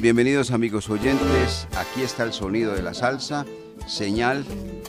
Bienvenidos 0.00 0.50
amigos 0.50 0.90
oyentes. 0.90 1.68
Aquí 1.76 2.02
está 2.02 2.24
el 2.24 2.32
sonido 2.32 2.74
de 2.74 2.82
la 2.82 2.92
salsa, 2.92 3.46
señal 3.86 4.44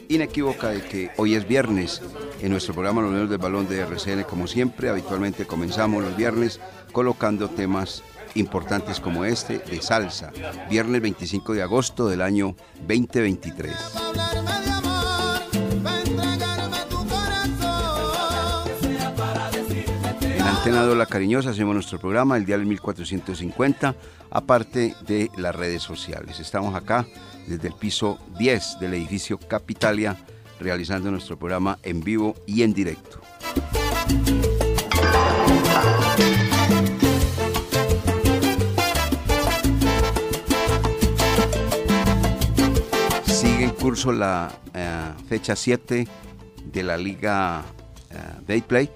inequívoca 0.09 0.69
de 0.69 0.81
que 0.81 1.11
hoy 1.17 1.35
es 1.35 1.47
viernes. 1.47 2.01
En 2.41 2.51
nuestro 2.51 2.73
programa 2.73 3.01
Los 3.01 3.11
Unidos 3.11 3.29
del 3.29 3.37
Balón 3.37 3.67
de 3.67 3.79
RCN, 3.79 4.23
como 4.23 4.47
siempre, 4.47 4.89
habitualmente 4.89 5.45
comenzamos 5.45 6.03
los 6.03 6.15
viernes 6.15 6.59
colocando 6.91 7.49
temas 7.49 8.03
importantes 8.35 8.99
como 8.99 9.25
este 9.25 9.59
de 9.59 9.81
salsa. 9.81 10.31
Viernes 10.69 11.01
25 11.01 11.53
de 11.53 11.61
agosto 11.61 12.07
del 12.07 12.21
año 12.21 12.55
2023. 12.87 14.56
Antena 20.67 20.95
La 20.95 21.05
Cariñosa 21.05 21.51
hacemos 21.51 21.73
nuestro 21.73 21.97
programa, 21.97 22.35
el 22.35 22.45
día 22.45 22.57
del 22.57 22.65
1450, 22.65 23.95
aparte 24.29 24.95
de 25.07 25.31
las 25.37 25.55
redes 25.55 25.81
sociales. 25.81 26.41
Estamos 26.41 26.75
acá 26.75 27.07
desde 27.47 27.69
el 27.69 27.73
piso 27.73 28.19
10 28.37 28.79
del 28.81 28.95
edificio 28.95 29.39
Capitalia, 29.39 30.17
realizando 30.59 31.09
nuestro 31.09 31.39
programa 31.39 31.79
en 31.83 32.01
vivo 32.01 32.35
y 32.45 32.63
en 32.63 32.73
directo. 32.73 33.21
Sigue 43.25 43.63
en 43.63 43.69
curso 43.69 44.11
la 44.11 44.51
eh, 44.73 45.13
fecha 45.29 45.55
7 45.55 46.05
de 46.65 46.83
la 46.83 46.97
Liga 46.97 47.63
uh, 48.11 48.61
Play 48.63 48.89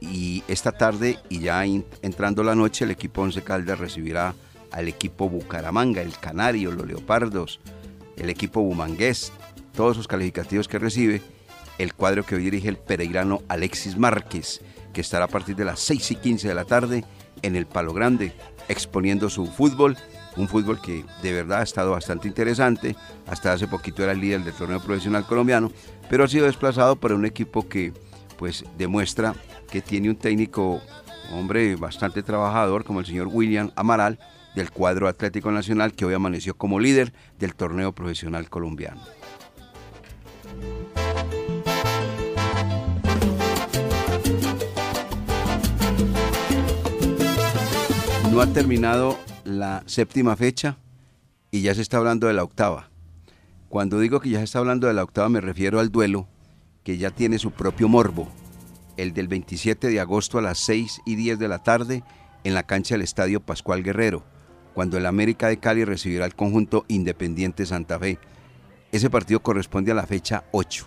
y 0.00 0.42
esta 0.48 0.72
tarde 0.72 1.18
y 1.28 1.40
ya 1.40 1.64
entrando 1.64 2.42
la 2.42 2.54
noche 2.54 2.84
el 2.84 2.90
equipo 2.90 3.22
Once 3.22 3.42
Caldas 3.42 3.78
recibirá 3.78 4.34
al 4.70 4.88
equipo 4.88 5.28
Bucaramanga, 5.28 6.02
el 6.02 6.18
Canario, 6.18 6.70
los 6.70 6.86
Leopardos, 6.86 7.60
el 8.16 8.30
equipo 8.30 8.60
Bumangués, 8.60 9.32
todos 9.74 9.96
los 9.96 10.08
calificativos 10.08 10.68
que 10.68 10.78
recibe 10.78 11.22
el 11.78 11.94
cuadro 11.94 12.24
que 12.24 12.34
hoy 12.34 12.42
dirige 12.42 12.68
el 12.68 12.76
peregrino 12.76 13.42
Alexis 13.48 13.96
Márquez, 13.96 14.60
que 14.92 15.00
estará 15.00 15.26
a 15.26 15.28
partir 15.28 15.56
de 15.56 15.64
las 15.64 15.80
6 15.80 16.10
y 16.10 16.16
15 16.16 16.48
de 16.48 16.54
la 16.54 16.64
tarde 16.64 17.04
en 17.42 17.56
el 17.56 17.66
Palo 17.66 17.92
Grande, 17.92 18.32
exponiendo 18.68 19.30
su 19.30 19.46
fútbol, 19.46 19.96
un 20.36 20.48
fútbol 20.48 20.80
que 20.80 21.04
de 21.22 21.32
verdad 21.32 21.60
ha 21.60 21.64
estado 21.64 21.92
bastante 21.92 22.28
interesante, 22.28 22.96
hasta 23.26 23.52
hace 23.52 23.68
poquito 23.68 24.02
era 24.02 24.12
el 24.12 24.20
líder 24.20 24.42
del 24.42 24.54
torneo 24.54 24.80
profesional 24.80 25.24
colombiano, 25.24 25.70
pero 26.10 26.24
ha 26.24 26.28
sido 26.28 26.46
desplazado 26.46 26.96
por 26.96 27.12
un 27.12 27.24
equipo 27.24 27.68
que 27.68 27.92
pues 28.36 28.64
demuestra 28.76 29.34
que 29.70 29.82
tiene 29.82 30.08
un 30.08 30.16
técnico, 30.16 30.80
hombre 31.32 31.76
bastante 31.76 32.22
trabajador, 32.22 32.84
como 32.84 33.00
el 33.00 33.06
señor 33.06 33.28
William 33.30 33.70
Amaral, 33.76 34.18
del 34.54 34.70
cuadro 34.70 35.08
Atlético 35.08 35.52
Nacional, 35.52 35.92
que 35.92 36.04
hoy 36.04 36.14
amaneció 36.14 36.56
como 36.56 36.80
líder 36.80 37.12
del 37.38 37.54
torneo 37.54 37.92
profesional 37.92 38.48
colombiano. 38.48 39.00
No 48.32 48.40
ha 48.40 48.46
terminado 48.52 49.18
la 49.44 49.82
séptima 49.86 50.36
fecha 50.36 50.76
y 51.50 51.62
ya 51.62 51.74
se 51.74 51.82
está 51.82 51.98
hablando 51.98 52.26
de 52.26 52.34
la 52.34 52.44
octava. 52.44 52.88
Cuando 53.68 54.00
digo 54.00 54.20
que 54.20 54.30
ya 54.30 54.38
se 54.38 54.44
está 54.44 54.60
hablando 54.60 54.86
de 54.86 54.94
la 54.94 55.02
octava 55.02 55.28
me 55.28 55.40
refiero 55.40 55.80
al 55.80 55.90
duelo 55.90 56.26
que 56.84 56.96
ya 56.98 57.10
tiene 57.10 57.38
su 57.38 57.50
propio 57.50 57.88
morbo 57.88 58.28
el 58.98 59.14
del 59.14 59.28
27 59.28 59.88
de 59.88 60.00
agosto 60.00 60.38
a 60.38 60.42
las 60.42 60.58
6 60.58 61.00
y 61.06 61.14
10 61.14 61.38
de 61.38 61.48
la 61.48 61.62
tarde 61.62 62.02
en 62.44 62.52
la 62.52 62.64
cancha 62.64 62.94
del 62.94 63.02
Estadio 63.02 63.40
Pascual 63.40 63.82
Guerrero, 63.82 64.24
cuando 64.74 64.98
el 64.98 65.06
América 65.06 65.48
de 65.48 65.58
Cali 65.58 65.84
recibirá 65.84 66.24
al 66.24 66.34
conjunto 66.34 66.84
Independiente 66.88 67.64
Santa 67.64 67.98
Fe. 67.98 68.18
Ese 68.92 69.08
partido 69.08 69.40
corresponde 69.40 69.92
a 69.92 69.94
la 69.94 70.06
fecha 70.06 70.44
8. 70.52 70.86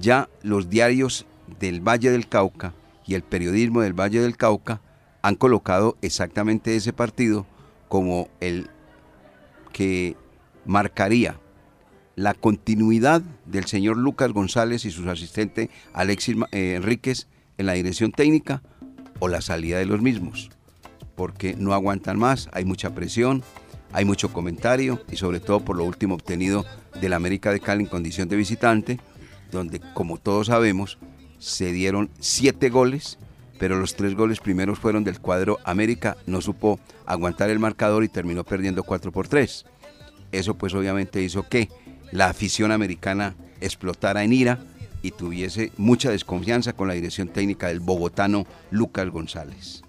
Ya 0.00 0.28
los 0.42 0.70
diarios 0.70 1.26
del 1.60 1.80
Valle 1.80 2.10
del 2.10 2.28
Cauca 2.28 2.72
y 3.04 3.14
el 3.14 3.22
periodismo 3.22 3.82
del 3.82 3.98
Valle 3.98 4.20
del 4.20 4.36
Cauca 4.36 4.80
han 5.22 5.34
colocado 5.34 5.96
exactamente 6.02 6.76
ese 6.76 6.92
partido 6.92 7.46
como 7.88 8.28
el 8.40 8.70
que 9.72 10.16
marcaría 10.64 11.40
la 12.16 12.34
continuidad 12.34 13.22
del 13.46 13.64
señor 13.64 13.96
Lucas 13.96 14.32
González 14.32 14.84
y 14.84 14.90
su 14.90 15.08
asistente 15.08 15.70
Alexis 15.92 16.36
eh, 16.52 16.74
Enríquez 16.76 17.26
en 17.58 17.66
la 17.66 17.72
dirección 17.74 18.12
técnica 18.12 18.62
o 19.18 19.28
la 19.28 19.40
salida 19.40 19.78
de 19.78 19.86
los 19.86 20.02
mismos, 20.02 20.50
porque 21.14 21.54
no 21.56 21.72
aguantan 21.72 22.18
más, 22.18 22.48
hay 22.52 22.64
mucha 22.64 22.94
presión, 22.94 23.42
hay 23.92 24.04
mucho 24.04 24.32
comentario 24.32 25.00
y 25.10 25.16
sobre 25.16 25.40
todo 25.40 25.60
por 25.60 25.76
lo 25.76 25.84
último 25.84 26.14
obtenido 26.14 26.64
del 27.00 27.12
América 27.12 27.52
de 27.52 27.60
Cali 27.60 27.84
en 27.84 27.88
condición 27.88 28.28
de 28.28 28.36
visitante, 28.36 29.00
donde 29.52 29.80
como 29.94 30.18
todos 30.18 30.48
sabemos 30.48 30.98
se 31.38 31.72
dieron 31.72 32.10
siete 32.18 32.70
goles, 32.70 33.18
pero 33.58 33.78
los 33.78 33.94
tres 33.94 34.14
goles 34.14 34.40
primeros 34.40 34.78
fueron 34.78 35.04
del 35.04 35.20
cuadro 35.20 35.58
América, 35.64 36.16
no 36.26 36.40
supo 36.40 36.80
aguantar 37.06 37.50
el 37.50 37.58
marcador 37.58 38.02
y 38.02 38.08
terminó 38.08 38.44
perdiendo 38.44 38.82
4 38.82 39.12
por 39.12 39.28
3. 39.28 39.64
Eso 40.32 40.54
pues 40.54 40.74
obviamente 40.74 41.22
hizo 41.22 41.48
que 41.48 41.68
la 42.12 42.28
afición 42.28 42.72
americana 42.72 43.34
explotara 43.60 44.24
en 44.24 44.32
ira 44.32 44.58
y 45.02 45.10
tuviese 45.10 45.72
mucha 45.76 46.10
desconfianza 46.10 46.72
con 46.72 46.88
la 46.88 46.94
dirección 46.94 47.28
técnica 47.28 47.68
del 47.68 47.80
bogotano 47.80 48.46
Lucas 48.70 49.08
González. 49.10 49.82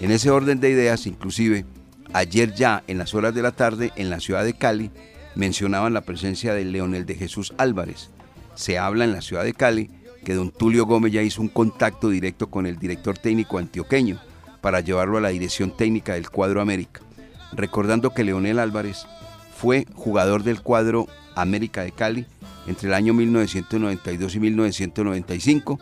En 0.00 0.10
ese 0.10 0.30
orden 0.30 0.60
de 0.60 0.70
ideas, 0.70 1.06
inclusive, 1.06 1.64
ayer 2.12 2.52
ya 2.54 2.82
en 2.88 2.98
las 2.98 3.14
horas 3.14 3.34
de 3.34 3.42
la 3.42 3.52
tarde 3.52 3.92
en 3.96 4.10
la 4.10 4.20
ciudad 4.20 4.44
de 4.44 4.54
Cali 4.54 4.90
mencionaban 5.34 5.94
la 5.94 6.00
presencia 6.00 6.54
de 6.54 6.64
Leonel 6.64 7.06
de 7.06 7.14
Jesús 7.14 7.54
Álvarez. 7.56 8.10
Se 8.54 8.78
habla 8.78 9.04
en 9.04 9.12
la 9.12 9.22
ciudad 9.22 9.44
de 9.44 9.54
Cali 9.54 9.90
que 10.24 10.34
don 10.34 10.50
Tulio 10.50 10.86
Gómez 10.86 11.12
ya 11.12 11.22
hizo 11.22 11.40
un 11.40 11.48
contacto 11.48 12.10
directo 12.10 12.48
con 12.48 12.66
el 12.66 12.78
director 12.78 13.18
técnico 13.18 13.58
antioqueño 13.58 14.20
para 14.60 14.80
llevarlo 14.80 15.18
a 15.18 15.20
la 15.20 15.30
dirección 15.30 15.76
técnica 15.76 16.14
del 16.14 16.30
cuadro 16.30 16.60
América, 16.60 17.00
recordando 17.52 18.10
que 18.10 18.24
Leonel 18.24 18.58
Álvarez 18.58 19.06
fue 19.56 19.86
jugador 19.94 20.42
del 20.42 20.62
cuadro 20.62 21.06
América 21.34 21.82
de 21.82 21.92
Cali 21.92 22.26
entre 22.66 22.88
el 22.88 22.94
año 22.94 23.14
1992 23.14 24.34
y 24.34 24.40
1995 24.40 25.78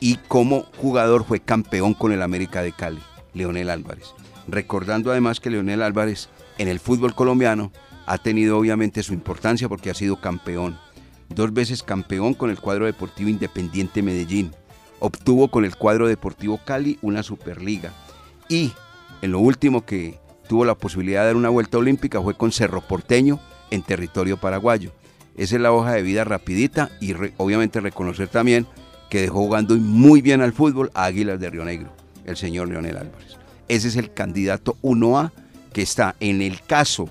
y 0.00 0.16
como 0.28 0.64
jugador 0.76 1.24
fue 1.24 1.40
campeón 1.40 1.94
con 1.94 2.12
el 2.12 2.22
América 2.22 2.62
de 2.62 2.72
Cali, 2.72 3.00
Leonel 3.32 3.70
Álvarez. 3.70 4.14
Recordando 4.46 5.10
además 5.10 5.40
que 5.40 5.50
Leonel 5.50 5.82
Álvarez 5.82 6.28
en 6.58 6.68
el 6.68 6.80
fútbol 6.80 7.14
colombiano 7.14 7.72
ha 8.06 8.18
tenido 8.18 8.58
obviamente 8.58 9.02
su 9.02 9.14
importancia 9.14 9.68
porque 9.68 9.90
ha 9.90 9.94
sido 9.94 10.20
campeón. 10.20 10.78
Dos 11.28 11.52
veces 11.52 11.82
campeón 11.82 12.34
con 12.34 12.50
el 12.50 12.60
cuadro 12.60 12.86
deportivo 12.86 13.30
Independiente 13.30 14.02
Medellín. 14.02 14.54
Obtuvo 15.00 15.48
con 15.48 15.64
el 15.64 15.76
cuadro 15.76 16.06
deportivo 16.06 16.60
Cali 16.64 16.98
una 17.02 17.22
Superliga. 17.22 17.92
Y 18.48 18.72
en 19.22 19.32
lo 19.32 19.38
último 19.40 19.86
que 19.86 20.18
tuvo 20.48 20.64
la 20.64 20.74
posibilidad 20.74 21.22
de 21.22 21.28
dar 21.28 21.36
una 21.36 21.48
vuelta 21.48 21.78
olímpica 21.78 22.20
fue 22.20 22.34
con 22.36 22.52
Cerro 22.52 22.82
Porteño 22.82 23.40
en 23.70 23.82
territorio 23.82 24.36
paraguayo. 24.36 24.92
Esa 25.36 25.56
es 25.56 25.60
la 25.60 25.72
hoja 25.72 25.92
de 25.92 26.02
vida 26.02 26.24
rapidita 26.24 26.90
y 27.00 27.14
obviamente 27.36 27.80
reconocer 27.80 28.28
también 28.28 28.66
que 29.10 29.20
dejó 29.20 29.40
jugando 29.40 29.76
muy 29.76 30.22
bien 30.22 30.40
al 30.40 30.52
fútbol 30.52 30.90
a 30.94 31.04
Águilas 31.04 31.40
de 31.40 31.50
Río 31.50 31.64
Negro, 31.64 31.92
el 32.24 32.36
señor 32.36 32.68
Leonel 32.68 32.96
Álvarez. 32.96 33.36
Ese 33.68 33.88
es 33.88 33.96
el 33.96 34.12
candidato 34.12 34.76
1A 34.82 35.32
que 35.72 35.82
está 35.82 36.14
en 36.20 36.40
el 36.42 36.62
caso, 36.62 37.08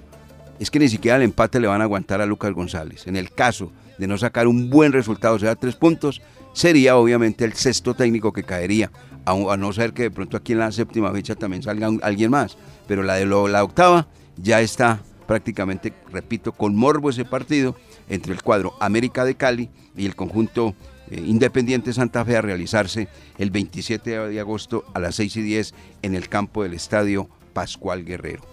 es 0.59 0.71
que 0.71 0.79
ni 0.79 0.87
siquiera 0.87 1.17
el 1.17 1.23
empate 1.23 1.59
le 1.59 1.67
van 1.67 1.81
a 1.81 1.83
aguantar 1.83 2.21
a 2.21 2.25
Lucas 2.25 2.53
González. 2.53 3.07
En 3.07 3.15
el 3.15 3.31
caso 3.31 3.71
de 3.97 4.07
no 4.07 4.17
sacar 4.17 4.47
un 4.47 4.69
buen 4.69 4.93
resultado, 4.93 5.35
o 5.35 5.39
sea, 5.39 5.55
tres 5.55 5.75
puntos, 5.75 6.21
sería 6.53 6.95
obviamente 6.95 7.43
el 7.43 7.53
sexto 7.53 7.93
técnico 7.93 8.31
que 8.31 8.43
caería, 8.43 8.91
a, 9.25 9.57
no 9.57 9.73
ser 9.73 9.93
que 9.93 10.03
de 10.03 10.11
pronto 10.11 10.37
aquí 10.37 10.53
en 10.53 10.59
la 10.59 10.71
séptima 10.71 11.11
fecha 11.11 11.35
también 11.35 11.63
salga 11.63 11.89
alguien 12.01 12.31
más. 12.31 12.57
Pero 12.87 13.03
la 13.03 13.15
de 13.15 13.25
la 13.25 13.63
octava 13.63 14.07
ya 14.37 14.61
está 14.61 15.01
prácticamente, 15.25 15.93
repito, 16.11 16.51
con 16.51 16.75
morbo 16.75 17.09
ese 17.09 17.25
partido 17.25 17.75
entre 18.09 18.33
el 18.33 18.41
cuadro 18.41 18.73
América 18.79 19.25
de 19.25 19.35
Cali 19.35 19.69
y 19.95 20.05
el 20.05 20.15
conjunto 20.15 20.75
eh, 21.09 21.21
Independiente 21.25 21.93
Santa 21.93 22.23
Fe 22.25 22.37
a 22.37 22.41
realizarse 22.41 23.07
el 23.37 23.51
27 23.51 24.27
de 24.27 24.39
agosto 24.39 24.85
a 24.93 24.99
las 24.99 25.15
6 25.15 25.37
y 25.37 25.41
10 25.41 25.73
en 26.01 26.15
el 26.15 26.29
campo 26.29 26.63
del 26.63 26.73
Estadio 26.73 27.29
Pascual 27.53 28.03
Guerrero. 28.05 28.43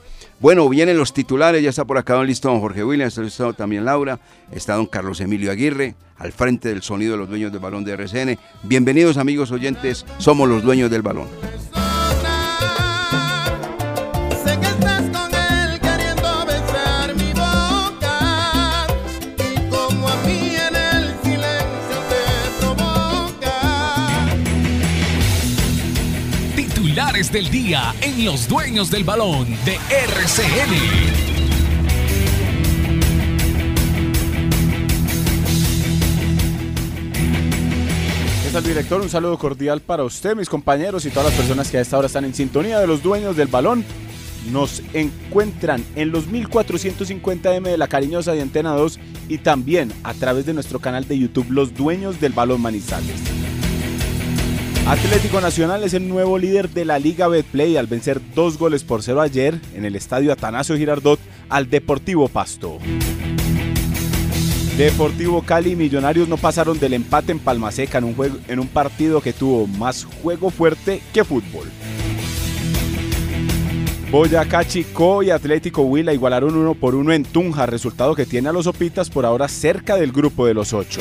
Bueno, 0.41 0.69
vienen 0.69 0.97
los 0.97 1.13
titulares, 1.13 1.63
ya 1.63 1.71
está 1.71 1.85
por 1.85 1.99
acá 1.99 2.15
don 2.15 2.27
listo 2.27 2.49
don 2.49 2.61
Jorge 2.61 2.83
Williams, 2.83 3.13
está 3.13 3.23
listo 3.23 3.53
también 3.53 3.85
Laura, 3.85 4.21
está 4.53 4.75
don 4.75 4.87
Carlos 4.87 5.21
Emilio 5.21 5.51
Aguirre, 5.51 5.95
al 6.17 6.33
frente 6.33 6.71
del 6.71 6.83
sonido 6.83 7.13
de 7.13 7.19
los 7.19 7.29
dueños 7.29 7.53
del 7.53 7.61
balón 7.61 7.85
de 7.85 7.93
RCN. 7.93 8.39
Bienvenidos 8.63 9.17
amigos 9.17 9.51
oyentes, 9.51 10.07
somos 10.19 10.49
los 10.49 10.63
dueños 10.63 10.91
del 10.91 11.03
balón. 11.03 11.29
Del 27.29 27.51
día 27.51 27.95
en 28.01 28.25
Los 28.25 28.49
Dueños 28.49 28.91
del 28.91 29.05
Balón 29.05 29.47
de 29.67 29.75
RCN. 29.75 30.73
¿Qué 38.43 38.51
tal, 38.51 38.65
director? 38.65 39.03
Un 39.03 39.11
saludo 39.11 39.37
cordial 39.37 39.83
para 39.83 40.03
usted, 40.03 40.35
mis 40.35 40.49
compañeros 40.49 41.05
y 41.05 41.11
todas 41.11 41.27
las 41.27 41.35
personas 41.39 41.71
que 41.71 41.77
a 41.77 41.83
esta 41.83 41.99
hora 41.99 42.07
están 42.07 42.25
en 42.25 42.33
sintonía 42.33 42.81
de 42.81 42.87
los 42.87 43.03
dueños 43.03 43.37
del 43.37 43.49
balón. 43.49 43.85
Nos 44.51 44.83
encuentran 44.95 45.85
en 45.97 46.13
los 46.13 46.27
1450M 46.27 47.65
de 47.65 47.77
la 47.77 47.87
Cariñosa 47.87 48.33
de 48.33 48.41
Antena 48.41 48.71
2 48.71 48.99
y 49.29 49.39
también 49.39 49.93
a 50.05 50.15
través 50.15 50.47
de 50.47 50.55
nuestro 50.55 50.79
canal 50.79 51.07
de 51.07 51.19
YouTube 51.19 51.51
Los 51.51 51.75
Dueños 51.75 52.19
del 52.19 52.33
Balón 52.33 52.63
Manizales. 52.63 53.50
Atlético 54.87 55.41
Nacional 55.41 55.85
es 55.85 55.95
el 55.95 56.09
nuevo 56.09 56.39
líder 56.39 56.71
de 56.71 56.85
la 56.85 56.99
Liga 56.99 57.29
Betplay 57.29 57.77
al 57.77 57.87
vencer 57.87 58.21
dos 58.35 58.59
goles 58.59 58.83
por 58.83 59.03
cero 59.03 59.21
ayer 59.21 59.61
en 59.75 59.85
el 59.85 59.95
estadio 59.95 60.33
Atanasio 60.33 60.77
Girardot 60.77 61.21
al 61.49 61.71
Deportivo 61.71 62.29
Pasto. 62.29 62.79
Deportivo 64.77 65.43
Cali 65.43 65.73
y 65.73 65.77
Millonarios 65.77 66.27
no 66.29 66.39
pasaron 66.39 66.81
del 66.81 66.95
empate 66.95 67.33
en 67.33 67.39
Palmaseca 67.39 67.99
en 67.99 68.05
un, 68.05 68.15
juego, 68.15 68.39
en 68.49 68.59
un 68.59 68.67
partido 68.67 69.21
que 69.21 69.33
tuvo 69.33 69.67
más 69.67 70.05
juego 70.23 70.51
fuerte 70.51 71.03
que 71.13 71.23
fútbol. 71.23 71.69
Boyacá 74.11 74.67
Chico 74.67 75.23
y 75.23 75.31
Atlético 75.31 75.83
Huila 75.83 76.13
igualaron 76.13 76.57
uno 76.57 76.75
por 76.75 76.97
uno 76.97 77.13
en 77.13 77.25
Tunja, 77.25 77.67
resultado 77.67 78.17
que 78.17 78.27
tiene 78.27 78.49
a 78.49 78.53
los 78.53 78.67
Opitas 78.67 79.09
por 79.09 79.25
ahora 79.25 79.47
cerca 79.47 79.97
del 79.97 80.11
grupo 80.11 80.47
de 80.47 80.55
los 80.55 80.73
ocho. 80.73 81.01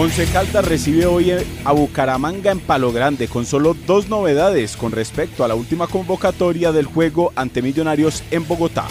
Once 0.00 0.24
Caldas 0.32 0.64
recibe 0.64 1.04
hoy 1.04 1.30
a 1.62 1.72
Bucaramanga 1.72 2.50
en 2.50 2.60
Palo 2.60 2.90
Grande 2.90 3.28
con 3.28 3.44
solo 3.44 3.76
dos 3.86 4.08
novedades 4.08 4.74
con 4.74 4.92
respecto 4.92 5.44
a 5.44 5.48
la 5.48 5.54
última 5.54 5.88
convocatoria 5.88 6.72
del 6.72 6.86
juego 6.86 7.34
ante 7.36 7.60
Millonarios 7.60 8.24
en 8.30 8.48
Bogotá. 8.48 8.86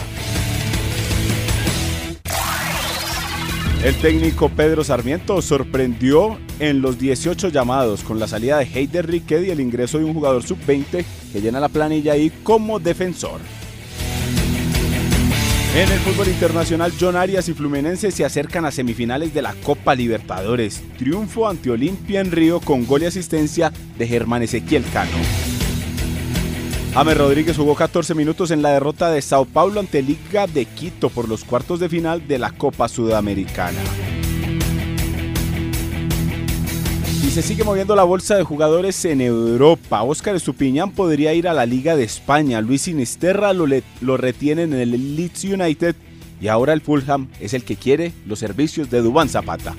El 3.84 3.96
técnico 3.96 4.50
Pedro 4.50 4.84
Sarmiento 4.84 5.42
sorprendió 5.42 6.38
en 6.60 6.84
los 6.84 7.00
18 7.00 7.48
llamados 7.48 8.04
con 8.04 8.20
la 8.20 8.28
salida 8.28 8.60
de 8.60 8.66
Heider 8.66 9.08
Riquet 9.08 9.48
y 9.48 9.50
el 9.50 9.62
ingreso 9.62 9.98
de 9.98 10.04
un 10.04 10.14
jugador 10.14 10.44
sub-20 10.44 11.04
que 11.34 11.42
llena 11.42 11.60
la 11.60 11.70
planilla 11.70 12.14
ahí 12.14 12.32
como 12.44 12.78
defensor. 12.78 13.40
En 15.76 15.92
el 15.92 16.00
fútbol 16.00 16.28
internacional, 16.28 16.92
John 17.00 17.16
Arias 17.16 17.48
y 17.48 17.54
Fluminense 17.54 18.10
se 18.10 18.26
acercan 18.26 18.66
a 18.66 18.72
semifinales 18.72 19.36
de 19.36 19.44
la 19.44 19.54
Copa 19.54 19.94
Libertadores. 19.94 20.82
Triunfo 20.98 21.48
ante 21.48 21.70
Olimpia 21.70 22.22
en 22.22 22.32
Río 22.32 22.60
con 22.60 22.88
gol 22.88 23.04
y 23.04 23.06
asistencia 23.06 23.72
de 23.98 24.08
Germán 24.08 24.42
Ezequiel 24.42 24.84
Cano. 24.92 25.12
Ame 26.96 27.14
Rodríguez 27.14 27.56
jugó 27.56 27.76
14 27.76 28.16
minutos 28.16 28.50
en 28.50 28.64
la 28.64 28.72
derrota 28.72 29.12
de 29.12 29.22
Sao 29.22 29.46
Paulo 29.46 29.80
ante 29.80 30.02
Liga 30.02 30.48
de 30.48 30.66
Quito 30.66 31.10
por 31.10 31.30
los 31.30 31.46
cuartos 31.46 31.80
de 31.80 31.88
final 31.88 32.28
de 32.28 32.40
la 32.40 32.50
Copa 32.50 32.88
Sudamericana. 32.88 33.80
Y 37.22 37.32
se 37.32 37.42
sigue 37.42 37.64
moviendo 37.64 37.96
la 37.96 38.04
bolsa 38.04 38.36
de 38.36 38.44
jugadores 38.44 39.04
en 39.06 39.22
Europa. 39.22 40.04
Óscar 40.04 40.36
Estupiñán 40.36 40.92
podría 40.92 41.34
ir 41.34 41.48
a 41.48 41.54
la 41.54 41.66
Liga 41.66 41.96
de 41.96 42.04
España. 42.04 42.62
Luis 42.62 42.84
Sinisterra 42.84 43.54
lo, 43.54 43.66
lo 44.02 44.18
retiene 44.18 44.64
en 44.64 44.74
el 44.74 45.16
Leeds 45.16 45.44
United. 45.44 45.96
Y 46.42 46.48
ahora 46.48 46.74
el 46.74 46.82
Fulham 46.82 47.28
es 47.40 47.54
el 47.54 47.64
que 47.66 47.76
quiere 47.76 48.14
los 48.26 48.40
servicios 48.40 48.90
de 48.90 49.02
Dubán 49.02 49.28
Zapata. 49.28 49.76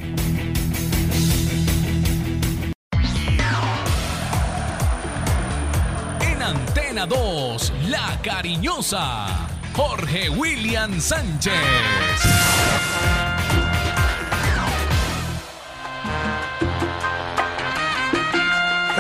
En 6.21 6.43
Antena 6.43 7.07
2, 7.07 7.73
La 7.89 8.21
Cariñosa. 8.23 9.49
Jorge 9.75 10.29
William 10.29 11.01
Sánchez. 11.01 11.55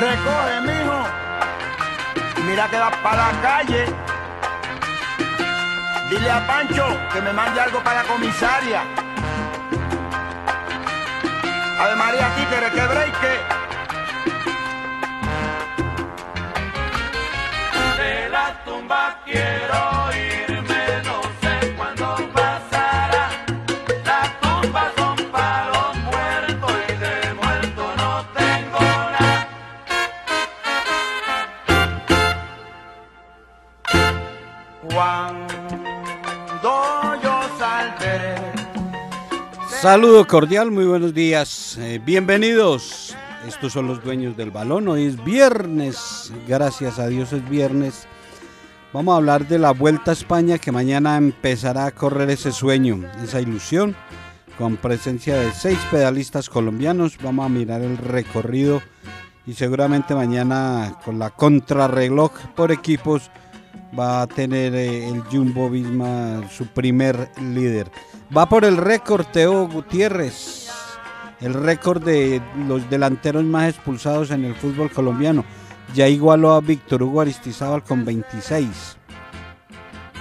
Recoge, 0.00 0.60
mijo. 0.62 0.98
Mira 2.46 2.68
que 2.70 2.78
vas 2.78 2.96
para 3.02 3.16
la 3.16 3.40
calle. 3.42 3.84
Dile 6.08 6.30
a 6.30 6.46
Pancho 6.46 6.86
que 7.12 7.20
me 7.20 7.32
mande 7.34 7.60
algo 7.60 7.80
para 7.80 8.02
la 8.02 8.08
comisaria. 8.08 8.80
Ave 11.80 11.96
María 11.96 12.34
Títere, 12.34 12.70
que 12.70 12.86
breike. 12.92 13.34
De 17.98 18.28
la 18.30 18.64
tumba 18.64 19.18
quiero 19.26 19.89
Saludo 39.80 40.26
cordial, 40.26 40.70
muy 40.70 40.84
buenos 40.84 41.14
días. 41.14 41.78
Eh, 41.78 41.98
bienvenidos. 42.04 43.16
Estos 43.48 43.72
son 43.72 43.86
los 43.86 44.04
dueños 44.04 44.36
del 44.36 44.50
balón. 44.50 44.86
Hoy 44.88 45.06
es 45.06 45.24
viernes. 45.24 46.30
Gracias 46.46 46.98
a 46.98 47.06
Dios 47.06 47.32
es 47.32 47.48
viernes. 47.48 48.06
Vamos 48.92 49.14
a 49.14 49.16
hablar 49.16 49.48
de 49.48 49.58
la 49.58 49.70
Vuelta 49.70 50.10
a 50.10 50.12
España 50.12 50.58
que 50.58 50.70
mañana 50.70 51.16
empezará 51.16 51.86
a 51.86 51.92
correr 51.92 52.28
ese 52.28 52.52
sueño, 52.52 53.10
esa 53.24 53.40
ilusión, 53.40 53.96
con 54.58 54.76
presencia 54.76 55.36
de 55.36 55.50
seis 55.52 55.78
pedalistas 55.90 56.50
colombianos. 56.50 57.16
Vamos 57.22 57.46
a 57.46 57.48
mirar 57.48 57.80
el 57.80 57.96
recorrido 57.96 58.82
y 59.46 59.54
seguramente 59.54 60.14
mañana 60.14 60.98
con 61.06 61.18
la 61.18 61.30
contrarreloj 61.30 62.32
por 62.54 62.70
equipos 62.70 63.30
va 63.98 64.22
a 64.22 64.26
tener 64.26 64.74
eh, 64.74 65.08
el 65.08 65.22
Jumbo 65.22 65.68
Visma 65.70 66.42
su 66.50 66.66
primer 66.66 67.30
líder. 67.40 67.90
Va 68.36 68.48
por 68.48 68.64
el 68.64 68.76
récord 68.76 69.26
Teo 69.26 69.68
Gutiérrez, 69.68 70.68
el 71.40 71.54
récord 71.54 72.02
de 72.02 72.40
los 72.68 72.88
delanteros 72.88 73.44
más 73.44 73.70
expulsados 73.70 74.30
en 74.30 74.44
el 74.44 74.54
fútbol 74.54 74.90
colombiano. 74.90 75.44
Ya 75.94 76.06
igualó 76.06 76.52
a 76.52 76.60
Víctor 76.60 77.02
Hugo 77.02 77.20
Aristizábal 77.20 77.82
con 77.82 78.04
26. 78.04 78.96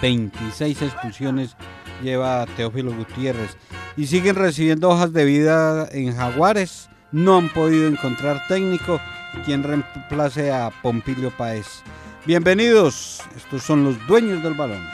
26 0.01 0.81
expulsiones 0.81 1.55
lleva 2.01 2.45
Teófilo 2.57 2.93
Gutiérrez. 2.95 3.57
Y 3.97 4.07
siguen 4.07 4.35
recibiendo 4.35 4.89
hojas 4.89 5.13
de 5.13 5.25
vida 5.25 5.87
en 5.91 6.15
Jaguares. 6.15 6.89
No 7.11 7.37
han 7.37 7.49
podido 7.49 7.87
encontrar 7.87 8.41
técnico 8.47 8.99
quien 9.45 9.63
reemplace 9.63 10.51
a 10.51 10.71
Pompilio 10.81 11.31
Paez. 11.31 11.83
Bienvenidos, 12.29 13.21
estos 13.35 13.63
son 13.63 13.83
los 13.83 14.05
dueños 14.05 14.43
del 14.43 14.53
balón. 14.53 14.87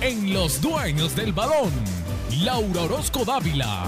En 0.00 0.32
los 0.32 0.62
dueños 0.62 1.14
del 1.14 1.34
balón, 1.34 1.70
Laura 2.40 2.84
Orozco 2.84 3.26
Dávila. 3.26 3.84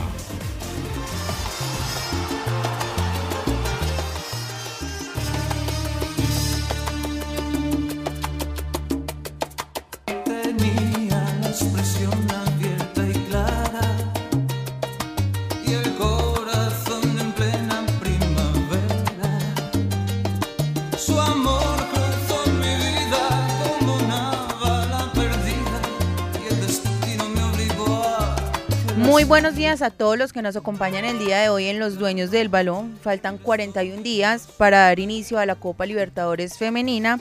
Muy 29.16 29.24
buenos 29.24 29.56
días 29.56 29.80
a 29.80 29.88
todos 29.88 30.18
los 30.18 30.34
que 30.34 30.42
nos 30.42 30.56
acompañan 30.56 31.06
el 31.06 31.18
día 31.18 31.38
de 31.38 31.48
hoy 31.48 31.68
en 31.68 31.78
Los 31.78 31.98
Dueños 31.98 32.30
del 32.30 32.50
Balón. 32.50 32.98
Faltan 33.00 33.38
41 33.38 34.02
días 34.02 34.46
para 34.58 34.80
dar 34.80 34.98
inicio 34.98 35.38
a 35.38 35.46
la 35.46 35.54
Copa 35.54 35.86
Libertadores 35.86 36.58
Femenina. 36.58 37.18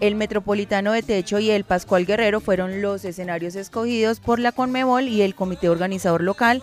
El 0.00 0.14
Metropolitano 0.14 0.92
de 0.92 1.02
Techo 1.02 1.38
y 1.38 1.48
el 1.48 1.64
Pascual 1.64 2.04
Guerrero 2.04 2.42
fueron 2.42 2.82
los 2.82 3.02
escenarios 3.06 3.56
escogidos 3.56 4.20
por 4.20 4.40
la 4.40 4.52
Conmebol 4.52 5.08
y 5.08 5.22
el 5.22 5.34
comité 5.34 5.70
organizador 5.70 6.22
local 6.22 6.62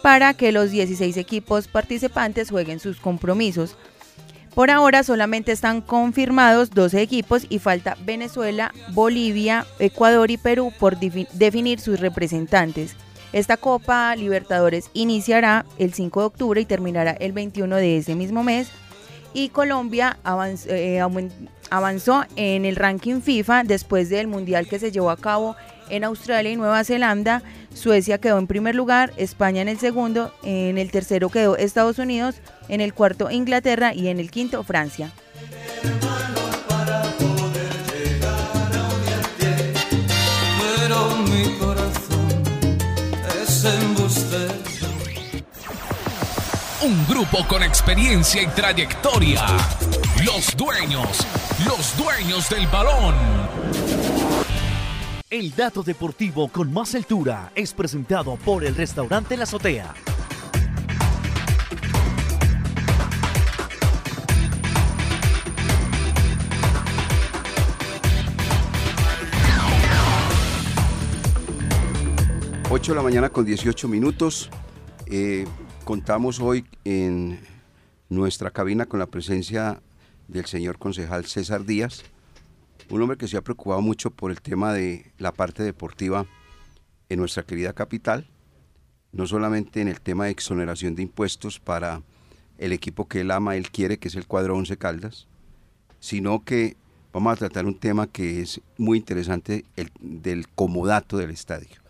para 0.00 0.32
que 0.34 0.52
los 0.52 0.70
16 0.70 1.16
equipos 1.16 1.66
participantes 1.66 2.50
jueguen 2.50 2.78
sus 2.78 3.00
compromisos. 3.00 3.76
Por 4.54 4.70
ahora 4.70 5.02
solamente 5.02 5.50
están 5.50 5.80
confirmados 5.80 6.70
12 6.70 7.02
equipos 7.02 7.46
y 7.48 7.58
falta 7.58 7.96
Venezuela, 8.04 8.72
Bolivia, 8.92 9.66
Ecuador 9.80 10.30
y 10.30 10.36
Perú 10.36 10.72
por 10.78 11.00
defi- 11.00 11.28
definir 11.32 11.80
sus 11.80 11.98
representantes. 11.98 12.94
Esta 13.32 13.56
Copa 13.56 14.14
Libertadores 14.16 14.90
iniciará 14.92 15.64
el 15.78 15.94
5 15.94 16.20
de 16.20 16.26
octubre 16.26 16.60
y 16.60 16.64
terminará 16.64 17.12
el 17.12 17.32
21 17.32 17.76
de 17.76 17.96
ese 17.98 18.14
mismo 18.14 18.42
mes. 18.42 18.68
Y 19.32 19.50
Colombia 19.50 20.18
avanz- 20.24 20.66
eh, 20.68 21.00
avanzó 21.70 22.24
en 22.34 22.64
el 22.64 22.74
ranking 22.74 23.20
FIFA 23.20 23.62
después 23.62 24.08
del 24.08 24.26
Mundial 24.26 24.66
que 24.66 24.80
se 24.80 24.90
llevó 24.90 25.10
a 25.10 25.16
cabo 25.16 25.54
en 25.88 26.02
Australia 26.02 26.50
y 26.50 26.56
Nueva 26.56 26.82
Zelanda. 26.82 27.42
Suecia 27.72 28.18
quedó 28.18 28.38
en 28.38 28.48
primer 28.48 28.74
lugar, 28.74 29.12
España 29.16 29.62
en 29.62 29.68
el 29.68 29.78
segundo, 29.78 30.32
en 30.42 30.78
el 30.78 30.90
tercero 30.90 31.28
quedó 31.28 31.56
Estados 31.56 31.98
Unidos, 32.00 32.36
en 32.68 32.80
el 32.80 32.92
cuarto 32.92 33.30
Inglaterra 33.30 33.94
y 33.94 34.08
en 34.08 34.18
el 34.18 34.32
quinto 34.32 34.64
Francia. 34.64 35.12
Un 46.82 47.06
grupo 47.06 47.46
con 47.46 47.62
experiencia 47.62 48.40
y 48.40 48.46
trayectoria. 48.46 49.46
Los 50.24 50.56
dueños, 50.56 51.26
los 51.66 51.94
dueños 51.98 52.48
del 52.48 52.66
balón. 52.68 53.14
El 55.28 55.54
dato 55.54 55.82
deportivo 55.82 56.48
con 56.48 56.72
más 56.72 56.94
altura 56.94 57.52
es 57.54 57.74
presentado 57.74 58.36
por 58.36 58.64
el 58.64 58.74
restaurante 58.74 59.36
La 59.36 59.42
Azotea. 59.42 59.92
Ocho 72.70 72.92
de 72.92 72.96
la 72.96 73.02
mañana 73.02 73.28
con 73.28 73.44
18 73.44 73.86
minutos. 73.86 74.48
Eh, 75.04 75.44
contamos 75.90 76.38
hoy 76.38 76.64
en 76.84 77.40
nuestra 78.08 78.52
cabina 78.52 78.86
con 78.86 79.00
la 79.00 79.08
presencia 79.08 79.82
del 80.28 80.46
señor 80.46 80.78
concejal 80.78 81.24
César 81.24 81.64
Díaz, 81.64 82.04
un 82.90 83.02
hombre 83.02 83.18
que 83.18 83.26
se 83.26 83.36
ha 83.36 83.42
preocupado 83.42 83.82
mucho 83.82 84.12
por 84.12 84.30
el 84.30 84.40
tema 84.40 84.72
de 84.72 85.10
la 85.18 85.32
parte 85.32 85.64
deportiva 85.64 86.26
en 87.08 87.18
nuestra 87.18 87.42
querida 87.42 87.72
capital, 87.72 88.28
no 89.10 89.26
solamente 89.26 89.80
en 89.80 89.88
el 89.88 90.00
tema 90.00 90.26
de 90.26 90.30
exoneración 90.30 90.94
de 90.94 91.02
impuestos 91.02 91.58
para 91.58 92.02
el 92.58 92.72
equipo 92.72 93.08
que 93.08 93.22
él 93.22 93.32
ama, 93.32 93.56
él 93.56 93.72
quiere, 93.72 93.98
que 93.98 94.06
es 94.06 94.14
el 94.14 94.28
cuadro 94.28 94.56
Once 94.56 94.76
Caldas, 94.76 95.26
sino 95.98 96.44
que 96.44 96.76
vamos 97.12 97.32
a 97.32 97.36
tratar 97.36 97.66
un 97.66 97.76
tema 97.76 98.06
que 98.06 98.42
es 98.42 98.60
muy 98.78 98.96
interesante, 98.96 99.64
el 99.74 99.90
del 99.98 100.46
comodato 100.50 101.16
del 101.16 101.30
estadio. 101.30 101.80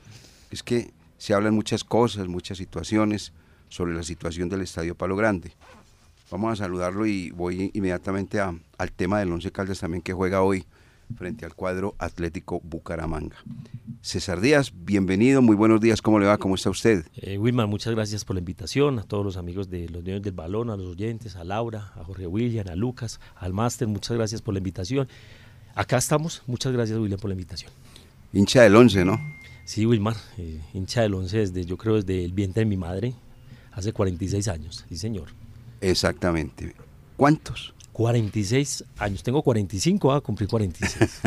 Es 0.50 0.62
que 0.62 0.90
se 1.18 1.34
hablan 1.34 1.54
muchas 1.54 1.84
cosas, 1.84 2.28
muchas 2.28 2.56
situaciones 2.56 3.34
sobre 3.70 3.94
la 3.94 4.02
situación 4.02 4.50
del 4.50 4.60
Estadio 4.60 4.94
Palo 4.94 5.16
Grande. 5.16 5.52
Vamos 6.30 6.52
a 6.52 6.56
saludarlo 6.64 7.06
y 7.06 7.30
voy 7.30 7.70
inmediatamente 7.72 8.38
a- 8.40 8.54
al 8.76 8.92
tema 8.92 9.18
del 9.20 9.32
Once 9.32 9.50
Caldas 9.50 9.80
también 9.80 10.02
que 10.02 10.12
juega 10.12 10.42
hoy 10.42 10.64
frente 11.16 11.44
al 11.44 11.54
cuadro 11.54 11.96
Atlético 11.98 12.60
Bucaramanga. 12.62 13.36
César 14.00 14.40
Díaz, 14.40 14.72
bienvenido, 14.76 15.42
muy 15.42 15.56
buenos 15.56 15.80
días, 15.80 16.00
¿cómo 16.00 16.20
le 16.20 16.26
va? 16.26 16.38
¿Cómo 16.38 16.54
está 16.54 16.70
usted? 16.70 17.04
Eh, 17.16 17.36
Wilmar, 17.36 17.66
muchas 17.66 17.92
gracias 17.94 18.24
por 18.24 18.34
la 18.36 18.40
invitación, 18.40 18.98
a 19.00 19.02
todos 19.02 19.24
los 19.24 19.36
amigos 19.36 19.68
de 19.70 19.88
los 19.88 20.04
dueños 20.04 20.22
del 20.22 20.32
balón, 20.34 20.70
a 20.70 20.76
los 20.76 20.86
oyentes, 20.86 21.34
a 21.34 21.42
Laura, 21.42 21.92
a 21.96 22.04
Jorge 22.04 22.26
William, 22.28 22.66
a 22.68 22.76
Lucas, 22.76 23.18
al 23.36 23.52
máster, 23.52 23.88
muchas 23.88 24.16
gracias 24.16 24.40
por 24.40 24.54
la 24.54 24.58
invitación. 24.58 25.08
Acá 25.74 25.98
estamos, 25.98 26.42
muchas 26.46 26.72
gracias 26.72 26.96
William 26.98 27.18
por 27.18 27.28
la 27.28 27.34
invitación. 27.34 27.72
Hincha 28.32 28.62
del 28.62 28.76
Once, 28.76 29.04
¿no? 29.04 29.20
Sí, 29.64 29.86
Wilmar, 29.86 30.16
eh, 30.38 30.60
hincha 30.74 31.02
del 31.02 31.14
11 31.14 31.38
desde, 31.38 31.64
yo 31.64 31.76
creo 31.76 31.96
desde 31.96 32.24
el 32.24 32.32
vientre 32.32 32.60
de 32.62 32.66
mi 32.66 32.76
madre, 32.76 33.14
hace 33.72 33.92
46 33.92 34.48
años, 34.48 34.84
sí 34.88 34.96
señor. 34.96 35.28
Exactamente. 35.80 36.74
¿Cuántos? 37.16 37.74
46 37.92 38.84
años, 38.98 39.22
tengo 39.22 39.42
45, 39.42 40.12
a 40.12 40.20
cumplir 40.20 40.48
46. 40.48 41.20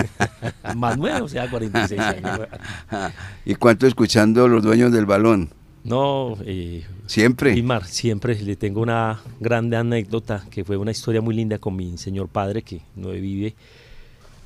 Más 0.76 0.98
nuevo, 0.98 1.26
o 1.26 1.30
sea, 1.30 1.50
46 1.50 2.00
años. 2.00 2.48
¿Y 3.46 3.56
cuánto 3.56 3.86
escuchando 3.86 4.48
los 4.48 4.64
dueños 4.64 4.92
del 4.92 5.06
balón? 5.06 5.50
No, 5.84 6.38
eh, 6.46 6.86
Siempre. 7.08 7.54
Wilmar, 7.54 7.86
siempre 7.86 8.42
le 8.42 8.56
tengo 8.56 8.82
una 8.82 9.22
grande 9.40 9.76
anécdota 9.76 10.46
que 10.50 10.64
fue 10.64 10.78
una 10.78 10.92
historia 10.92 11.22
muy 11.22 11.36
linda 11.36 11.60
con 11.60 11.76
mi 11.76 11.98
señor 11.98 12.30
padre 12.30 12.62
que 12.62 12.82
no 12.96 13.10
vive. 13.10 13.56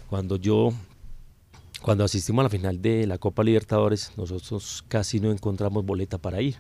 Cuando 0.10 0.38
yo, 0.38 0.74
cuando 1.82 2.04
asistimos 2.04 2.42
a 2.42 2.44
la 2.44 2.50
final 2.50 2.82
de 2.82 3.06
la 3.06 3.20
Copa 3.20 3.44
Libertadores, 3.44 4.12
nosotros 4.18 4.84
casi 4.88 5.20
no 5.20 5.32
encontramos 5.32 5.86
boleta 5.86 6.18
para 6.18 6.42
ir. 6.42 6.56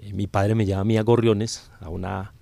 Eh, 0.00 0.12
mi 0.12 0.26
padre 0.26 0.54
me 0.54 0.66
lleva 0.66 0.80
a 0.80 0.84
mí 0.84 0.96
a 0.96 1.02
Gorriones, 1.02 1.70
a 1.80 1.88
una 1.88 2.32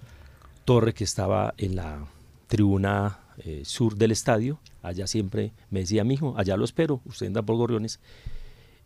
torre 0.64 0.94
que 0.94 1.04
estaba 1.04 1.54
en 1.58 1.76
la 1.76 2.06
tribuna 2.48 3.18
eh, 3.38 3.62
sur 3.64 3.96
del 3.96 4.12
estadio. 4.12 4.58
Allá 4.82 5.06
siempre 5.06 5.52
me 5.70 5.80
decía, 5.80 6.04
mijo, 6.04 6.34
allá 6.36 6.56
lo 6.56 6.64
espero, 6.64 7.00
usted 7.04 7.26
anda 7.26 7.42
por 7.42 7.56
Gorriones. 7.56 8.00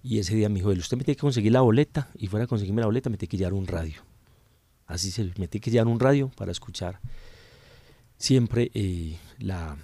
Y 0.02 0.18
ese 0.18 0.34
día 0.34 0.48
me 0.48 0.56
dijo, 0.56 0.70
usted 0.70 0.96
me 0.96 1.04
tiene 1.04 1.16
que 1.16 1.20
conseguir 1.20 1.52
la 1.52 1.60
boleta, 1.60 2.08
y 2.16 2.26
fuera 2.26 2.44
a 2.44 2.48
conseguirme 2.48 2.80
la 2.80 2.86
boleta 2.86 3.10
me 3.10 3.18
tiene 3.18 3.30
que 3.30 3.36
llevar 3.36 3.52
un 3.52 3.66
radio. 3.66 4.00
Así 4.86 5.10
se 5.10 5.24
me 5.24 5.46
tiene 5.46 5.60
que 5.60 5.70
llevar 5.70 5.88
un 5.88 6.00
radio 6.00 6.30
para 6.36 6.52
escuchar 6.52 7.00
siempre 8.16 8.70
eh, 8.74 9.16
la 9.38 9.76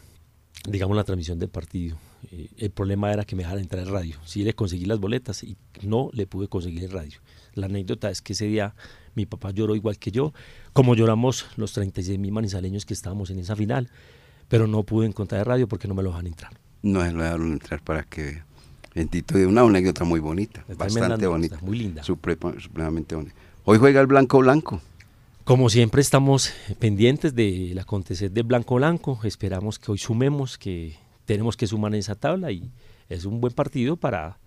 digamos, 0.69 0.97
la 0.97 1.05
transmisión 1.05 1.39
del 1.39 1.49
partido. 1.49 1.97
Eh, 2.33 2.49
el 2.59 2.71
problema 2.71 3.13
era 3.13 3.25
que 3.25 3.37
me 3.37 3.43
dejara 3.43 3.61
entrar 3.61 3.83
en 3.87 3.93
radio. 3.93 4.17
Sí 4.25 4.43
le 4.45 4.55
conseguí 4.55 4.85
las 4.85 4.99
boletas 5.01 5.43
y 5.43 5.57
no 5.83 6.11
le 6.13 6.27
pude 6.27 6.49
conseguir 6.49 6.85
el 6.85 6.91
radio. 6.91 7.19
La 7.55 7.67
anécdota 7.67 8.11
es 8.11 8.21
que 8.23 8.33
ese 8.35 8.47
día 8.47 8.75
mi 9.15 9.27
papá 9.27 9.51
lloró 9.51 9.75
igual 9.75 9.99
que 9.99 10.11
yo, 10.11 10.33
como 10.73 10.95
lloramos 10.95 11.47
los 11.57 11.73
36 11.73 12.19
mil 12.19 12.33
manizaleños 12.33 12.85
que 12.85 12.93
estábamos 12.95 13.31
en 13.31 13.39
esa 13.39 13.57
final, 13.57 13.89
pero 14.49 14.67
no 14.67 14.83
pude 14.83 15.07
encontrar 15.07 15.41
el 15.41 15.47
radio 15.47 15.67
porque 15.69 15.89
no 15.89 15.95
me 15.95 16.03
lo 16.03 16.11
dejan 16.11 16.27
entrar. 16.27 16.53
No 16.83 17.03
se 17.03 17.13
lo 17.13 17.23
dejaron 17.23 17.53
entrar 17.53 17.83
para 17.83 18.03
que. 18.03 18.43
Bendito 18.95 19.37
de 19.37 19.45
una 19.47 19.61
anécdota 19.63 20.05
muy 20.05 20.21
bonita, 20.21 20.65
bastante 20.77 21.27
bonita. 21.27 21.59
muy 21.61 21.79
linda. 21.79 22.03
Suprema- 22.03 22.55
supremamente 22.59 23.15
bonita. 23.15 23.35
Hoy 23.65 23.77
juega 23.79 24.01
el 24.01 24.07
Blanco 24.07 24.39
Blanco. 24.39 24.81
Como 25.45 25.69
siempre 25.69 26.01
estamos 26.01 26.53
pendientes 26.79 27.35
del 27.35 27.79
acontecer 27.79 28.31
de 28.31 28.43
Blanco 28.43 28.77
Blanco, 28.77 29.21
esperamos 29.25 29.79
que 29.79 29.93
hoy 29.93 29.99
sumemos, 29.99 30.57
que 30.59 30.97
tenemos 31.27 31.57
que 31.57 31.67
sumar 31.67 31.93
en 31.93 31.99
esa 32.01 32.15
tabla 32.15 32.51
y 32.53 32.71
es 33.11 33.25
un 33.27 33.41
buen 33.41 33.53
partido 33.53 33.97
para 33.97 34.39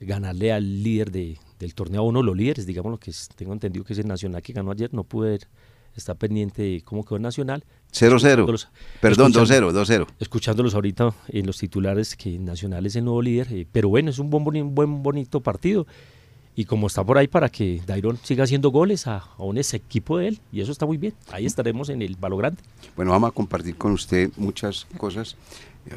ganarle 0.00 0.52
al 0.52 0.82
líder 0.82 1.10
de- 1.10 1.38
del 1.58 1.74
torneo, 1.74 2.00
a 2.02 2.04
uno 2.04 2.20
de 2.20 2.26
los 2.26 2.36
líderes, 2.36 2.66
digamos 2.66 2.90
lo 2.90 2.98
que 2.98 3.10
es- 3.10 3.28
tengo 3.34 3.52
entendido 3.52 3.84
que 3.84 3.92
es 3.92 3.98
el 3.98 4.06
Nacional 4.06 4.42
que 4.42 4.52
ganó 4.52 4.70
ayer, 4.70 4.92
no 4.94 5.04
pude 5.04 5.30
ver, 5.30 5.48
estar 5.96 6.14
pendiente 6.16 6.62
de 6.62 6.82
cómo 6.82 7.04
quedó 7.04 7.16
el 7.16 7.22
Nacional. 7.22 7.64
0-0. 7.90 8.44
Escuchándolos- 8.44 8.68
Perdón, 9.00 9.32
escuchando- 9.32 9.40
2-0, 9.40 9.72
2-0. 9.72 10.06
Escuchándolos 10.20 10.74
ahorita 10.74 11.12
en 11.28 11.46
los 11.46 11.58
titulares 11.58 12.14
que 12.14 12.38
Nacional 12.38 12.86
es 12.86 12.94
el 12.94 13.04
nuevo 13.04 13.20
líder, 13.22 13.52
eh, 13.52 13.66
pero 13.72 13.88
bueno, 13.88 14.10
es 14.10 14.18
un 14.20 14.30
buen, 14.30 14.74
buen 14.74 15.02
bonito 15.02 15.40
partido. 15.40 15.86
Y 16.54 16.64
como 16.64 16.86
está 16.88 17.02
por 17.04 17.18
ahí 17.18 17.26
para 17.28 17.48
que 17.48 17.80
Dairon 17.86 18.16
siga 18.22 18.44
haciendo 18.44 18.70
goles 18.70 19.06
a, 19.06 19.18
a 19.18 19.42
un 19.44 19.58
ex 19.58 19.74
equipo 19.74 20.18
de 20.18 20.28
él, 20.28 20.40
y 20.52 20.60
eso 20.60 20.70
está 20.72 20.86
muy 20.86 20.96
bien. 20.98 21.14
Ahí 21.32 21.46
estaremos 21.46 21.88
en 21.88 22.02
el 22.02 22.16
Balo 22.16 22.36
Grande. 22.36 22.60
Bueno, 22.96 23.12
vamos 23.12 23.30
a 23.30 23.32
compartir 23.32 23.76
con 23.76 23.92
usted 23.92 24.30
muchas 24.36 24.86
cosas. 24.96 25.36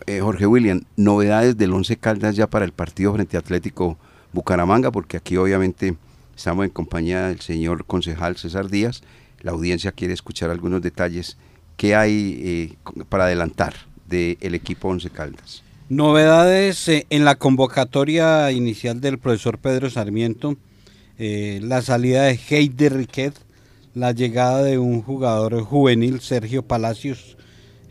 Eh, 0.06 0.20
Jorge 0.22 0.48
William, 0.48 0.82
novedades 0.96 1.58
del 1.58 1.74
Once 1.74 1.96
Caldas 1.98 2.36
ya 2.36 2.48
para 2.48 2.66
el 2.66 2.72
partido 2.72 3.14
frente 3.14 3.38
a 3.38 3.40
Atlético 3.40 3.98
Bucaramanga, 4.34 4.92
porque 4.92 5.18
aquí 5.18 5.38
obviamente 5.38 5.96
estamos 6.36 6.66
en 6.66 6.72
compañía 6.72 7.28
del 7.28 7.42
señor 7.42 7.86
concejal 7.86 8.38
César 8.38 8.70
Díaz. 8.70 9.02
La 9.42 9.52
audiencia 9.52 9.92
quiere 9.92 10.14
escuchar 10.14 10.50
algunos 10.50 10.82
detalles 10.82 11.38
que 11.78 11.96
hay 11.96 12.40
eh, 12.44 13.04
para 13.10 13.26
adelantar 13.26 13.74
del 14.08 14.56
equipo 14.56 14.90
Once 14.90 15.10
Caldas. 15.10 15.64
Novedades 15.90 16.88
eh, 16.88 17.06
en 17.10 17.26
la 17.26 17.36
convocatoria 17.36 18.52
inicial 18.52 19.02
del 19.02 19.20
profesor 19.20 19.58
Pedro 19.58 19.90
Sarmiento, 19.90 20.58
la 21.18 21.84
salida 21.84 22.24
de 22.24 22.40
Heider 22.50 22.94
Riquet, 22.96 23.36
la 23.94 24.12
llegada 24.12 24.64
de 24.64 24.80
un 24.80 25.04
jugador 25.04 25.62
juvenil, 25.62 26.20
Sergio 26.20 26.64
Palacios, 26.64 27.38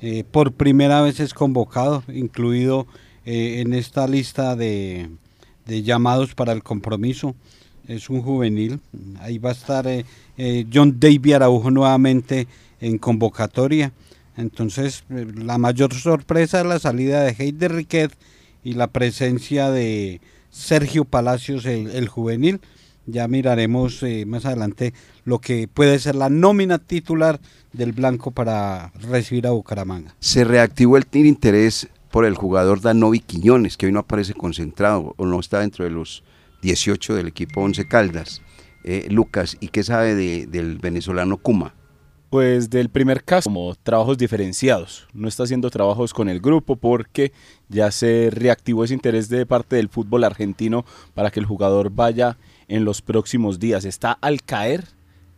eh, 0.02 0.24
por 0.30 0.52
primera 0.52 1.02
vez 1.02 1.20
es 1.20 1.34
convocado, 1.34 2.02
incluido 2.08 2.86
eh, 3.26 3.60
en 3.60 3.74
esta 3.74 4.06
lista 4.08 4.56
de, 4.56 5.10
llamados 5.66 6.34
para 6.34 6.52
el 6.52 6.62
compromiso. 6.62 7.34
Es 7.86 8.08
un 8.08 8.22
juvenil, 8.22 8.80
ahí 9.20 9.38
va 9.38 9.50
a 9.50 9.52
estar 9.52 9.86
eh, 9.86 10.04
John 10.72 10.98
Davy 10.98 11.32
Araujo 11.32 11.70
nuevamente 11.70 12.46
en 12.80 12.98
convocatoria. 12.98 13.92
Entonces, 14.36 15.04
la 15.08 15.58
mayor 15.58 15.92
sorpresa 15.92 16.60
es 16.60 16.66
la 16.66 16.78
salida 16.78 17.22
de 17.22 17.34
Heider 17.38 17.72
Riquet 17.72 18.12
y 18.64 18.74
la 18.74 18.86
presencia 18.86 19.70
de 19.70 20.20
Sergio 20.50 21.04
Palacios, 21.04 21.66
el 21.66 22.08
juvenil. 22.08 22.60
Ya 23.06 23.26
miraremos 23.28 24.02
eh, 24.02 24.24
más 24.26 24.44
adelante 24.46 24.94
lo 25.24 25.38
que 25.40 25.66
puede 25.68 25.98
ser 25.98 26.14
la 26.14 26.28
nómina 26.28 26.78
titular 26.78 27.40
del 27.72 27.92
Blanco 27.92 28.30
para 28.30 28.92
recibir 29.00 29.46
a 29.46 29.50
Bucaramanga. 29.50 30.14
Se 30.20 30.44
reactivó 30.44 30.96
el 30.96 31.06
interés 31.12 31.88
por 32.10 32.24
el 32.24 32.34
jugador 32.34 32.80
Danovi 32.80 33.20
Quiñones, 33.20 33.76
que 33.76 33.86
hoy 33.86 33.92
no 33.92 34.00
aparece 34.00 34.34
concentrado 34.34 35.14
o 35.16 35.26
no 35.26 35.40
está 35.40 35.60
dentro 35.60 35.84
de 35.84 35.90
los 35.90 36.22
18 36.62 37.14
del 37.14 37.28
equipo 37.28 37.60
Once 37.62 37.86
Caldas. 37.86 38.42
Eh, 38.84 39.06
Lucas, 39.10 39.56
¿y 39.60 39.68
qué 39.68 39.82
sabe 39.82 40.14
de- 40.14 40.46
del 40.46 40.78
venezolano 40.78 41.36
Kuma? 41.36 41.74
Pues 42.30 42.70
del 42.70 42.90
primer 42.90 43.24
caso, 43.24 43.50
como 43.50 43.74
trabajos 43.74 44.16
diferenciados. 44.16 45.08
No 45.12 45.26
está 45.26 45.42
haciendo 45.42 45.68
trabajos 45.68 46.14
con 46.14 46.28
el 46.28 46.40
grupo 46.40 46.76
porque 46.76 47.32
ya 47.68 47.90
se 47.90 48.30
reactivó 48.30 48.84
ese 48.84 48.94
interés 48.94 49.28
de 49.28 49.46
parte 49.46 49.76
del 49.76 49.88
fútbol 49.88 50.22
argentino 50.24 50.84
para 51.14 51.30
que 51.32 51.40
el 51.40 51.46
jugador 51.46 51.90
vaya 51.90 52.38
en 52.70 52.84
los 52.84 53.02
próximos 53.02 53.58
días. 53.58 53.84
Está 53.84 54.12
al 54.12 54.42
caer 54.42 54.84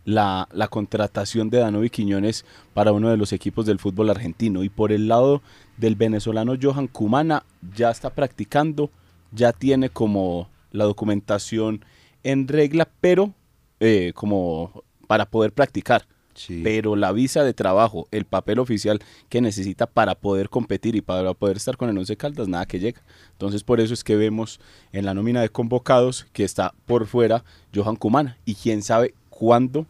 la, 0.04 0.48
la 0.52 0.68
contratación 0.68 1.50
de 1.50 1.58
Danovi 1.58 1.90
Quiñones 1.90 2.44
para 2.74 2.92
uno 2.92 3.08
de 3.08 3.16
los 3.16 3.32
equipos 3.32 3.66
del 3.66 3.78
fútbol 3.78 4.10
argentino. 4.10 4.62
Y 4.62 4.68
por 4.68 4.92
el 4.92 5.08
lado 5.08 5.42
del 5.78 5.96
venezolano 5.96 6.54
Johan 6.60 6.86
Cumana, 6.86 7.44
ya 7.74 7.90
está 7.90 8.10
practicando, 8.10 8.90
ya 9.32 9.52
tiene 9.52 9.88
como 9.88 10.48
la 10.70 10.84
documentación 10.84 11.84
en 12.22 12.46
regla, 12.48 12.88
pero 13.00 13.32
eh, 13.80 14.12
como 14.14 14.84
para 15.06 15.26
poder 15.26 15.52
practicar. 15.52 16.06
Pero 16.62 16.96
la 16.96 17.12
visa 17.12 17.44
de 17.44 17.54
trabajo, 17.54 18.08
el 18.10 18.24
papel 18.24 18.58
oficial 18.58 19.00
que 19.28 19.40
necesita 19.40 19.86
para 19.86 20.14
poder 20.14 20.48
competir 20.48 20.96
y 20.96 21.00
para 21.00 21.34
poder 21.34 21.56
estar 21.56 21.76
con 21.76 21.88
el 21.88 21.98
Once 21.98 22.16
Caldas, 22.16 22.48
nada 22.48 22.66
que 22.66 22.78
llega. 22.78 23.02
Entonces 23.32 23.62
por 23.62 23.80
eso 23.80 23.94
es 23.94 24.04
que 24.04 24.16
vemos 24.16 24.60
en 24.92 25.04
la 25.04 25.14
nómina 25.14 25.40
de 25.40 25.48
convocados 25.48 26.26
que 26.32 26.44
está 26.44 26.74
por 26.86 27.06
fuera 27.06 27.44
Johan 27.74 27.96
Cumana. 27.96 28.38
Y 28.44 28.54
quién 28.54 28.82
sabe 28.82 29.14
cuándo 29.30 29.86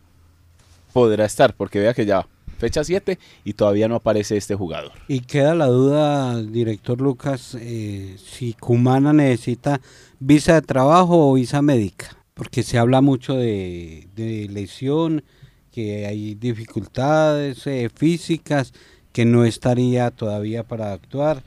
podrá 0.93 1.25
estar, 1.25 1.55
porque 1.55 1.81
vea 1.81 1.95
que 1.95 2.07
ya 2.07 2.27
fecha 2.63 2.85
7 2.85 3.19
y 3.45 3.55
todavía 3.55 3.89
no 3.89 3.97
aparece 3.97 4.37
este 4.37 4.55
jugador. 4.55 4.93
Y 5.09 5.21
queda 5.21 5.55
la 5.55 5.67
duda, 5.67 6.41
director 6.41 7.01
Lucas, 7.01 7.57
eh, 7.61 8.17
si 8.25 8.55
Cumana 8.55 9.13
necesita 9.13 9.81
visa 10.21 10.55
de 10.55 10.63
trabajo 10.63 11.29
o 11.29 11.35
visa 11.35 11.61
médica, 11.61 12.17
porque 12.35 12.63
se 12.63 12.79
habla 12.79 13.01
mucho 13.01 13.35
de, 13.35 14.07
de 14.15 14.49
lesión, 14.49 15.25
que 15.73 16.07
hay 16.07 16.35
dificultades 16.35 17.67
eh, 17.67 17.91
físicas, 17.95 18.73
que 19.13 19.25
no 19.25 19.45
estaría 19.45 20.11
todavía 20.11 20.63
para 20.63 20.93
actuar. 20.93 21.43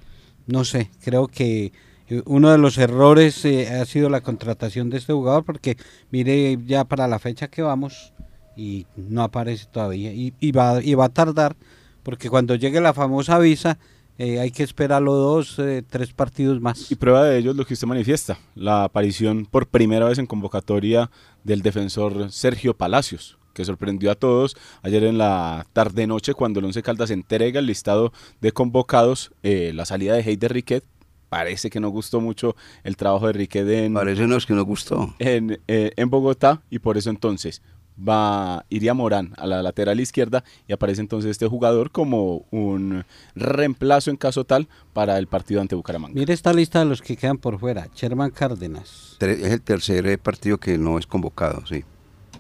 No 0.47 0.65
sé, 0.65 0.89
creo 1.03 1.27
que 1.27 1.71
eh, 2.09 2.21
uno 2.25 2.51
de 2.51 2.57
los 2.57 2.77
errores 2.77 3.45
eh, 3.45 3.69
ha 3.69 3.85
sido 3.85 4.09
la 4.09 4.21
contratación 4.21 4.89
de 4.89 4.97
este 4.97 5.13
jugador, 5.13 5.43
porque 5.45 5.77
mire 6.11 6.57
ya 6.65 6.83
para 6.83 7.07
la 7.07 7.19
fecha 7.19 7.47
que 7.47 7.61
vamos 7.61 8.13
y 8.57 8.85
no 8.95 9.23
aparece 9.23 9.65
todavía 9.71 10.13
y, 10.13 10.51
va, 10.51 10.81
y 10.81 10.93
va 10.93 11.05
a 11.05 11.09
tardar 11.09 11.57
porque 12.03 12.29
cuando 12.29 12.55
llegue 12.55 12.79
la 12.79 12.93
famosa 12.93 13.37
visa 13.37 13.77
hay 14.17 14.51
que 14.51 14.63
esperarlo 14.63 15.13
dos, 15.13 15.59
eh, 15.59 15.83
tres 15.87 16.13
partidos 16.13 16.61
más. 16.61 16.89
Y 16.89 16.95
prueba 16.95 17.25
de 17.25 17.37
ello 17.37 17.51
es 17.51 17.57
lo 17.57 17.65
que 17.65 17.73
usted 17.73 17.87
manifiesta, 17.87 18.37
la 18.55 18.85
aparición 18.85 19.45
por 19.45 19.67
primera 19.67 20.07
vez 20.07 20.19
en 20.19 20.25
convocatoria 20.25 21.11
del 21.43 21.61
defensor 21.61 22.31
Sergio 22.31 22.75
Palacios, 22.75 23.37
que 23.55 23.65
sorprendió 23.65 24.11
a 24.11 24.15
todos 24.15 24.55
ayer 24.83 25.03
en 25.05 25.17
la 25.17 25.65
tarde-noche 25.73 26.35
cuando 26.35 26.59
el 26.59 26.65
Once 26.65 26.83
Caldas 26.83 27.09
entrega 27.09 27.59
el 27.59 27.65
listado 27.65 28.13
de 28.41 28.51
convocados, 28.51 29.31
eh, 29.41 29.71
la 29.73 29.85
salida 29.85 30.13
de 30.13 30.21
Heider 30.21 30.53
Riquet. 30.53 30.83
Parece 31.29 31.71
que 31.71 31.79
no 31.79 31.89
gustó 31.89 32.21
mucho 32.21 32.55
el 32.83 32.97
trabajo 32.97 33.25
de 33.27 33.33
Riquet 33.33 33.67
en, 33.67 33.93
Parece 33.95 34.27
no 34.27 34.35
es 34.35 34.45
que 34.45 34.53
no 34.53 34.63
gustó. 34.63 35.15
en, 35.17 35.59
eh, 35.67 35.91
en 35.95 36.09
Bogotá 36.11 36.61
y 36.69 36.77
por 36.79 36.97
eso 36.97 37.09
entonces 37.09 37.63
va 37.97 38.65
iría 38.69 38.93
Morán 38.93 39.33
a 39.37 39.47
la 39.47 39.63
lateral 39.63 39.99
izquierda 39.99 40.43
y 40.67 40.73
aparece 40.73 41.01
entonces 41.01 41.31
este 41.31 41.47
jugador 41.47 41.91
como 41.91 42.45
un 42.51 43.05
reemplazo 43.35 44.09
en 44.11 44.17
caso 44.17 44.43
tal 44.43 44.67
para 44.93 45.17
el 45.17 45.27
partido 45.27 45.61
ante 45.61 45.75
Bucaramanga. 45.75 46.13
Mire 46.13 46.33
esta 46.33 46.53
lista 46.53 46.79
de 46.79 46.85
los 46.85 47.01
que 47.01 47.15
quedan 47.15 47.37
por 47.37 47.59
fuera. 47.59 47.87
Sherman 47.95 48.31
Cárdenas, 48.31 49.17
Es 49.19 49.51
el 49.51 49.61
tercer 49.61 50.05
eh, 50.07 50.17
partido 50.17 50.57
que 50.57 50.77
no 50.77 50.97
es 50.97 51.07
convocado, 51.07 51.65
sí. 51.65 51.83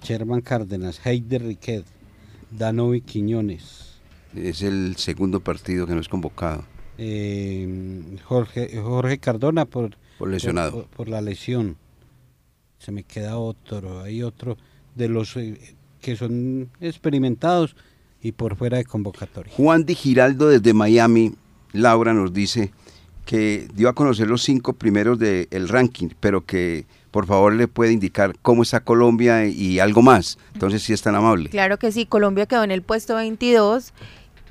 Sherman 0.05 0.41
Cárdenas, 0.41 0.99
Heider 1.05 1.43
Riquet, 1.43 1.83
Danovi 2.51 3.01
Quiñones, 3.01 3.97
Es 4.35 4.61
el 4.61 4.95
segundo 4.97 5.39
partido 5.39 5.87
que 5.87 5.93
no 5.95 6.01
es 6.01 6.07
convocado. 6.09 6.63
eh, 6.97 8.17
Jorge, 8.23 8.79
Jorge 8.81 9.17
Cardona 9.17 9.65
por, 9.65 9.97
Por 10.17 10.29
lesionado. 10.29 10.71
Por, 10.71 10.85
por 10.87 11.09
la 11.09 11.21
lesión. 11.21 11.75
Se 12.79 12.91
me 12.91 13.03
queda 13.03 13.37
otro, 13.37 14.01
hay 14.01 14.21
otro 14.23 14.57
de 14.95 15.09
los 15.09 15.35
eh, 15.37 15.75
que 16.01 16.15
son 16.15 16.69
experimentados 16.81 17.75
y 18.21 18.31
por 18.33 18.55
fuera 18.55 18.77
de 18.77 18.85
convocatoria. 18.85 19.53
Juan 19.55 19.85
Di 19.85 19.95
Giraldo 19.95 20.49
desde 20.49 20.73
Miami, 20.73 21.33
Laura 21.73 22.13
nos 22.13 22.31
dice 22.33 22.71
que 23.25 23.67
dio 23.73 23.89
a 23.89 23.93
conocer 23.93 24.27
los 24.27 24.43
cinco 24.43 24.73
primeros 24.73 25.17
del 25.17 25.67
ranking, 25.67 26.09
pero 26.19 26.45
que 26.45 26.85
por 27.15 27.27
favor 27.27 27.53
le 27.53 27.69
puede 27.69 27.93
indicar 27.93 28.35
cómo 28.41 28.61
está 28.63 28.81
Colombia 28.81 29.45
y 29.45 29.79
algo 29.79 30.01
más. 30.01 30.37
Entonces, 30.53 30.83
si 30.83 30.91
es 30.91 31.01
tan 31.01 31.15
amable. 31.15 31.49
Claro 31.49 31.79
que 31.79 31.93
sí, 31.93 32.05
Colombia 32.05 32.45
quedó 32.45 32.65
en 32.65 32.71
el 32.71 32.81
puesto 32.81 33.15
22, 33.15 33.93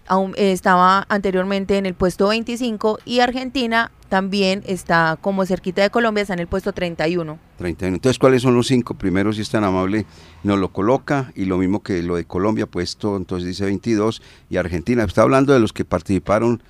aún, 0.06 0.32
eh, 0.38 0.50
estaba 0.50 1.04
anteriormente 1.10 1.76
en 1.76 1.84
el 1.84 1.92
puesto 1.92 2.28
25 2.28 3.00
y 3.04 3.20
Argentina 3.20 3.90
también 4.08 4.62
está 4.66 5.18
como 5.20 5.44
cerquita 5.44 5.82
de 5.82 5.90
Colombia, 5.90 6.22
está 6.22 6.32
en 6.32 6.40
el 6.40 6.46
puesto 6.46 6.72
31. 6.72 7.38
31. 7.58 7.96
Entonces, 7.96 8.18
¿cuáles 8.18 8.40
son 8.40 8.54
los 8.54 8.66
cinco 8.68 8.94
primeros? 8.94 9.36
Si 9.36 9.42
es 9.42 9.50
tan 9.50 9.62
amable, 9.64 10.06
nos 10.42 10.58
lo 10.58 10.72
coloca. 10.72 11.32
Y 11.36 11.44
lo 11.44 11.58
mismo 11.58 11.82
que 11.82 12.02
lo 12.02 12.16
de 12.16 12.24
Colombia, 12.24 12.64
puesto, 12.64 13.18
entonces 13.18 13.46
dice 13.46 13.66
22. 13.66 14.22
Y 14.48 14.56
Argentina, 14.56 15.04
está 15.04 15.20
hablando 15.20 15.52
de 15.52 15.60
los 15.60 15.74
que 15.74 15.84
participaron 15.84 16.62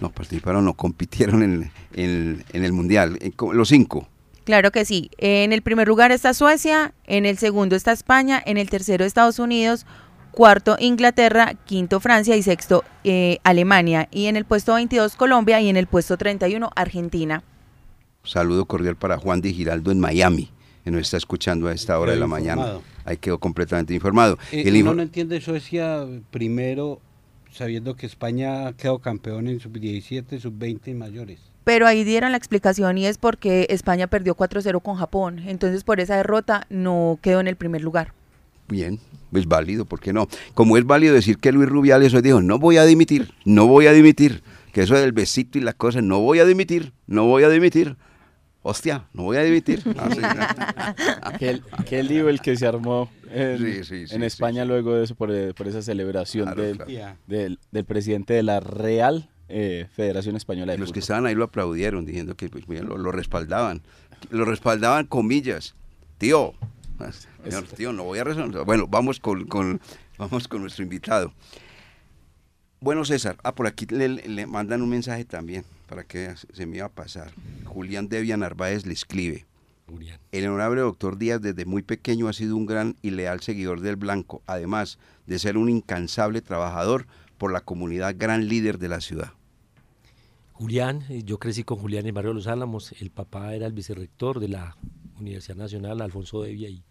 No, 0.00 0.10
participaron, 0.10 0.64
no, 0.64 0.74
compitieron 0.74 1.42
en, 1.44 1.70
en- 1.94 2.44
en 2.52 2.64
el 2.64 2.72
Mundial. 2.72 3.18
En 3.20 3.30
co- 3.30 3.52
los 3.52 3.68
cinco. 3.68 4.08
Claro 4.48 4.70
que 4.70 4.86
sí. 4.86 5.10
En 5.18 5.52
el 5.52 5.60
primer 5.60 5.86
lugar 5.88 6.10
está 6.10 6.32
Suecia, 6.32 6.94
en 7.04 7.26
el 7.26 7.36
segundo 7.36 7.76
está 7.76 7.92
España, 7.92 8.42
en 8.46 8.56
el 8.56 8.70
tercero 8.70 9.04
Estados 9.04 9.38
Unidos, 9.38 9.84
cuarto 10.30 10.76
Inglaterra, 10.80 11.52
quinto 11.66 12.00
Francia 12.00 12.34
y 12.34 12.42
sexto 12.42 12.82
eh, 13.04 13.40
Alemania. 13.44 14.08
Y 14.10 14.24
en 14.24 14.36
el 14.36 14.46
puesto 14.46 14.72
22 14.72 15.16
Colombia 15.16 15.60
y 15.60 15.68
en 15.68 15.76
el 15.76 15.86
puesto 15.86 16.16
31 16.16 16.70
Argentina. 16.74 17.42
Saludo 18.24 18.64
cordial 18.64 18.96
para 18.96 19.18
Juan 19.18 19.42
de 19.42 19.52
Giraldo 19.52 19.90
en 19.92 20.00
Miami, 20.00 20.50
que 20.82 20.90
nos 20.92 21.02
está 21.02 21.18
escuchando 21.18 21.68
a 21.68 21.74
esta 21.74 21.98
hora 21.98 22.12
de 22.12 22.16
la 22.18 22.24
Quedó 22.24 22.28
mañana. 22.30 22.62
informado. 22.62 22.82
Ahí 23.04 23.18
quedó 23.18 23.38
completamente 23.38 23.92
informado. 23.92 24.38
Eh, 24.50 24.62
El 24.64 24.76
info- 24.76 24.94
no 24.94 25.02
entiende 25.02 25.42
Suecia 25.42 26.06
primero 26.30 27.02
sabiendo 27.52 27.96
que 27.96 28.06
España 28.06 28.72
quedó 28.78 28.98
campeón 28.98 29.46
en 29.48 29.60
sub-17, 29.60 30.40
sub-20 30.40 30.88
y 30.88 30.94
mayores. 30.94 31.40
Pero 31.68 31.86
ahí 31.86 32.02
dieron 32.02 32.30
la 32.30 32.38
explicación 32.38 32.96
y 32.96 33.04
es 33.04 33.18
porque 33.18 33.66
España 33.68 34.06
perdió 34.06 34.34
4-0 34.34 34.80
con 34.80 34.96
Japón. 34.96 35.40
Entonces 35.46 35.84
por 35.84 36.00
esa 36.00 36.16
derrota 36.16 36.66
no 36.70 37.18
quedó 37.20 37.40
en 37.40 37.46
el 37.46 37.56
primer 37.56 37.82
lugar. 37.82 38.14
Bien, 38.68 38.98
es 39.34 39.44
válido, 39.44 39.84
¿por 39.84 40.00
qué 40.00 40.14
no? 40.14 40.28
Como 40.54 40.78
es 40.78 40.86
válido 40.86 41.12
decir 41.12 41.36
que 41.36 41.52
Luis 41.52 41.68
Rubiales 41.68 42.14
hoy 42.14 42.22
dijo, 42.22 42.40
no 42.40 42.58
voy 42.58 42.78
a 42.78 42.86
dimitir, 42.86 43.34
no 43.44 43.66
voy 43.66 43.86
a 43.86 43.92
dimitir, 43.92 44.42
que 44.72 44.80
eso 44.80 44.94
del 44.94 45.12
besito 45.12 45.58
y 45.58 45.60
la 45.60 45.74
cosa, 45.74 46.00
no 46.00 46.20
voy 46.20 46.38
a 46.38 46.46
dimitir, 46.46 46.94
no 47.06 47.26
voy 47.26 47.42
a 47.44 47.50
dimitir. 47.50 47.98
Hostia, 48.62 49.04
no 49.12 49.24
voy 49.24 49.36
a 49.36 49.42
dimitir. 49.42 49.82
Ah, 49.98 50.08
sí. 50.10 51.38
Qué, 51.38 51.60
qué 51.86 52.02
lío 52.02 52.30
el 52.30 52.40
que 52.40 52.56
se 52.56 52.66
armó 52.66 53.10
en, 53.30 53.58
Sí, 53.58 53.84
sí, 53.84 54.06
sí, 54.06 54.14
en 54.14 54.22
sí, 54.22 54.26
España 54.26 54.64
luego 54.64 54.94
de 54.94 55.04
eso, 55.04 55.14
por, 55.14 55.30
por 55.54 55.68
esa 55.68 55.82
celebración 55.82 56.46
Claro, 56.46 56.62
del, 56.62 56.76
claro. 56.76 56.90
Ya. 56.90 57.18
del, 57.26 57.58
del 57.72 57.84
presidente 57.84 58.32
de 58.32 58.42
la 58.42 58.60
Real 58.60 59.28
eh, 59.48 59.86
Federación 59.94 60.36
Española 60.36 60.72
de 60.72 60.78
Los 60.78 60.92
que 60.92 61.00
estaban 61.00 61.26
ahí 61.26 61.34
lo 61.34 61.44
aplaudieron, 61.44 62.04
diciendo 62.04 62.36
que 62.36 62.48
pues, 62.48 62.68
mira, 62.68 62.82
lo, 62.82 62.96
lo 62.98 63.12
respaldaban. 63.12 63.82
Lo 64.30 64.44
respaldaban 64.44 65.06
comillas. 65.06 65.74
Tío, 66.18 66.54
ah, 66.98 67.10
señor, 67.44 67.64
tío, 67.68 67.92
no 67.92 68.04
voy 68.04 68.18
a 68.18 68.24
resolver. 68.24 68.64
Bueno, 68.64 68.86
vamos 68.88 69.20
con, 69.20 69.44
con- 69.46 69.80
vamos 70.18 70.48
con 70.48 70.60
nuestro 70.62 70.82
invitado. 70.82 71.32
Bueno, 72.80 73.04
César, 73.04 73.36
ah, 73.42 73.54
por 73.54 73.66
aquí 73.66 73.86
le, 73.86 74.08
le 74.08 74.46
mandan 74.46 74.82
un 74.82 74.88
mensaje 74.88 75.24
también, 75.24 75.64
para 75.88 76.04
que 76.04 76.34
se- 76.36 76.46
se 76.52 76.66
me 76.66 76.76
iba 76.76 76.86
a 76.86 76.90
pasar. 76.90 77.32
Julián 77.64 78.08
Devia 78.08 78.36
Narváez 78.36 78.86
le 78.86 78.92
escribe. 78.92 79.46
Julián. 79.88 80.20
El 80.32 80.46
honorable 80.46 80.82
doctor 80.82 81.16
Díaz 81.16 81.40
desde 81.40 81.64
muy 81.64 81.82
pequeño 81.82 82.28
ha 82.28 82.32
sido 82.34 82.56
un 82.56 82.66
gran 82.66 82.96
y 83.02 83.10
leal 83.10 83.40
seguidor 83.40 83.80
del 83.80 83.96
blanco, 83.96 84.42
además 84.46 84.98
de 85.26 85.38
ser 85.38 85.56
un 85.56 85.70
incansable 85.70 86.42
trabajador 86.42 87.06
por 87.38 87.52
la 87.52 87.60
comunidad 87.62 88.14
gran 88.18 88.48
líder 88.48 88.78
de 88.78 88.88
la 88.88 89.00
ciudad. 89.00 89.32
Julián, 90.58 91.04
eh, 91.08 91.22
yo 91.24 91.38
crecí 91.38 91.62
con 91.64 91.78
Julián 91.78 92.00
en 92.00 92.06
el 92.08 92.12
barrio 92.12 92.30
de 92.30 92.34
Los 92.36 92.46
Álamos, 92.48 92.92
el 93.00 93.10
papá 93.10 93.54
era 93.54 93.66
el 93.66 93.72
vicerrector 93.72 94.40
de 94.40 94.48
la 94.48 94.76
Universidad 95.20 95.56
Nacional, 95.56 96.00
Alfonso 96.00 96.42
Devia, 96.42 96.68
y 96.68 96.82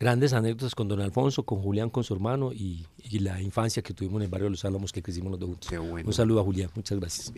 grandes 0.00 0.32
anécdotas 0.32 0.74
con 0.74 0.88
don 0.88 1.00
Alfonso, 1.00 1.42
con 1.44 1.60
Julián, 1.60 1.90
con 1.90 2.04
su 2.04 2.14
hermano, 2.14 2.52
y, 2.52 2.86
y 2.98 3.18
la 3.18 3.40
infancia 3.42 3.82
que 3.82 3.92
tuvimos 3.92 4.16
en 4.20 4.24
el 4.24 4.28
barrio 4.30 4.46
de 4.46 4.50
Los 4.52 4.64
Álamos, 4.64 4.92
que 4.92 5.02
crecimos 5.02 5.30
los 5.30 5.40
dos 5.40 5.48
juntos. 5.50 5.68
Qué 5.68 5.78
bueno. 5.78 6.06
Un 6.06 6.12
saludo 6.14 6.40
a 6.40 6.44
Julián, 6.44 6.70
muchas 6.74 6.98
gracias. 6.98 7.32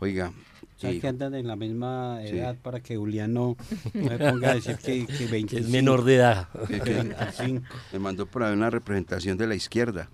Oiga, 0.00 0.32
¿Sabes 0.76 0.96
y- 0.96 1.00
que 1.00 1.08
andan 1.08 1.34
en 1.34 1.46
la 1.46 1.56
misma 1.56 2.18
Sí. 2.22 2.36
edad 2.36 2.56
para 2.60 2.80
que 2.80 2.96
Julián 2.96 3.32
no, 3.32 3.56
me 3.94 4.18
ponga 4.18 4.50
a 4.50 4.54
decir 4.54 4.76
que, 4.76 5.06
que 5.06 5.26
25? 5.26 5.48
Que 5.48 5.56
es 5.58 5.68
menor 5.68 6.04
de 6.04 6.16
edad. 6.16 6.48
que- 6.68 6.80
que- 6.80 6.94
25. 6.94 7.62
me 7.92 7.98
mandó 8.00 8.26
por 8.26 8.42
ahí 8.42 8.52
una 8.52 8.68
representación 8.70 9.38
de 9.38 9.46
la 9.46 9.54
izquierda. 9.54 10.10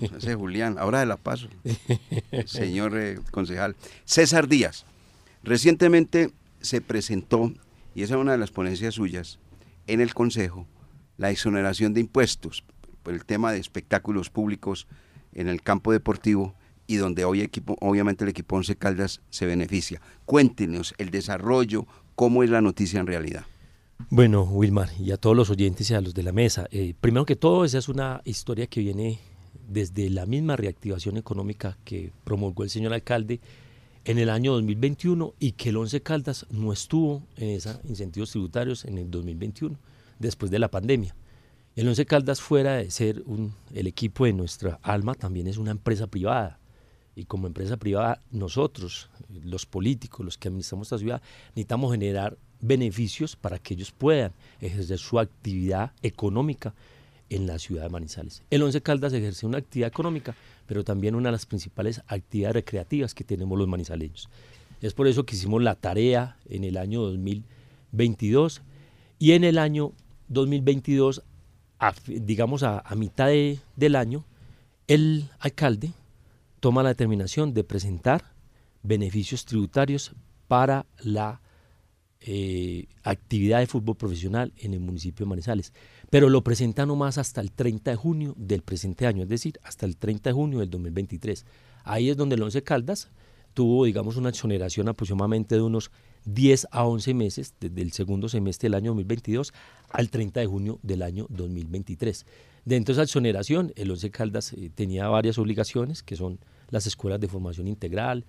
Ese 0.00 0.34
Julián, 0.34 0.76
ahora 0.78 1.00
de 1.00 1.06
la 1.06 1.16
paso. 1.16 1.48
Señor 2.46 2.96
eh, 2.98 3.18
concejal. 3.30 3.76
César 4.04 4.48
Díaz. 4.48 4.84
Recientemente 5.42 6.30
se 6.60 6.80
presentó, 6.80 7.52
y 7.94 8.02
esa 8.02 8.14
es 8.14 8.20
una 8.20 8.32
de 8.32 8.38
las 8.38 8.50
ponencias 8.50 8.94
suyas, 8.94 9.38
en 9.86 10.00
el 10.00 10.14
Consejo, 10.14 10.66
la 11.18 11.30
exoneración 11.30 11.94
de 11.94 12.00
impuestos 12.00 12.64
por 13.02 13.14
el 13.14 13.24
tema 13.24 13.52
de 13.52 13.58
espectáculos 13.58 14.30
públicos 14.30 14.86
en 15.34 15.48
el 15.48 15.62
campo 15.62 15.92
deportivo 15.92 16.54
y 16.86 16.96
donde 16.96 17.24
hoy 17.24 17.40
equipo, 17.40 17.76
obviamente 17.80 18.24
el 18.24 18.30
equipo 18.30 18.56
Once 18.56 18.76
Caldas 18.76 19.20
se 19.30 19.46
beneficia. 19.46 20.00
Cuéntenos 20.24 20.94
el 20.98 21.10
desarrollo, 21.10 21.86
cómo 22.14 22.42
es 22.42 22.50
la 22.50 22.60
noticia 22.60 23.00
en 23.00 23.06
realidad. 23.06 23.44
Bueno, 24.10 24.42
Wilmar, 24.44 24.90
y 24.98 25.10
a 25.10 25.16
todos 25.16 25.36
los 25.36 25.50
oyentes 25.50 25.90
y 25.90 25.94
a 25.94 26.00
los 26.00 26.14
de 26.14 26.22
la 26.22 26.32
mesa, 26.32 26.66
eh, 26.70 26.94
primero 27.00 27.24
que 27.24 27.36
todo, 27.36 27.64
esa 27.64 27.78
es 27.78 27.88
una 27.88 28.20
historia 28.24 28.66
que 28.66 28.80
viene 28.80 29.18
desde 29.68 30.10
la 30.10 30.26
misma 30.26 30.56
reactivación 30.56 31.16
económica 31.16 31.78
que 31.84 32.12
promulgó 32.24 32.62
el 32.62 32.70
señor 32.70 32.92
alcalde 32.92 33.40
en 34.04 34.18
el 34.18 34.28
año 34.28 34.52
2021 34.52 35.34
y 35.38 35.52
que 35.52 35.70
el 35.70 35.76
Once 35.78 36.00
Caldas 36.02 36.46
no 36.50 36.72
estuvo 36.72 37.22
en 37.36 37.50
esos 37.50 37.78
incentivos 37.84 38.30
tributarios 38.30 38.84
en 38.84 38.98
el 38.98 39.10
2021, 39.10 39.78
después 40.18 40.50
de 40.50 40.58
la 40.58 40.68
pandemia. 40.70 41.14
El 41.76 41.88
Once 41.88 42.04
Caldas, 42.04 42.40
fuera 42.42 42.74
de 42.76 42.90
ser 42.90 43.22
un- 43.26 43.54
el 43.72 43.86
equipo 43.86 44.26
de 44.26 44.34
nuestra 44.34 44.78
alma, 44.82 45.14
también 45.14 45.46
es 45.46 45.56
una 45.56 45.70
empresa 45.70 46.06
privada. 46.06 46.58
Y 47.14 47.24
como 47.24 47.46
empresa 47.46 47.76
privada, 47.76 48.20
nosotros, 48.30 49.08
los 49.44 49.64
políticos, 49.66 50.24
los 50.24 50.36
que 50.38 50.48
administramos 50.48 50.86
esta 50.88 50.98
ciudad, 50.98 51.22
necesitamos 51.50 51.92
generar 51.92 52.36
beneficios 52.62 53.36
para 53.36 53.58
que 53.58 53.74
ellos 53.74 53.92
puedan 53.92 54.32
ejercer 54.60 54.98
su 54.98 55.18
actividad 55.18 55.92
económica 56.02 56.74
en 57.28 57.46
la 57.46 57.58
ciudad 57.58 57.82
de 57.82 57.88
Manizales. 57.90 58.42
El 58.50 58.62
Once 58.62 58.80
Caldas 58.80 59.12
ejerce 59.12 59.44
una 59.46 59.58
actividad 59.58 59.88
económica, 59.88 60.34
pero 60.66 60.84
también 60.84 61.14
una 61.14 61.28
de 61.28 61.32
las 61.32 61.44
principales 61.46 62.00
actividades 62.06 62.54
recreativas 62.54 63.14
que 63.14 63.24
tenemos 63.24 63.58
los 63.58 63.68
manizaleños. 63.68 64.28
Es 64.80 64.94
por 64.94 65.06
eso 65.06 65.24
que 65.24 65.34
hicimos 65.36 65.62
la 65.62 65.74
tarea 65.74 66.36
en 66.48 66.64
el 66.64 66.76
año 66.76 67.02
2022 67.02 68.62
y 69.18 69.32
en 69.32 69.44
el 69.44 69.58
año 69.58 69.92
2022, 70.28 71.22
a 71.78 71.92
fi- 71.92 72.18
digamos 72.20 72.62
a, 72.62 72.80
a 72.80 72.94
mitad 72.94 73.26
de- 73.28 73.58
del 73.76 73.96
año, 73.96 74.24
el 74.88 75.28
alcalde 75.38 75.92
toma 76.60 76.82
la 76.82 76.90
determinación 76.90 77.54
de 77.54 77.64
presentar 77.64 78.24
beneficios 78.82 79.44
tributarios 79.44 80.12
para 80.48 80.86
la 81.02 81.40
eh, 82.24 82.86
actividad 83.02 83.58
de 83.58 83.66
fútbol 83.66 83.96
profesional 83.96 84.52
en 84.58 84.74
el 84.74 84.80
municipio 84.80 85.26
de 85.26 85.30
Manizales. 85.30 85.72
Pero 86.10 86.28
lo 86.28 86.44
presenta 86.44 86.86
nomás 86.86 87.18
hasta 87.18 87.40
el 87.40 87.52
30 87.52 87.90
de 87.90 87.96
junio 87.96 88.34
del 88.36 88.62
presente 88.62 89.06
año, 89.06 89.22
es 89.22 89.28
decir, 89.28 89.58
hasta 89.62 89.86
el 89.86 89.96
30 89.96 90.30
de 90.30 90.34
junio 90.34 90.58
del 90.60 90.70
2023. 90.70 91.44
Ahí 91.84 92.10
es 92.10 92.16
donde 92.16 92.36
el 92.36 92.42
Once 92.42 92.62
Caldas 92.62 93.08
tuvo, 93.54 93.84
digamos, 93.84 94.16
una 94.16 94.28
exoneración 94.28 94.88
aproximadamente 94.88 95.54
de 95.54 95.62
unos 95.62 95.90
10 96.24 96.68
a 96.70 96.84
11 96.84 97.14
meses, 97.14 97.54
desde 97.60 97.82
el 97.82 97.92
segundo 97.92 98.28
semestre 98.28 98.66
del 98.66 98.74
año 98.74 98.90
2022 98.92 99.52
al 99.90 100.08
30 100.08 100.40
de 100.40 100.46
junio 100.46 100.78
del 100.82 101.02
año 101.02 101.26
2023. 101.28 102.26
Dentro 102.64 102.94
de 102.94 103.02
esa 103.02 103.04
exoneración, 103.04 103.72
el 103.76 103.90
Once 103.90 104.10
Caldas 104.10 104.52
eh, 104.52 104.70
tenía 104.72 105.08
varias 105.08 105.38
obligaciones, 105.38 106.02
que 106.02 106.16
son 106.16 106.38
las 106.70 106.86
escuelas 106.86 107.20
de 107.20 107.28
formación 107.28 107.66
integral, 107.66 108.24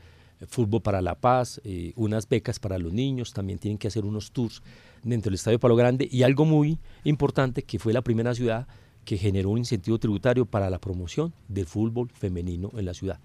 fútbol 0.48 0.82
para 0.82 1.02
la 1.02 1.16
paz, 1.16 1.62
eh, 1.64 1.94
unas 1.96 2.28
becas 2.28 2.60
para 2.60 2.78
los 2.78 2.94
niños, 2.94 3.34
también 3.34 3.60
tienen 3.60 3.78
que 3.78 3.88
hacer 3.88 4.06
unos 4.06 4.32
tours 4.32 4.62
dentro 5.04 5.30
del 5.30 5.36
Estadio 5.36 5.60
Palo 5.60 5.76
Grande 5.76 6.08
y 6.10 6.24
algo 6.24 6.46
muy 6.46 6.80
importante 7.04 7.64
que 7.64 7.80
fue 7.80 7.94
la 7.94 8.02
primera 8.02 8.34
ciudad 8.34 8.68
que 9.06 9.18
generó 9.18 9.50
un 9.50 9.58
incentivo 9.58 9.98
tributario 10.00 10.46
para 10.46 10.70
la 10.70 10.80
promoción 10.80 11.34
del 11.48 11.66
fútbol 11.66 12.10
femenino 12.10 12.72
en 12.76 12.86
la 12.86 12.94
ciudad. 12.94 13.20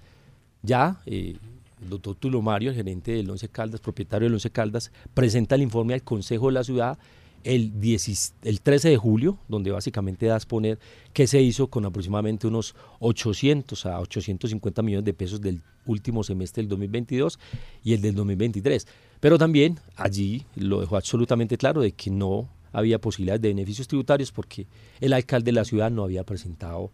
Ya 0.62 1.00
eh, 1.06 1.36
el 1.80 1.88
doctor 1.88 2.16
Tulo 2.16 2.42
Mario, 2.42 2.70
el 2.70 2.76
gerente 2.76 3.12
del 3.12 3.30
Once 3.30 3.48
Caldas, 3.48 3.80
propietario 3.80 4.26
del 4.26 4.34
Once 4.34 4.50
Caldas, 4.50 4.90
presenta 5.14 5.54
el 5.54 5.62
informe 5.62 5.94
al 5.94 6.02
Consejo 6.02 6.46
de 6.46 6.52
la 6.52 6.64
Ciudad 6.64 6.98
el, 7.44 7.80
10 7.80 8.34
el 8.42 8.60
13 8.60 8.90
de 8.90 8.96
julio, 8.96 9.38
donde 9.48 9.70
básicamente 9.70 10.26
da 10.26 10.34
a 10.34 10.36
exponer 10.36 10.78
qué 11.12 11.26
se 11.26 11.40
hizo 11.40 11.68
con 11.68 11.84
aproximadamente 11.84 12.46
unos 12.46 12.74
800 13.00 13.86
a 13.86 14.00
850 14.00 14.82
millones 14.82 15.04
de 15.04 15.14
pesos 15.14 15.40
del 15.40 15.62
último 15.86 16.22
semestre 16.22 16.62
del 16.62 16.68
2022 16.68 17.38
y 17.84 17.94
el 17.94 18.02
del 18.02 18.14
2023. 18.14 18.86
Pero 19.20 19.38
también 19.38 19.78
allí 19.96 20.44
lo 20.54 20.80
dejó 20.80 20.96
absolutamente 20.96 21.56
claro 21.56 21.80
de 21.80 21.92
que 21.92 22.10
no 22.10 22.48
había 22.72 23.00
posibilidades 23.00 23.42
de 23.42 23.48
beneficios 23.48 23.88
tributarios 23.88 24.30
porque 24.30 24.66
el 25.00 25.12
alcalde 25.12 25.46
de 25.46 25.52
la 25.52 25.64
ciudad 25.64 25.90
no 25.90 26.04
había 26.04 26.24
presentado 26.24 26.90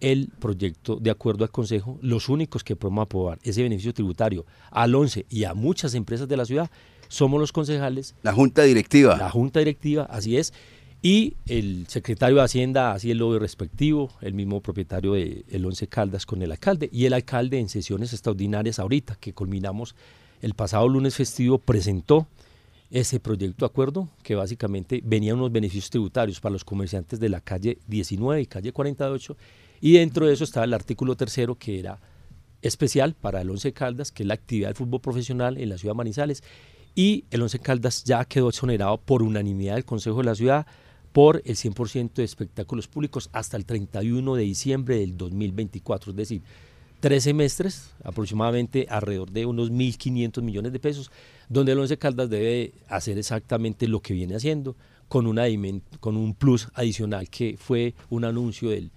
el 0.00 0.30
proyecto 0.40 0.96
de 0.96 1.12
acuerdo 1.12 1.44
al 1.44 1.50
Consejo, 1.50 1.96
los 2.02 2.28
únicos 2.28 2.64
que 2.64 2.74
podemos 2.74 3.04
aprobar 3.04 3.38
ese 3.44 3.62
beneficio 3.62 3.94
tributario 3.94 4.44
al 4.72 4.92
11 4.94 5.26
y 5.30 5.44
a 5.44 5.54
muchas 5.54 5.94
empresas 5.94 6.26
de 6.26 6.36
la 6.36 6.44
ciudad 6.44 6.70
somos 7.12 7.38
los 7.38 7.52
concejales. 7.52 8.14
La 8.22 8.32
Junta 8.32 8.62
Directiva. 8.62 9.18
La 9.18 9.28
Junta 9.28 9.58
Directiva, 9.58 10.04
así 10.04 10.38
es. 10.38 10.54
Y 11.02 11.34
el 11.46 11.86
secretario 11.88 12.36
de 12.36 12.42
Hacienda, 12.42 12.92
así 12.92 13.10
el 13.10 13.18
lobby 13.18 13.38
respectivo, 13.38 14.12
el 14.22 14.32
mismo 14.32 14.62
propietario 14.62 15.12
de 15.12 15.44
el 15.50 15.66
Once 15.66 15.86
Caldas 15.88 16.24
con 16.24 16.40
el 16.40 16.50
alcalde. 16.50 16.88
Y 16.90 17.04
el 17.04 17.12
alcalde 17.12 17.58
en 17.58 17.68
sesiones 17.68 18.14
extraordinarias 18.14 18.78
ahorita, 18.78 19.16
que 19.20 19.34
culminamos 19.34 19.94
el 20.40 20.54
pasado 20.54 20.88
lunes 20.88 21.14
festivo, 21.14 21.58
presentó 21.58 22.28
ese 22.90 23.20
proyecto 23.20 23.66
de 23.66 23.70
acuerdo 23.70 24.08
que 24.22 24.34
básicamente 24.34 25.02
venía 25.04 25.34
unos 25.34 25.52
beneficios 25.52 25.90
tributarios 25.90 26.40
para 26.40 26.54
los 26.54 26.64
comerciantes 26.64 27.20
de 27.20 27.28
la 27.28 27.40
calle 27.40 27.78
19 27.88 28.40
y 28.40 28.46
calle 28.46 28.72
48 28.72 29.36
y 29.80 29.94
dentro 29.94 30.26
de 30.26 30.34
eso 30.34 30.44
estaba 30.44 30.64
el 30.64 30.74
artículo 30.74 31.16
tercero 31.16 31.54
que 31.54 31.78
era 31.78 31.98
especial 32.60 33.14
para 33.14 33.40
el 33.40 33.48
Once 33.48 33.72
Caldas, 33.72 34.12
que 34.12 34.22
es 34.22 34.26
la 34.26 34.34
actividad 34.34 34.68
del 34.68 34.76
fútbol 34.76 35.00
profesional 35.00 35.56
en 35.56 35.70
la 35.70 35.78
ciudad 35.78 35.94
de 35.94 35.96
Manizales, 35.96 36.44
y 36.94 37.24
el 37.30 37.42
Once 37.42 37.58
Caldas 37.58 38.04
ya 38.04 38.24
quedó 38.24 38.48
exonerado 38.48 38.98
por 38.98 39.22
unanimidad 39.22 39.74
del 39.74 39.84
Consejo 39.84 40.18
de 40.18 40.24
la 40.24 40.34
Ciudad 40.34 40.66
por 41.12 41.42
el 41.44 41.56
100% 41.56 42.14
de 42.14 42.24
espectáculos 42.24 42.88
públicos 42.88 43.28
hasta 43.32 43.56
el 43.56 43.66
31 43.66 44.34
de 44.34 44.42
diciembre 44.42 44.98
del 44.98 45.16
2024, 45.16 46.10
es 46.10 46.16
decir, 46.16 46.42
tres 47.00 47.24
semestres, 47.24 47.90
aproximadamente 48.04 48.86
alrededor 48.88 49.30
de 49.30 49.44
unos 49.44 49.70
1.500 49.70 50.42
millones 50.42 50.72
de 50.72 50.78
pesos, 50.78 51.10
donde 51.48 51.72
el 51.72 51.78
Once 51.78 51.98
Caldas 51.98 52.30
debe 52.30 52.72
hacer 52.88 53.18
exactamente 53.18 53.88
lo 53.88 54.00
que 54.00 54.14
viene 54.14 54.36
haciendo, 54.36 54.76
con, 55.08 55.34
con 56.00 56.16
un 56.16 56.34
plus 56.34 56.68
adicional 56.74 57.28
que 57.28 57.56
fue 57.58 57.94
un 58.08 58.24
anuncio 58.24 58.70
del 58.70 58.90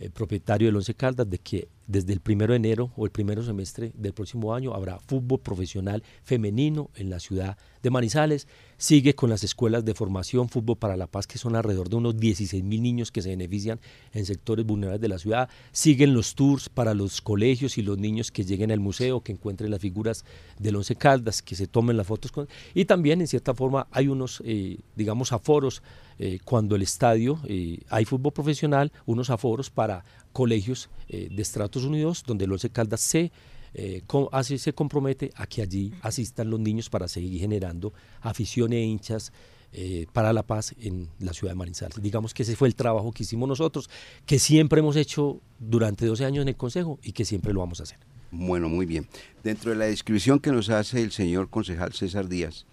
el 0.00 0.10
propietario 0.10 0.68
del 0.68 0.76
Once 0.76 0.94
Caldas 0.94 1.28
de 1.28 1.38
que 1.38 1.68
desde 1.90 2.12
el 2.12 2.20
primero 2.20 2.52
de 2.52 2.58
enero 2.58 2.92
o 2.96 3.04
el 3.04 3.10
primero 3.10 3.42
semestre 3.42 3.92
del 3.96 4.12
próximo 4.12 4.54
año 4.54 4.74
habrá 4.74 5.00
fútbol 5.00 5.40
profesional 5.40 6.04
femenino 6.22 6.90
en 6.94 7.10
la 7.10 7.18
ciudad 7.18 7.58
de 7.82 7.90
Manizales. 7.90 8.46
Sigue 8.76 9.14
con 9.14 9.28
las 9.28 9.44
escuelas 9.44 9.84
de 9.84 9.94
formación 9.94 10.48
Fútbol 10.48 10.76
para 10.78 10.96
la 10.96 11.06
Paz, 11.06 11.26
que 11.26 11.36
son 11.36 11.56
alrededor 11.56 11.88
de 11.88 11.96
unos 11.96 12.16
16 12.16 12.62
mil 12.62 12.82
niños 12.82 13.10
que 13.10 13.22
se 13.22 13.30
benefician 13.30 13.80
en 14.12 14.24
sectores 14.24 14.64
vulnerables 14.64 15.00
de 15.00 15.08
la 15.08 15.18
ciudad. 15.18 15.48
Siguen 15.72 16.14
los 16.14 16.34
tours 16.34 16.68
para 16.68 16.94
los 16.94 17.20
colegios 17.20 17.76
y 17.76 17.82
los 17.82 17.98
niños 17.98 18.30
que 18.30 18.44
lleguen 18.44 18.70
al 18.70 18.80
museo, 18.80 19.20
que 19.20 19.32
encuentren 19.32 19.70
las 19.70 19.80
figuras 19.80 20.24
del 20.58 20.76
Once 20.76 20.94
Caldas, 20.94 21.42
que 21.42 21.56
se 21.56 21.66
tomen 21.66 21.96
las 21.96 22.06
fotos 22.06 22.32
con... 22.32 22.48
Y 22.72 22.84
también, 22.84 23.20
en 23.20 23.26
cierta 23.26 23.54
forma, 23.54 23.86
hay 23.90 24.08
unos, 24.08 24.42
eh, 24.46 24.78
digamos, 24.96 25.32
aforos 25.32 25.82
eh, 26.20 26.38
cuando 26.44 26.76
el 26.76 26.82
estadio 26.82 27.40
eh, 27.48 27.80
hay 27.88 28.04
fútbol 28.04 28.32
profesional, 28.32 28.92
unos 29.06 29.30
aforos 29.30 29.70
para 29.70 30.04
colegios 30.32 30.88
de 31.08 31.42
Estratos 31.42 31.82
Unidos, 31.82 32.22
donde 32.24 32.44
el 32.44 32.52
Once 32.52 32.70
Caldas 32.70 33.00
se 33.00 33.32
eh, 33.74 34.02
así 34.32 34.58
se 34.58 34.72
compromete 34.72 35.30
a 35.36 35.46
que 35.46 35.62
allí 35.62 35.92
asistan 36.02 36.50
los 36.50 36.58
niños 36.60 36.90
para 36.90 37.08
seguir 37.08 37.40
generando 37.40 37.92
afición 38.20 38.72
e 38.72 38.80
hinchas 38.82 39.32
eh, 39.72 40.06
para 40.12 40.32
la 40.32 40.42
paz 40.42 40.74
en 40.80 41.08
la 41.20 41.32
ciudad 41.32 41.52
de 41.52 41.56
Manizales. 41.56 42.02
Digamos 42.02 42.34
que 42.34 42.42
ese 42.42 42.56
fue 42.56 42.68
el 42.68 42.74
trabajo 42.74 43.12
que 43.12 43.22
hicimos 43.22 43.48
nosotros, 43.48 43.88
que 44.26 44.38
siempre 44.38 44.80
hemos 44.80 44.96
hecho 44.96 45.40
durante 45.58 46.06
12 46.06 46.24
años 46.24 46.42
en 46.42 46.48
el 46.48 46.56
Consejo 46.56 46.98
y 47.02 47.12
que 47.12 47.24
siempre 47.24 47.52
lo 47.52 47.60
vamos 47.60 47.80
a 47.80 47.84
hacer. 47.84 47.98
Bueno, 48.32 48.68
muy 48.68 48.86
bien. 48.86 49.08
Dentro 49.42 49.70
de 49.70 49.76
la 49.76 49.86
descripción 49.86 50.38
que 50.38 50.52
nos 50.52 50.70
hace 50.70 51.02
el 51.02 51.12
señor 51.12 51.50
concejal 51.50 51.92
César 51.92 52.28
Díaz, 52.28 52.66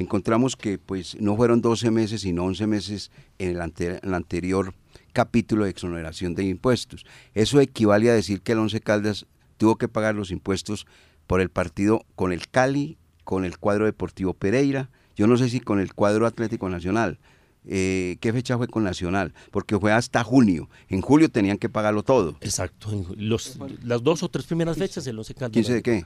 encontramos 0.00 0.56
que 0.56 0.78
pues 0.78 1.16
no 1.20 1.36
fueron 1.36 1.60
12 1.60 1.90
meses, 1.90 2.22
sino 2.22 2.44
11 2.44 2.66
meses 2.66 3.10
en 3.38 3.50
el, 3.50 3.72
en 3.78 4.00
el 4.02 4.14
anterior 4.14 4.74
capítulo 5.12 5.64
de 5.64 5.70
exoneración 5.70 6.34
de 6.34 6.44
impuestos. 6.44 7.04
Eso 7.34 7.60
equivale 7.60 8.10
a 8.10 8.14
decir 8.14 8.40
que 8.40 8.52
el 8.52 8.58
Once 8.58 8.80
Caldas 8.80 9.26
tuvo 9.56 9.76
que 9.76 9.88
pagar 9.88 10.14
los 10.14 10.30
impuestos 10.30 10.86
por 11.26 11.40
el 11.40 11.50
partido 11.50 12.04
con 12.16 12.32
el 12.32 12.48
Cali, 12.48 12.96
con 13.24 13.44
el 13.44 13.58
cuadro 13.58 13.84
deportivo 13.84 14.34
Pereira, 14.34 14.90
yo 15.16 15.26
no 15.26 15.36
sé 15.36 15.50
si 15.50 15.60
con 15.60 15.80
el 15.80 15.92
cuadro 15.92 16.26
Atlético 16.26 16.68
Nacional. 16.68 17.18
Eh, 17.66 18.16
¿Qué 18.20 18.32
fecha 18.32 18.56
fue 18.56 18.68
con 18.68 18.84
Nacional? 18.84 19.34
Porque 19.50 19.78
fue 19.78 19.92
hasta 19.92 20.24
junio. 20.24 20.70
En 20.88 21.02
julio 21.02 21.28
tenían 21.28 21.58
que 21.58 21.68
pagarlo 21.68 22.02
todo. 22.02 22.36
Exacto. 22.40 22.88
Los, 23.16 23.58
las 23.84 24.02
dos 24.02 24.22
o 24.22 24.30
tres 24.30 24.46
primeras 24.46 24.78
fechas 24.78 25.06
el 25.06 25.18
11 25.18 25.34
Caldas. 25.34 25.62
¿15 25.62 25.72
de 25.74 25.82
qué? 25.82 26.04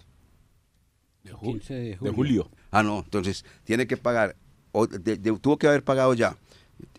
De, 1.25 1.97
de, 2.01 2.11
julio. 2.11 2.51
Ah, 2.71 2.83
no. 2.83 3.01
Entonces, 3.01 3.45
tiene 3.65 3.87
que 3.87 3.97
pagar, 3.97 4.37
tuvo 5.41 5.59
que 5.59 5.67
haber 5.67 5.83
pagado 5.83 6.15
ya 6.15 6.37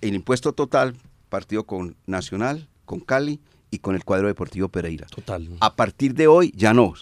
el 0.01 0.15
impuesto 0.15 0.53
total 0.53 0.95
partido 1.29 1.65
con 1.65 1.95
Nacional, 2.05 2.67
con 2.85 2.99
Cali 2.99 3.39
y 3.71 3.79
con 3.79 3.95
el 3.95 4.03
cuadro 4.03 4.27
deportivo 4.27 4.69
Pereira. 4.69 5.07
Total. 5.07 5.49
A 5.59 5.75
partir 5.75 6.13
de 6.13 6.27
hoy 6.27 6.51
ya 6.55 6.73
no. 6.73 6.93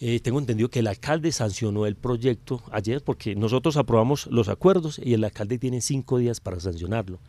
Eh, 0.00 0.20
tengo 0.20 0.38
entendido 0.38 0.68
que 0.68 0.80
el 0.80 0.88
alcalde 0.88 1.30
sancionó 1.30 1.86
el 1.86 1.94
proyecto 1.94 2.62
ayer 2.72 3.02
porque 3.04 3.36
nosotros 3.36 3.76
aprobamos 3.76 4.26
los 4.26 4.48
acuerdos 4.48 5.00
y 5.02 5.14
el 5.14 5.24
alcalde 5.24 5.58
tiene 5.58 5.80
cinco 5.80 6.18
días 6.18 6.40
para 6.40 6.58
sancionarlo. 6.58 7.20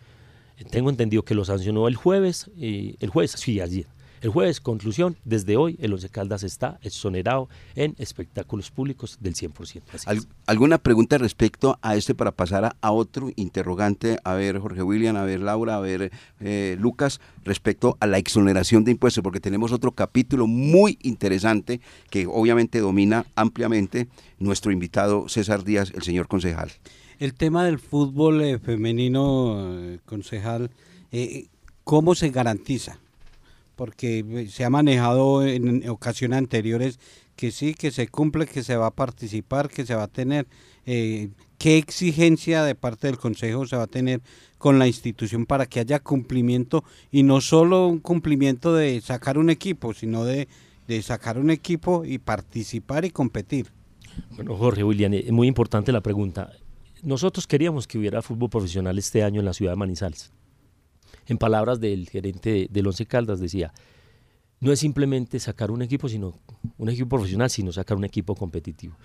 Tengo 0.69 0.89
entendido 0.89 1.23
que 1.23 1.36
lo 1.36 1.45
sancionó 1.45 1.88
el 1.88 1.95
jueves, 1.95 2.49
eh, 2.58 2.95
el 2.99 3.10
jueves, 3.10 3.32
sí, 3.32 3.60
ayer. 3.60 3.88
El 4.23 4.29
jueves, 4.29 4.62
conclusión, 4.62 5.17
desde 5.25 5.57
hoy 5.57 5.77
el 5.81 5.91
Once 5.91 6.07
Caldas 6.07 6.43
está 6.43 6.79
exonerado 6.81 7.49
en 7.75 7.93
espectáculos 7.97 8.71
públicos 8.71 9.17
del 9.19 9.36
100%. 9.36 10.25
¿Alguna 10.45 10.77
pregunta 10.77 11.17
respecto 11.17 11.77
a 11.81 11.97
este 11.97 12.15
para 12.15 12.31
pasar 12.31 12.73
a, 12.79 12.91
otro 12.93 13.31
interrogante? 13.36 14.17
A 14.23 14.33
ver, 14.36 14.59
Jorge 14.59 14.81
William, 14.81 15.17
a 15.17 15.25
ver, 15.25 15.41
Laura, 15.41 15.75
a 15.75 15.81
ver, 15.81 16.13
eh, 16.39 16.77
Lucas, 16.79 17.19
respecto 17.43 17.97
a 17.99 18.07
la 18.07 18.17
exoneración 18.17 18.86
de 18.86 18.91
impuestos, 18.91 19.21
porque 19.21 19.41
tenemos 19.41 19.73
otro 19.73 19.91
capítulo 19.91 20.47
muy 20.47 20.97
interesante 21.01 21.81
que 22.09 22.25
obviamente 22.25 22.79
domina 22.79 23.25
ampliamente 23.36 24.07
nuestro 24.39 24.71
invitado 24.71 25.27
César 25.27 25.65
Díaz, 25.65 25.91
el 25.93 26.03
señor 26.03 26.29
concejal. 26.29 26.71
El 27.19 27.33
tema 27.33 27.65
del 27.65 27.77
fútbol 27.77 28.41
eh, 28.41 28.57
femenino, 28.57 29.81
eh, 29.81 29.99
concejal, 30.05 30.71
¿cómo 31.83 32.15
se 32.15 32.29
garantiza? 32.29 32.99
Porque 33.75 34.47
se 34.49 34.63
ha 34.63 34.69
manejado 34.69 35.45
en 35.45 35.88
ocasiones 35.89 36.38
anteriores 36.38 36.99
que 37.36 37.51
sí, 37.51 37.73
que 37.73 37.91
se 37.91 38.07
cumple, 38.07 38.45
que 38.45 38.63
se 38.63 38.75
va 38.75 38.88
a 38.88 38.91
participar, 38.91 39.69
que 39.69 39.86
se 39.86 39.95
va 39.95 40.03
a 40.03 40.07
tener. 40.07 40.47
Eh, 40.86 41.29
¿Qué 41.57 41.77
exigencia 41.77 42.63
de 42.63 42.75
parte 42.75 43.07
del 43.07 43.17
Consejo 43.17 43.65
se 43.65 43.75
va 43.75 43.83
a 43.83 43.88
tener 43.88 44.21
con 44.57 44.79
la 44.79 44.88
institución 44.88 45.45
para 45.45 45.65
que 45.65 45.79
haya 45.79 45.99
cumplimiento 45.99 46.83
y 47.12 47.23
no 47.23 47.41
solo 47.41 47.88
un 47.88 47.99
cumplimiento 47.99 48.73
de 48.73 49.01
sacar 49.01 49.38
un 49.38 49.49
equipo, 49.49 49.93
sino 49.93 50.25
de, 50.25 50.47
de 50.88 51.01
sacar 51.01 51.39
un 51.39 51.49
equipo 51.49 52.05
y 52.05 52.17
participar 52.19 53.05
y 53.05 53.12
competir? 53.12 53.71
Bueno, 54.31 54.55
Jorge, 54.55 54.83
William, 54.83 55.13
es 55.13 55.31
muy 55.31 55.47
importante 55.47 55.91
la 55.91 56.01
pregunta. 56.01 56.51
Nosotros 57.01 57.47
queríamos 57.47 57.88
que 57.88 57.97
hubiera 57.97 58.21
fútbol 58.21 58.49
profesional 58.49 58.97
este 58.97 59.23
año 59.23 59.39
en 59.39 59.45
la 59.45 59.53
ciudad 59.53 59.71
de 59.71 59.77
Manizales 59.77 60.31
en 61.27 61.38
palabras 61.38 61.79
del 61.79 62.09
gerente 62.09 62.67
del 62.69 62.88
Once 62.88 63.05
Caldas, 63.05 63.39
decía, 63.39 63.73
no 64.59 64.71
es 64.71 64.79
simplemente 64.79 65.39
sacar 65.39 65.71
un 65.71 65.81
equipo, 65.81 66.07
sino 66.07 66.39
un 66.77 66.89
equipo 66.89 67.09
profesional, 67.09 67.49
sino 67.49 67.71
sacar 67.71 67.97
un 67.97 68.05
equipo 68.05 68.33
competitivo. 68.33 68.95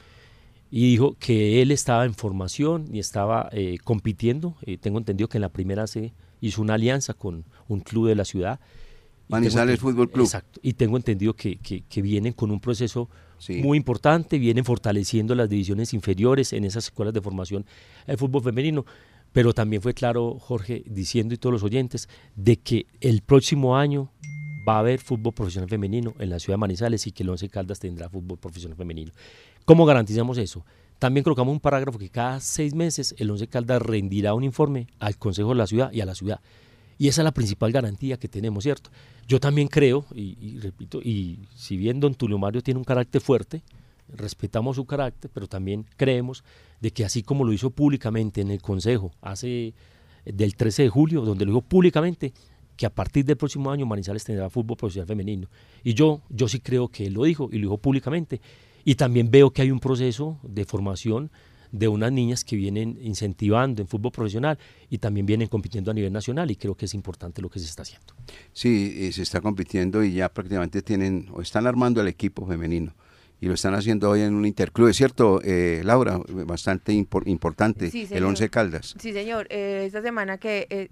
Y 0.71 0.91
dijo 0.91 1.17
que 1.19 1.63
él 1.63 1.73
estaba 1.73 2.05
en 2.05 2.15
formación 2.15 2.87
y 2.93 2.99
estaba 2.99 3.49
eh, 3.53 3.79
compitiendo. 3.83 4.57
Eh, 4.63 4.77
tengo 4.77 4.99
entendido 4.99 5.29
que 5.29 5.39
en 5.39 5.43
la 5.43 5.49
primera 5.49 5.87
se 5.87 6.13
hizo 6.41 6.63
una 6.63 6.75
alianza 6.75 7.15
con 7.15 7.45
un 7.67 7.81
club 7.81 8.07
de 8.09 8.15
la 8.15 8.25
ciudad. 8.25 8.61
Manizales 9.29 9.81
Fútbol 9.81 10.11
Club. 10.11 10.27
Exacto. 10.27 10.61
Y 10.63 10.75
tengo 10.75 10.97
entendido 10.97 11.35
que, 11.35 11.57
que, 11.57 12.03
vienen 12.03 12.33
con 12.33 12.51
un 12.51 12.61
proceso 12.61 13.09
muy 13.63 13.77
importante, 13.77 14.39
vienen 14.39 14.65
fortaleciendo 14.65 15.35
las 15.35 15.49
divisiones 15.49 15.93
inferiores 15.93 16.53
en 16.53 16.65
esas 16.65 16.85
escuelas 16.85 17.15
de 17.15 17.21
formación 17.21 17.67
del 18.07 18.17
fútbol 18.17 18.43
femenino 18.43 18.85
pero 19.39 19.55
también 19.55 19.81
fue 19.81 19.95
claro, 19.95 20.37
Jorge, 20.41 20.83
diciendo 20.85 21.33
y 21.33 21.37
todos 21.37 21.53
los 21.53 21.63
oyentes, 21.63 22.09
de 22.35 22.57
que 22.57 22.87
el 23.01 23.23
próximo 23.23 23.77
año 23.77 24.11
va 24.69 24.75
a 24.75 24.79
haber 24.81 24.99
fútbol 24.99 25.33
profesional 25.33 25.71
femenino 25.71 26.13
en 26.19 26.31
la 26.31 26.41
ciudad 26.41 26.55
de 26.55 26.63
Manizales 26.63 27.07
y 27.07 27.13
que 27.13 27.23
el 27.23 27.29
Once 27.29 27.49
Caldas 27.49 27.79
tendrá 27.79 28.09
fútbol 28.09 28.37
profesional 28.37 28.77
femenino. 28.77 29.13
¿Cómo 29.65 29.87
garantizamos 29.87 30.39
eso? 30.39 30.67
También 30.99 31.23
colocamos 31.23 31.53
un 31.53 31.61
parágrafo 31.61 32.01
que 32.01 32.09
cada 32.09 32.41
seis 32.41 32.75
meses 32.75 33.15
el 33.17 33.31
Once 33.31 33.47
Caldas 33.47 33.81
rendirá 33.81 34.35
un 34.35 34.43
informe 34.43 34.89
al 34.99 35.17
Consejo 35.17 35.51
de 35.51 35.55
la 35.55 35.69
Ciudad 35.69 35.93
y 35.93 36.01
a 36.01 36.05
la 36.05 36.17
ciudad. 36.17 36.41
Y 36.99 37.07
esa 37.07 37.21
es 37.21 37.25
la 37.25 37.31
principal 37.31 37.71
garantía 37.71 38.17
que 38.17 38.27
tenemos, 38.27 38.65
¿cierto? 38.65 38.91
Yo 39.29 39.39
también 39.39 39.69
creo, 39.69 40.05
y, 40.17 40.37
y 40.41 40.59
repito, 40.59 41.01
y 41.01 41.39
si 41.55 41.77
bien 41.77 42.01
don 42.01 42.17
Tulio 42.17 42.39
Mario 42.39 42.61
tiene 42.61 42.79
un 42.79 42.85
carácter 42.85 43.21
fuerte, 43.21 43.63
respetamos 44.15 44.77
su 44.77 44.87
carácter, 44.87 45.31
pero 45.33 45.47
también 45.47 45.87
creemos 45.97 46.45
de 46.81 46.91
que 46.91 47.05
así 47.05 47.23
como 47.23 47.45
lo 47.45 47.53
hizo 47.53 47.71
públicamente 47.71 48.41
en 48.41 48.51
el 48.51 48.63
Consejo 48.63 49.13
hace 49.21 49.69
eh, 49.69 49.75
del 50.25 50.57
13 50.57 50.85
de 50.85 50.89
julio, 50.89 51.23
donde 51.23 51.45
lo 51.45 51.53
dijo 51.53 51.63
públicamente, 51.63 52.33
que 52.77 52.87
a 52.87 52.91
partir 52.91 53.25
del 53.25 53.37
próximo 53.37 53.71
año 53.71 53.87
Manizales 53.87 54.25
tendrá 54.25 54.49
fútbol 54.51 54.77
profesional 54.77 55.09
femenino. 55.09 55.49
Y 55.83 55.95
yo, 55.95 56.23
yo 56.29 56.47
sí 56.47 56.61
creo 56.61 56.89
que 56.89 57.07
él 57.07 57.15
lo 57.15 57.25
dijo 57.25 57.49
y 57.51 57.59
lo 57.59 57.67
dijo 57.67 57.79
públicamente. 57.79 58.41
Y 58.85 58.95
también 58.95 59.31
veo 59.31 59.51
que 59.51 59.63
hay 59.63 59.73
un 59.73 59.81
proceso 59.81 60.39
de 60.45 60.65
formación 60.65 61.31
de 61.73 61.89
unas 61.89 62.13
niñas 62.13 62.45
que 62.45 62.57
vienen 62.57 62.99
incentivando 63.03 63.83
en 63.83 63.89
fútbol 63.89 64.13
profesional 64.13 64.59
y 64.89 64.99
también 64.99 65.27
vienen 65.27 65.49
compitiendo 65.49 65.91
a 65.91 65.95
nivel 65.95 66.13
nacional 66.13 66.51
y 66.51 66.57
creo 66.57 66.75
que 66.75 66.87
es 66.87 66.95
importante 66.95 67.43
lo 67.43 67.51
que 67.51 67.59
se 67.59 67.67
está 67.67 67.83
haciendo. 67.83 68.15
Sí, 68.53 68.95
eh, 68.97 69.13
se 69.13 69.23
está 69.23 69.41
compitiendo 69.41 70.03
y 70.03 70.13
ya 70.13 70.33
prácticamente 70.33 70.81
tienen 70.81 71.29
o 71.33 71.43
están 71.43 71.67
armando 71.67 72.01
el 72.01 72.09
equipo 72.09 72.47
femenino 72.47 72.95
y 73.41 73.47
lo 73.47 73.55
están 73.55 73.75
haciendo 73.75 74.11
hoy 74.11 74.23
en 74.23 74.35
un 74.35 74.45
interclub, 74.45 74.89
¿es 74.89 74.97
cierto, 74.97 75.41
eh, 75.45 75.83
Laura? 75.85 76.21
Bastante 76.29 76.93
importante, 76.93 77.91
el 78.11 78.25
Once 78.25 78.49
Caldas. 78.49 78.95
Sí, 78.99 79.13
señor. 79.13 79.47
Eh, 79.51 79.85
esta 79.87 80.03
semana 80.03 80.39
que... 80.39 80.67
Eh, 80.71 80.89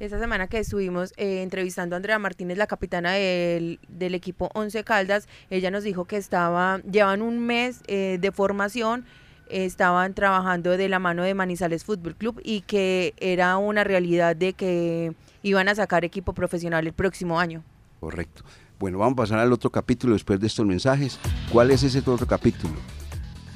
esta 0.00 0.18
semana 0.18 0.48
que 0.48 0.58
estuvimos 0.58 1.12
entrevistando 1.16 1.94
a 1.94 1.98
Andrea 1.98 2.18
Martínez, 2.18 2.58
la 2.58 2.66
capitana 2.66 3.12
del, 3.12 3.78
del, 3.88 4.16
equipo 4.16 4.50
Once 4.52 4.82
Caldas, 4.82 5.28
ella 5.50 5.70
nos 5.70 5.84
dijo 5.84 6.04
que 6.04 6.16
estaba, 6.16 6.80
llevan 6.82 7.22
un 7.22 7.38
mes 7.38 7.80
de 7.86 8.32
formación, 8.34 9.04
estaban 9.48 10.12
trabajando 10.14 10.76
de 10.76 10.88
la 10.88 10.98
mano 10.98 11.22
de 11.22 11.34
Manizales 11.34 11.84
Fútbol 11.84 12.16
Club 12.16 12.40
y 12.42 12.62
que 12.62 13.14
era 13.18 13.56
una 13.56 13.84
realidad 13.84 14.34
de 14.34 14.54
que 14.54 15.14
iban 15.44 15.68
a 15.68 15.76
sacar 15.76 16.04
equipo 16.04 16.32
profesional 16.32 16.84
el 16.88 16.92
próximo 16.92 17.38
año. 17.38 17.62
Correcto. 18.00 18.42
Bueno, 18.78 18.98
vamos 18.98 19.12
a 19.12 19.16
pasar 19.16 19.38
al 19.38 19.52
otro 19.52 19.70
capítulo 19.70 20.14
después 20.14 20.40
de 20.40 20.48
estos 20.48 20.66
mensajes. 20.66 21.18
¿Cuál 21.52 21.70
es 21.70 21.84
ese 21.84 22.00
otro 22.00 22.26
capítulo? 22.26 22.74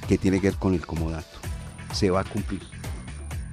Que 0.06 0.16
tiene 0.16 0.40
que 0.40 0.48
ver 0.48 0.58
con 0.58 0.74
el 0.74 0.86
comodato. 0.86 1.38
Se 1.92 2.10
va 2.10 2.20
a 2.20 2.24
cumplir. 2.24 2.62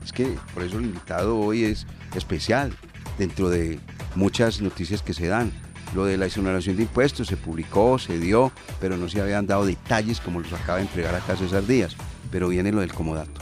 Es 0.04 0.14
que 0.14 0.38
por 0.54 0.64
eso 0.64 0.78
el 0.78 0.86
invitado 0.86 1.38
hoy 1.38 1.64
es 1.64 1.88
especial 2.16 2.72
dentro 3.18 3.50
de 3.50 3.80
muchas 4.16 4.62
noticias 4.62 5.02
que 5.02 5.16
se 5.16 5.28
dan. 5.28 5.52
Lo 5.96 6.06
de 6.06 6.18
la 6.18 6.28
exoneración 6.28 6.76
de 6.76 6.84
impuestos 6.84 7.28
se 7.28 7.38
publicó, 7.38 7.98
se 7.98 8.20
dio, 8.20 8.52
pero 8.80 8.96
no 8.96 9.10
se 9.10 9.20
habían 9.20 9.48
dado 9.48 9.66
detalles 9.66 10.20
como 10.20 10.42
los 10.42 10.54
acaba 10.54 10.78
de 10.78 10.84
entregar 10.84 11.16
acá 11.16 11.36
César 11.36 11.66
Díaz. 11.66 11.96
Pero 12.32 12.50
viene 12.50 12.72
lo 12.72 12.82
del 12.82 12.94
comodato. 12.94 13.42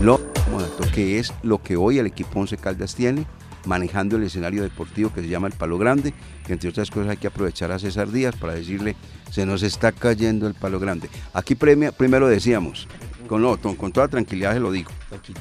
Lo 0.00 0.20
comodato, 0.44 0.90
que 0.94 1.18
es 1.18 1.34
lo 1.42 1.62
que 1.62 1.76
hoy 1.76 1.98
el 1.98 2.06
equipo 2.06 2.40
Once 2.40 2.56
Caldas 2.56 2.94
tiene 2.94 3.26
manejando 3.66 4.16
el 4.16 4.22
escenario 4.24 4.62
deportivo 4.62 5.12
que 5.12 5.20
se 5.22 5.28
llama 5.28 5.46
el 5.48 5.52
Palo 5.54 5.78
Grande, 5.78 6.12
que 6.46 6.52
entre 6.54 6.70
otras 6.70 6.90
cosas 6.90 7.10
hay 7.10 7.16
que 7.16 7.26
aprovechar 7.26 7.70
a 7.72 7.78
César 7.78 8.10
Díaz 8.10 8.34
para 8.36 8.54
decirle, 8.54 8.96
se 9.30 9.46
nos 9.46 9.62
está 9.62 9.92
cayendo 9.92 10.46
el 10.46 10.54
Palo 10.54 10.78
Grande. 10.80 11.08
Aquí 11.34 11.54
premia- 11.54 11.92
primero 11.92 12.28
decíamos, 12.28 12.88
con, 13.28 13.42
no, 13.42 13.56
con, 13.58 13.92
toda 13.92 14.08
tranquilidad 14.08 14.54
se 14.54 14.60
lo 14.60 14.72
digo, 14.72 14.90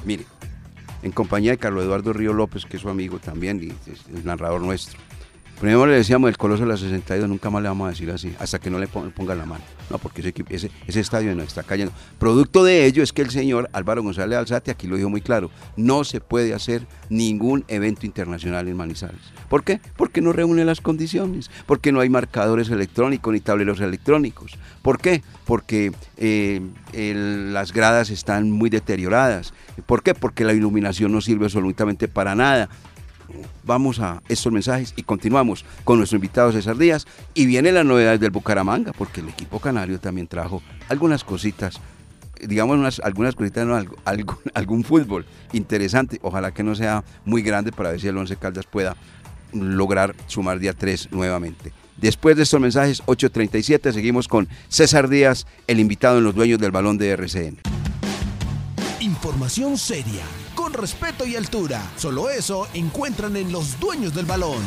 mire, 0.05 0.25
en 1.01 1.11
compañía 1.11 1.51
de 1.51 1.57
Carlos 1.57 1.83
Eduardo 1.85 2.11
Río 2.13 2.33
López, 2.33 2.65
que 2.65 2.75
es 2.77 2.81
su 2.83 2.89
amigo 2.89 3.19
también 3.19 3.63
y 3.63 3.67
es 3.89 4.01
el 4.13 4.25
narrador 4.25 4.61
nuestro. 4.61 4.99
Primero 5.59 5.85
le 5.87 5.95
decíamos 5.95 6.29
el 6.29 6.37
Coloso 6.37 6.63
de 6.63 6.69
la 6.69 6.77
62, 6.77 7.27
nunca 7.27 7.49
más 7.49 7.61
le 7.61 7.67
vamos 7.67 7.87
a 7.87 7.89
decir 7.89 8.09
así, 8.11 8.33
hasta 8.39 8.59
que 8.59 8.69
no 8.69 8.79
le 8.79 8.87
pon- 8.87 9.11
ponga 9.11 9.35
la 9.35 9.45
mano. 9.45 9.61
No, 9.89 9.97
porque 9.97 10.21
ese, 10.49 10.71
estadio 10.87 11.35
nos 11.35 11.47
está 11.47 11.63
cayendo. 11.63 11.91
Producto 12.17 12.63
de 12.63 12.85
ello 12.85 13.03
es 13.03 13.11
que 13.11 13.21
el 13.23 13.29
señor 13.29 13.69
Álvaro 13.73 14.01
González 14.01 14.37
Alzate 14.37 14.71
aquí 14.71 14.87
lo 14.87 14.95
dijo 14.95 15.09
muy 15.09 15.19
claro, 15.19 15.51
no 15.75 16.05
se 16.05 16.21
puede 16.21 16.53
hacer 16.53 16.87
ningún 17.09 17.65
evento 17.67 18.05
internacional 18.05 18.69
en 18.69 18.77
Manizales. 18.77 19.19
¿Por 19.49 19.65
qué? 19.65 19.81
Porque 19.97 20.21
no 20.21 20.31
reúne 20.31 20.63
las 20.63 20.79
condiciones, 20.79 21.51
porque 21.65 21.91
no 21.91 21.99
hay 21.99 22.09
marcadores 22.09 22.69
electrónicos 22.69 23.33
ni 23.33 23.41
tableros 23.41 23.81
electrónicos. 23.81 24.53
¿Por 24.81 24.99
qué? 24.99 25.23
Porque 25.43 25.91
eh, 26.15 26.61
las 27.51 27.73
gradas 27.73 28.11
están 28.11 28.49
muy 28.49 28.69
deterioradas. 28.69 29.53
¿Por 29.85 30.03
qué? 30.03 30.13
Porque 30.13 30.45
la 30.45 30.53
iluminación 30.53 31.11
no 31.11 31.19
sirve 31.19 31.45
absolutamente 31.45 32.07
para 32.07 32.33
nada 32.35 32.69
vamos 33.63 33.99
a 33.99 34.21
estos 34.29 34.51
mensajes 34.51 34.93
y 34.95 35.03
continuamos 35.03 35.65
con 35.83 35.97
nuestro 35.97 36.17
invitado 36.17 36.51
César 36.51 36.77
Díaz. 36.77 37.05
Y 37.33 37.45
vienen 37.45 37.75
las 37.75 37.85
novedades 37.85 38.19
del 38.19 38.31
Bucaramanga 38.31 38.91
porque 38.93 39.21
el 39.21 39.29
equipo 39.29 39.59
canario 39.59 39.99
también 39.99 40.27
trajo 40.27 40.61
algunas 40.89 41.23
cositas 41.23 41.79
digamos 42.41 42.77
unas, 42.77 43.01
algunas 43.01 43.35
cositas 43.35 43.67
no, 43.67 43.75
algo- 44.05 44.39
algún 44.53 44.83
fútbol 44.85 45.25
interesante. 45.51 46.19
Ojalá 46.21 46.53
que 46.53 46.63
no 46.63 46.73
sea 46.73 47.03
muy 47.25 47.41
grande 47.41 47.71
para 47.73 47.91
ver 47.91 47.99
si 47.99 48.07
el 48.07 48.15
Once 48.17 48.35
Caldas 48.37 48.65
pueda 48.65 48.95
lograr 49.51 50.15
sumar 50.27 50.57
día 50.59 50.73
3 50.73 51.09
nuevamente. 51.11 51.73
Después 51.97 52.37
de 52.37 52.43
estos 52.43 52.61
mensajes, 52.61 53.03
8.37, 53.07 53.91
seguimos 53.91 54.29
con 54.29 54.47
César 54.69 55.09
Díaz, 55.09 55.47
el 55.67 55.81
invitado 55.81 56.19
en 56.19 56.23
los 56.23 56.33
dueños 56.33 56.59
del 56.59 56.71
balón 56.71 56.97
de 56.97 57.09
RCN. 57.09 57.57
Información 59.01 59.77
seria, 59.77 60.23
respeto 60.73 61.25
y 61.25 61.35
altura. 61.35 61.81
Solo 61.95 62.29
eso 62.29 62.67
encuentran 62.73 63.35
en 63.35 63.51
los 63.51 63.79
dueños 63.79 64.13
del 64.13 64.25
balón. 64.25 64.63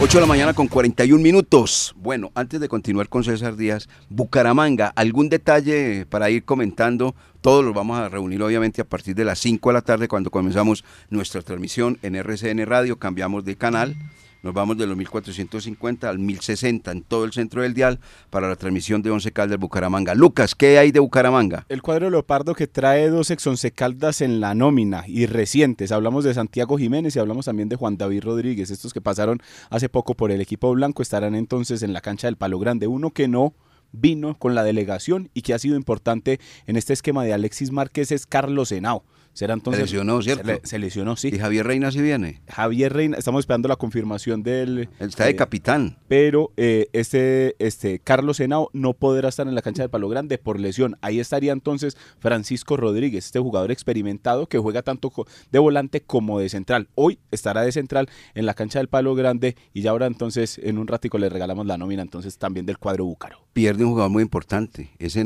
8 0.00 0.18
de 0.18 0.20
la 0.20 0.26
mañana 0.26 0.54
con 0.54 0.66
41 0.66 1.22
minutos. 1.22 1.94
Bueno, 1.96 2.32
antes 2.34 2.60
de 2.60 2.68
continuar 2.68 3.08
con 3.08 3.22
César 3.22 3.56
Díaz, 3.56 3.88
Bucaramanga, 4.08 4.92
¿algún 4.96 5.28
detalle 5.28 6.04
para 6.06 6.30
ir 6.30 6.44
comentando? 6.44 7.14
Todos 7.40 7.64
los 7.64 7.72
vamos 7.74 7.98
a 7.98 8.08
reunir 8.08 8.42
obviamente 8.42 8.82
a 8.82 8.84
partir 8.84 9.14
de 9.14 9.24
las 9.24 9.38
5 9.38 9.68
de 9.68 9.72
la 9.72 9.82
tarde 9.82 10.08
cuando 10.08 10.30
comenzamos 10.30 10.84
nuestra 11.10 11.42
transmisión 11.42 11.98
en 12.02 12.16
RCN 12.16 12.66
Radio, 12.66 12.98
cambiamos 12.98 13.44
de 13.44 13.56
canal. 13.56 13.96
Nos 14.44 14.52
vamos 14.52 14.76
de 14.76 14.86
los 14.86 14.94
1450 14.94 16.06
al 16.06 16.18
1060 16.18 16.92
en 16.92 17.02
todo 17.02 17.24
el 17.24 17.32
centro 17.32 17.62
del 17.62 17.72
dial 17.72 17.98
para 18.28 18.46
la 18.46 18.56
transmisión 18.56 19.00
de 19.00 19.10
Once 19.10 19.32
Caldas 19.32 19.58
Bucaramanga. 19.58 20.14
Lucas, 20.14 20.54
¿qué 20.54 20.78
hay 20.78 20.92
de 20.92 21.00
Bucaramanga? 21.00 21.64
El 21.70 21.80
cuadro 21.80 22.10
leopardo 22.10 22.54
que 22.54 22.66
trae 22.66 23.08
dos 23.08 23.30
ex 23.30 23.46
once 23.46 23.70
caldas 23.72 24.20
en 24.20 24.40
la 24.40 24.54
nómina 24.54 25.04
y 25.06 25.24
recientes. 25.24 25.92
Hablamos 25.92 26.24
de 26.24 26.34
Santiago 26.34 26.76
Jiménez 26.76 27.16
y 27.16 27.20
hablamos 27.20 27.46
también 27.46 27.70
de 27.70 27.76
Juan 27.76 27.96
David 27.96 28.22
Rodríguez. 28.22 28.70
Estos 28.70 28.92
que 28.92 29.00
pasaron 29.00 29.40
hace 29.70 29.88
poco 29.88 30.14
por 30.14 30.30
el 30.30 30.42
equipo 30.42 30.70
blanco 30.74 31.00
estarán 31.00 31.34
entonces 31.34 31.82
en 31.82 31.94
la 31.94 32.02
cancha 32.02 32.26
del 32.26 32.36
Palo 32.36 32.58
Grande. 32.58 32.86
Uno 32.86 33.12
que 33.12 33.28
no 33.28 33.54
vino 33.92 34.38
con 34.38 34.54
la 34.54 34.62
delegación 34.62 35.30
y 35.32 35.40
que 35.40 35.54
ha 35.54 35.58
sido 35.58 35.74
importante 35.74 36.38
en 36.66 36.76
este 36.76 36.92
esquema 36.92 37.24
de 37.24 37.32
Alexis 37.32 37.70
Márquez 37.70 38.12
es 38.12 38.26
Carlos 38.26 38.72
Henao. 38.72 39.04
Será 39.34 39.52
entonces. 39.54 39.80
Se 39.80 39.84
lesionó, 39.96 40.22
¿cierto? 40.22 40.46
Se, 40.46 40.52
le- 40.54 40.60
se 40.64 40.78
lesionó, 40.78 41.16
sí. 41.16 41.28
¿Y 41.32 41.38
Javier 41.38 41.66
Reina 41.66 41.90
si 41.90 42.00
viene? 42.00 42.40
Javier 42.48 42.92
Reina, 42.92 43.18
estamos 43.18 43.40
esperando 43.40 43.68
la 43.68 43.76
confirmación 43.76 44.42
del. 44.42 44.88
Está 45.00 45.24
de 45.24 45.30
eh, 45.32 45.36
capitán. 45.36 45.98
pero 46.08 46.52
eh, 46.56 46.86
este, 46.92 47.56
este 47.58 47.98
Carlos 47.98 48.40
Henao 48.40 48.70
no 48.72 48.94
podrá 48.94 49.28
estar 49.28 49.46
en 49.46 49.54
la 49.54 49.60
cancha 49.62 49.82
del 49.82 49.90
Palo 49.90 50.08
Grande 50.08 50.38
por 50.38 50.58
lesión. 50.58 50.96
Ahí 51.02 51.20
estaría 51.20 51.52
entonces 51.52 51.96
Francisco 52.20 52.76
Rodríguez, 52.76 53.26
este 53.26 53.40
jugador 53.40 53.70
experimentado 53.70 54.46
que 54.46 54.58
juega 54.58 54.82
tanto 54.82 55.12
de 55.50 55.58
volante 55.58 56.00
como 56.00 56.38
de 56.38 56.48
central. 56.48 56.88
Hoy 56.94 57.18
estará 57.30 57.62
de 57.62 57.72
central 57.72 58.08
en 58.34 58.46
la 58.46 58.54
cancha 58.54 58.78
del 58.78 58.88
Palo 58.88 59.14
Grande 59.14 59.56
y 59.72 59.82
ya 59.82 59.90
ahora 59.90 60.06
entonces 60.06 60.58
en 60.62 60.78
un 60.78 60.86
ratico 60.86 61.18
le 61.18 61.28
regalamos 61.28 61.66
la 61.66 61.76
nómina 61.76 62.02
entonces 62.02 62.38
también 62.38 62.66
del 62.66 62.78
cuadro 62.78 63.04
búcaro. 63.04 63.38
pierde 63.52 63.84
un 63.84 63.90
jugador 63.90 64.10
muy 64.12 64.22
importante. 64.22 64.90
Ese 64.98 65.24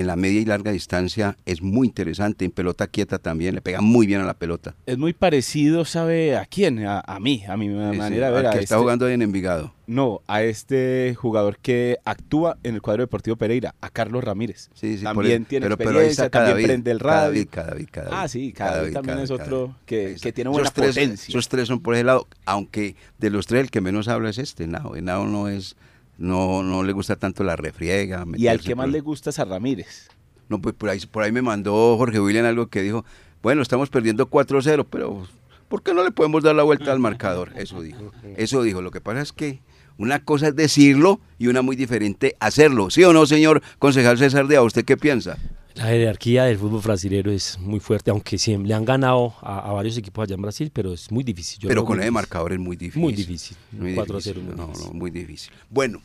en 0.00 0.06
la 0.06 0.16
media 0.16 0.40
y 0.40 0.44
larga 0.44 0.72
distancia 0.72 1.36
es 1.46 1.62
muy 1.62 1.86
interesante. 1.88 2.44
En 2.44 2.50
pelota 2.50 2.86
quieta 2.86 3.18
también, 3.18 3.54
le 3.54 3.60
pega 3.60 3.80
muy 3.80 4.06
bien 4.06 4.20
a 4.20 4.24
la 4.24 4.34
pelota. 4.34 4.74
Es 4.86 4.98
muy 4.98 5.12
parecido, 5.12 5.84
¿sabe 5.84 6.36
a 6.36 6.46
quién? 6.46 6.84
A, 6.86 7.00
a 7.00 7.20
mí, 7.20 7.44
a 7.48 7.56
mi 7.56 7.68
manera 7.68 8.26
de 8.28 8.32
ver. 8.32 8.46
al 8.46 8.52
a 8.52 8.56
que 8.58 8.64
está 8.64 8.74
este- 8.74 8.82
jugando 8.82 9.06
ahí 9.06 9.14
en 9.14 9.22
Envigado. 9.22 9.72
No, 9.86 10.20
a 10.28 10.42
este 10.44 11.16
jugador 11.18 11.58
que 11.58 11.98
actúa 12.04 12.56
en 12.62 12.76
el 12.76 12.80
cuadro 12.82 13.02
deportivo 13.02 13.34
Pereira, 13.34 13.74
a 13.80 13.90
Carlos 13.90 14.22
Ramírez. 14.22 14.70
Sí, 14.72 14.98
sí, 14.98 15.02
también 15.02 15.42
eso. 15.42 15.48
tiene 15.48 15.64
pero, 15.64 15.76
pero 15.76 15.90
experiencia, 15.90 16.24
está 16.26 16.44
también 16.46 16.66
prende 16.68 16.90
el 16.92 17.00
radio. 17.00 17.20
Cadavid, 17.22 17.48
Cadavid, 17.50 17.88
Cadavid. 17.90 18.16
Ah, 18.16 18.28
sí, 18.28 18.52
Cadavid 18.52 18.92
también 18.92 19.18
es 19.18 19.32
otro 19.32 19.74
que- 19.86 20.14
tiene 20.32 20.42
Esos 20.42 20.52
buena 20.52 20.70
tres- 20.70 20.94
potencia. 20.94 21.32
Esos 21.32 21.48
tres 21.48 21.66
son 21.66 21.80
por 21.80 21.94
ese 21.94 22.04
lado, 22.04 22.28
aunque 22.46 22.94
de 23.18 23.30
los 23.30 23.46
tres 23.48 23.62
el 23.62 23.70
que 23.72 23.80
menos 23.80 24.06
habla 24.06 24.30
es 24.30 24.38
este, 24.38 24.68
Nao. 24.68 24.94
El 24.94 25.04
Nao 25.06 25.26
no 25.26 25.48
es, 25.48 25.74
no, 26.20 26.62
no 26.62 26.84
le 26.84 26.92
gusta 26.92 27.16
tanto 27.16 27.42
la 27.42 27.56
refriega. 27.56 28.24
Y 28.36 28.46
al 28.46 28.60
que 28.60 28.76
más 28.76 28.84
por- 28.86 28.92
le 28.92 29.00
gusta 29.00 29.30
es 29.30 29.38
a 29.40 29.44
Ramírez. 29.44 30.08
No, 30.48 30.60
pues 30.60 30.74
por 30.74 30.88
ahí, 30.90 31.00
por 31.10 31.22
ahí 31.24 31.32
me 31.32 31.42
mandó 31.42 31.96
Jorge 31.96 32.20
William 32.20 32.44
algo 32.46 32.68
que 32.68 32.82
dijo, 32.82 33.04
bueno, 33.42 33.62
estamos 33.62 33.88
perdiendo 33.90 34.28
4-0, 34.30 34.86
pero 34.88 35.26
¿por 35.68 35.82
qué 35.82 35.94
no 35.94 36.04
le 36.04 36.10
podemos 36.12 36.42
dar 36.42 36.54
la 36.54 36.62
vuelta 36.62 36.92
al 36.92 36.98
marcador? 37.00 37.52
Eso 37.56 37.80
dijo. 37.80 38.12
Eso 38.36 38.62
dijo. 38.62 38.82
Lo 38.82 38.90
que 38.90 39.00
pasa 39.00 39.20
es 39.22 39.32
que 39.32 39.60
una 39.96 40.24
cosa 40.24 40.48
es 40.48 40.56
decirlo 40.56 41.20
y 41.38 41.46
una 41.48 41.62
muy 41.62 41.74
diferente 41.76 42.36
hacerlo. 42.40 42.90
¿Sí 42.90 43.02
o 43.04 43.12
no, 43.12 43.26
señor 43.26 43.62
concejal 43.78 44.18
César 44.18 44.46
de 44.46 44.58
¿Usted 44.60 44.84
qué 44.84 44.96
piensa? 44.96 45.38
La 45.76 45.84
jerarquía 45.84 46.44
del 46.44 46.58
fútbol 46.58 46.80
brasilero 46.82 47.30
es 47.30 47.56
muy 47.60 47.78
fuerte, 47.78 48.10
aunque 48.10 48.36
siempre 48.38 48.66
le 48.68 48.74
han 48.74 48.84
ganado 48.84 49.34
a, 49.40 49.60
a 49.60 49.72
varios 49.72 49.96
equipos 49.96 50.24
allá 50.24 50.34
en 50.34 50.42
Brasil, 50.42 50.70
pero 50.74 50.92
es 50.92 51.12
muy 51.12 51.22
difícil. 51.22 51.60
Yo 51.60 51.68
pero 51.68 51.84
con 51.84 51.96
difícil. 51.98 52.12
marcador 52.12 52.52
es 52.52 52.58
muy 52.58 52.76
difícil. 52.76 53.00
Muy 53.00 53.12
difícil. 53.12 53.56
Muy 53.70 53.94
4-0 53.94 54.06
difícil. 54.16 54.42
muy 54.42 54.56
no, 54.56 54.66
difícil. 54.66 54.86
no, 54.88 54.98
muy 54.98 55.10
difícil. 55.12 55.52
Bueno, 55.70 56.02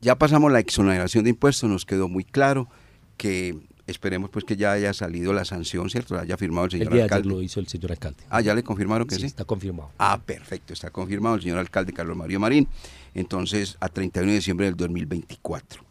ya 0.00 0.16
pasamos 0.16 0.52
la 0.52 0.60
exoneración 0.60 1.24
de 1.24 1.30
impuestos, 1.30 1.68
nos 1.68 1.84
quedó 1.84 2.08
muy 2.08 2.24
claro 2.24 2.68
que 3.16 3.56
esperemos 3.86 4.30
pues 4.30 4.44
que 4.44 4.56
ya 4.56 4.72
haya 4.72 4.92
salido 4.92 5.32
la 5.32 5.44
sanción, 5.44 5.88
¿cierto? 5.90 6.14
La 6.14 6.22
haya 6.22 6.36
firmado 6.36 6.66
el 6.66 6.72
El 6.74 6.78
señor 6.78 6.92
día 6.92 6.96
de 6.98 7.04
ayer 7.04 7.14
alcalde. 7.14 7.28
lo 7.34 7.42
hizo 7.42 7.60
el 7.60 7.68
señor 7.68 7.92
alcalde. 7.92 8.18
Ah, 8.28 8.40
ya 8.40 8.54
le 8.54 8.62
confirmaron 8.62 9.06
que 9.06 9.14
sí. 9.14 9.22
Sí, 9.22 9.26
está 9.28 9.44
confirmado. 9.44 9.90
Ah, 9.98 10.20
perfecto, 10.24 10.72
está 10.72 10.90
confirmado 10.90 11.36
el 11.36 11.42
señor 11.42 11.58
alcalde 11.58 11.92
Carlos 11.92 12.16
Mario 12.16 12.40
Marín. 12.40 12.68
Entonces, 13.14 13.76
a 13.80 13.88
31 13.88 14.30
de 14.30 14.36
diciembre 14.36 14.66
del 14.66 14.76
2024. 14.76 15.82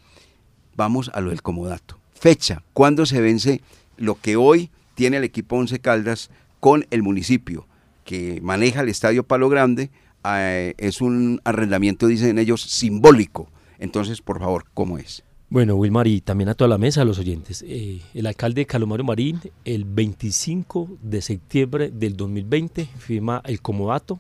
Vamos 0.76 1.10
a 1.14 1.22
lo 1.22 1.30
del 1.30 1.42
comodato. 1.42 1.98
Fecha, 2.14 2.64
¿cuándo 2.74 3.06
se 3.06 3.22
vence 3.22 3.62
lo 3.98 4.16
que 4.20 4.36
hoy 4.36 4.70
tiene 4.94 5.18
el 5.18 5.24
equipo 5.24 5.56
Once 5.56 5.80
Caldas 5.80 6.30
con 6.60 6.86
el 6.92 7.02
municipio 7.02 7.66
que 8.04 8.40
maneja 8.42 8.82
el 8.82 8.90
Estadio 8.90 9.24
Palo 9.24 9.48
Grande? 9.50 9.90
Eh, 10.26 10.74
es 10.78 11.02
un 11.02 11.40
arrendamiento, 11.46 12.08
dicen 12.08 12.40
ellos, 12.40 12.62
simbólico. 12.62 13.50
Entonces, 13.80 14.22
por 14.22 14.40
favor, 14.40 14.66
¿cómo 14.74 14.98
es? 14.98 15.24
Bueno, 15.50 15.76
Wilmar, 15.76 16.08
y 16.08 16.22
también 16.22 16.50
a 16.50 16.56
toda 16.56 16.68
la 16.68 16.78
mesa, 16.78 17.02
a 17.02 17.06
los 17.06 17.20
oyentes. 17.20 17.64
eh, 17.68 18.02
el 18.14 18.26
alcalde 18.26 18.66
Carlos 18.66 18.90
Mario 18.90 19.06
Marín, 19.06 19.40
el 19.64 19.86
25 19.86 20.98
de 21.02 21.22
septiembre 21.22 21.92
del 21.92 22.18
2020, 22.18 22.86
firma 22.86 23.42
el 23.46 23.62
comodato 23.62 24.20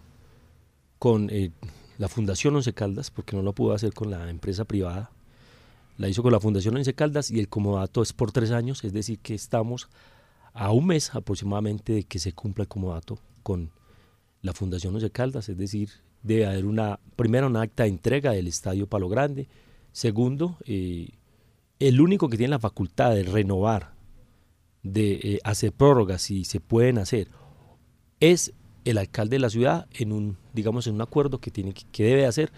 con 0.99 1.29
eh, 1.31 1.51
la 1.97 2.07
Fundación 2.07 2.55
Once 2.55 2.71
Caldas, 2.73 3.09
porque 3.09 3.35
no 3.35 3.41
lo 3.41 3.53
pudo 3.53 3.73
hacer 3.73 3.93
con 3.93 4.11
la 4.11 4.29
empresa 4.29 4.65
privada. 4.65 5.11
La 5.97 6.07
hizo 6.09 6.21
con 6.21 6.31
la 6.31 6.39
Fundación 6.39 6.75
Once 6.75 6.93
Caldas 6.93 7.31
y 7.31 7.39
el 7.39 7.47
comodato 7.47 8.01
es 8.01 8.13
por 8.13 8.31
tres 8.31 8.51
años, 8.51 8.83
es 8.83 8.93
decir, 8.93 9.19
que 9.19 9.33
estamos 9.33 9.89
a 10.53 10.71
un 10.71 10.87
mes 10.87 11.13
aproximadamente 11.15 11.93
de 11.93 12.03
que 12.03 12.19
se 12.19 12.33
cumpla 12.33 12.63
el 12.63 12.67
comodato 12.67 13.19
con 13.43 13.71
la 14.41 14.53
Fundación 14.53 14.93
Once 14.93 15.09
Caldas, 15.09 15.49
es 15.49 15.57
decir, 15.57 15.89
debe 16.25 16.47
haber 16.47 16.65
una, 16.65 16.99
primero 17.15 17.47
una 17.47 17.61
acta 17.61 17.83
de 17.83 17.89
entrega 17.89 18.31
del 18.31 18.47
Estadio 18.47 18.87
Palo 18.87 19.07
Grande, 19.07 19.47
segundo, 19.91 20.57
eh, 20.65 21.09
el 21.79 22.01
único 22.01 22.29
que 22.29 22.37
tiene 22.37 22.51
la 22.51 22.59
facultad 22.59 23.13
de 23.13 23.23
renovar, 23.23 23.93
de 24.81 25.13
eh, 25.13 25.39
hacer 25.43 25.71
prórrogas 25.71 26.23
si 26.23 26.43
se 26.43 26.59
pueden 26.59 26.97
hacer, 26.97 27.29
es 28.19 28.53
el 28.85 28.97
alcalde 28.97 29.35
de 29.35 29.39
la 29.39 29.49
ciudad 29.49 29.87
en 29.91 30.11
un, 30.11 30.37
digamos, 30.53 30.87
en 30.87 30.95
un 30.95 31.01
acuerdo 31.01 31.39
que 31.39 31.51
tiene 31.51 31.73
que, 31.73 32.03
debe 32.03 32.25
hacer 32.25 32.51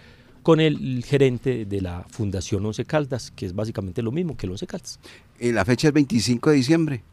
con 0.43 0.61
el 0.61 1.03
gerente 1.03 1.65
de 1.65 1.82
la 1.82 2.05
Fundación 2.09 2.65
Once 2.65 2.86
Caldas, 2.86 3.32
que 3.32 3.45
es 3.45 3.53
básicamente 3.53 4.01
lo 4.01 4.13
mismo 4.13 4.38
que 4.38 4.45
el 4.45 4.51
Once 4.51 4.65
Caldas. 4.65 4.99
Y 5.39 5.51
la 5.51 5.65
fecha 5.65 5.89
es 5.89 5.93
25 5.93 6.51
de 6.51 6.55
diciembre. 6.55 7.03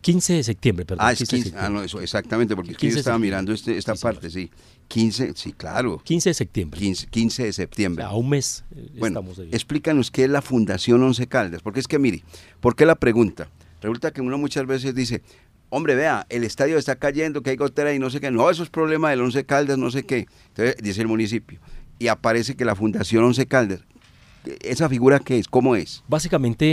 15 0.00 0.32
de 0.32 0.42
septiembre, 0.42 0.84
perdón. 0.84 1.06
Ah, 1.06 1.12
es 1.12 1.18
15 1.18 1.36
de 1.36 1.42
15, 1.44 1.58
ah, 1.58 1.68
no, 1.68 1.82
eso, 1.82 2.00
exactamente, 2.00 2.56
porque 2.56 2.72
es 2.72 2.76
que 2.76 2.80
15 2.80 2.94
yo 2.94 2.98
estaba 2.98 3.18
mirando 3.18 3.52
este, 3.52 3.76
esta 3.76 3.94
parte, 3.94 4.30
sí. 4.30 4.50
15, 4.88 5.34
sí, 5.36 5.52
claro. 5.52 6.00
15 6.02 6.30
de 6.30 6.34
septiembre. 6.34 6.80
15, 6.80 7.06
15 7.08 7.44
de 7.44 7.52
septiembre. 7.52 8.04
A 8.04 8.12
un 8.12 8.30
mes 8.30 8.64
eh, 8.74 8.88
Bueno, 8.98 9.20
estamos 9.20 9.38
ahí. 9.38 9.50
explícanos 9.52 10.10
qué 10.10 10.24
es 10.24 10.30
la 10.30 10.42
Fundación 10.42 11.02
Once 11.02 11.26
Caldas, 11.26 11.62
porque 11.62 11.80
es 11.80 11.86
que 11.86 11.98
mire, 11.98 12.24
¿por 12.60 12.74
qué 12.74 12.86
la 12.86 12.94
pregunta? 12.96 13.50
Resulta 13.80 14.10
que 14.12 14.20
uno 14.20 14.38
muchas 14.38 14.66
veces 14.66 14.94
dice, 14.94 15.22
hombre, 15.68 15.94
vea, 15.94 16.26
el 16.30 16.42
estadio 16.42 16.78
está 16.78 16.96
cayendo, 16.96 17.42
que 17.42 17.50
hay 17.50 17.56
gotera 17.56 17.92
y 17.94 17.98
no 17.98 18.10
sé 18.10 18.20
qué, 18.20 18.30
no, 18.30 18.50
eso 18.50 18.62
es 18.62 18.70
problema 18.70 19.10
del 19.10 19.20
Once 19.20 19.44
Caldas, 19.44 19.78
no 19.78 19.90
sé 19.90 20.04
qué. 20.04 20.26
Entonces 20.48 20.76
dice 20.82 21.02
el 21.02 21.08
municipio, 21.08 21.60
y 21.98 22.08
aparece 22.08 22.56
que 22.56 22.64
la 22.64 22.74
Fundación 22.74 23.22
Once 23.24 23.46
Caldas, 23.46 23.80
¿esa 24.62 24.88
figura 24.88 25.18
qué 25.20 25.38
es? 25.38 25.46
¿Cómo 25.46 25.76
es? 25.76 26.02
Básicamente, 26.08 26.66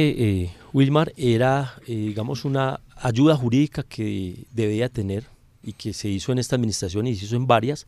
eh, 0.44 0.52
Wilmar 0.74 1.14
era, 1.18 1.76
eh, 1.88 1.94
digamos, 1.96 2.46
una 2.46 2.80
ayuda 3.06 3.36
jurídica 3.36 3.84
que 3.84 4.48
debía 4.52 4.90
tener 4.90 5.26
y 5.62 5.74
que 5.74 5.94
se 5.94 6.10
hizo 6.10 6.32
en 6.32 6.40
esta 6.40 6.56
administración 6.56 7.06
y 7.06 7.16
se 7.16 7.26
hizo 7.26 7.36
en 7.36 7.46
varias 7.46 7.86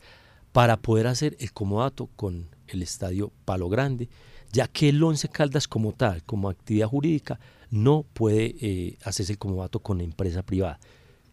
para 0.52 0.76
poder 0.76 1.06
hacer 1.08 1.36
el 1.40 1.52
comodato 1.52 2.08
con 2.14 2.46
el 2.68 2.82
estadio 2.82 3.32
Palo 3.44 3.68
Grande, 3.68 4.08
ya 4.52 4.68
que 4.68 4.88
el 4.90 5.02
Once 5.02 5.28
Caldas 5.28 5.66
como 5.66 5.92
tal, 5.92 6.22
como 6.24 6.48
actividad 6.48 6.86
jurídica, 6.88 7.40
no 7.70 8.04
puede 8.12 8.54
eh, 8.60 8.96
hacerse 9.04 9.32
el 9.32 9.38
comodato 9.38 9.80
con 9.80 10.00
empresa 10.00 10.42
privada. 10.42 10.78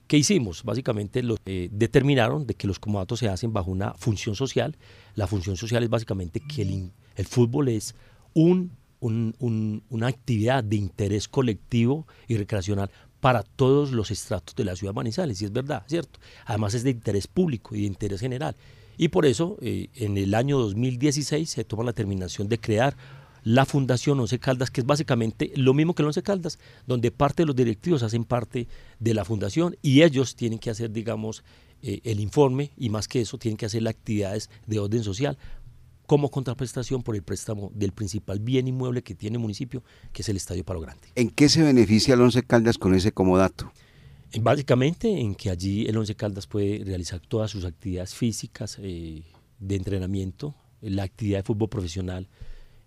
¿Qué 0.08 0.18
hicimos? 0.18 0.64
Básicamente 0.64 1.22
lo, 1.24 1.38
eh, 1.46 1.70
determinaron 1.72 2.46
de 2.48 2.56
que 2.56 2.68
los 2.68 2.80
comodatos 2.80 3.20
se 3.20 3.30
hacen 3.30 3.54
bajo 3.54 3.70
una 3.72 3.94
función 3.94 4.36
social. 4.36 4.76
La 5.16 5.28
función 5.28 5.58
social 5.58 5.84
es 5.84 5.90
básicamente 5.90 6.40
que 6.40 6.62
el, 6.64 6.92
el 7.16 7.26
fútbol 7.26 7.70
es 7.70 7.96
un, 8.34 8.72
un- 9.00 9.36
un- 9.40 9.84
una 9.90 10.08
actividad 10.08 10.64
de 10.64 10.76
interés 10.76 11.28
colectivo 11.28 12.06
y 12.28 12.38
recreacional 12.38 12.90
para 13.26 13.42
todos 13.42 13.92
los 13.92 14.12
estratos 14.12 14.56
de 14.56 14.64
la 14.64 14.76
ciudad 14.76 14.94
de 14.94 14.98
Manizales, 14.98 15.42
y 15.42 15.46
es 15.46 15.52
verdad, 15.52 15.82
¿cierto? 15.88 16.20
Además 16.46 16.76
es 16.76 16.84
de 16.84 16.92
interés 16.92 17.26
público 17.26 17.76
y 17.76 17.82
de 17.82 17.88
interés 17.88 18.20
general. 18.20 18.56
Y 18.98 19.08
por 19.08 19.26
eso, 19.26 19.58
eh, 19.62 19.90
en 19.96 20.20
el 20.20 20.36
año 20.36 20.60
2016 20.60 21.50
se 21.50 21.64
toma 21.64 21.86
la 21.86 21.92
determinación 21.92 22.48
de 22.48 22.60
crear 22.60 22.96
la 23.42 23.66
Fundación 23.66 24.20
Once 24.20 24.38
Caldas, 24.38 24.70
que 24.70 24.82
es 24.82 24.86
básicamente 24.86 25.52
lo 25.56 25.74
mismo 25.74 25.96
que 25.96 26.04
el 26.04 26.06
Once 26.06 26.22
Caldas, 26.22 26.60
donde 26.86 27.10
parte 27.10 27.42
de 27.42 27.48
los 27.48 27.56
directivos 27.56 28.04
hacen 28.04 28.26
parte 28.26 28.68
de 29.00 29.14
la 29.16 29.26
fundación 29.26 29.76
y 29.82 30.04
ellos 30.04 30.36
tienen 30.36 30.60
que 30.60 30.70
hacer, 30.70 30.92
digamos, 30.92 31.44
eh, 31.82 32.02
el 32.04 32.20
informe 32.20 32.74
y 32.78 32.90
más 32.90 33.08
que 33.08 33.22
eso, 33.22 33.40
tienen 33.40 33.58
que 33.58 33.66
hacer 33.66 33.82
las 33.82 33.96
actividades 33.96 34.52
de 34.68 34.78
orden 34.78 35.04
social 35.04 35.36
como 36.06 36.30
contraprestación 36.30 37.04
por 37.04 37.16
el 37.16 37.24
préstamo 37.24 37.72
del 37.74 37.92
principal 37.92 38.40
bien 38.40 38.68
inmueble 38.68 39.04
que 39.04 39.16
tiene 39.16 39.36
el 39.36 39.42
municipio, 39.42 39.84
que 40.14 40.22
es 40.22 40.30
el 40.30 40.38
Estadio 40.38 40.64
Palo 40.64 40.82
Grande. 40.82 41.08
¿En 41.16 41.30
qué 41.30 41.50
se 41.50 41.64
beneficia 41.64 42.14
el 42.14 42.22
Once 42.22 42.44
Caldas 42.44 42.78
con 42.78 42.94
ese 42.94 43.12
comodato? 43.12 43.72
Básicamente 44.42 45.08
en 45.20 45.36
que 45.36 45.50
allí 45.50 45.86
el 45.88 45.98
Once 45.98 46.16
Caldas 46.16 46.48
puede 46.48 46.84
realizar 46.84 47.20
todas 47.20 47.52
sus 47.52 47.66
actividades 47.66 48.14
físicas 48.14 48.78
eh, 48.82 49.24
de 49.60 49.76
entrenamiento, 49.76 50.56
la 50.82 51.04
actividad 51.04 51.40
de 51.40 51.44
fútbol 51.44 51.70
profesional, 51.70 52.28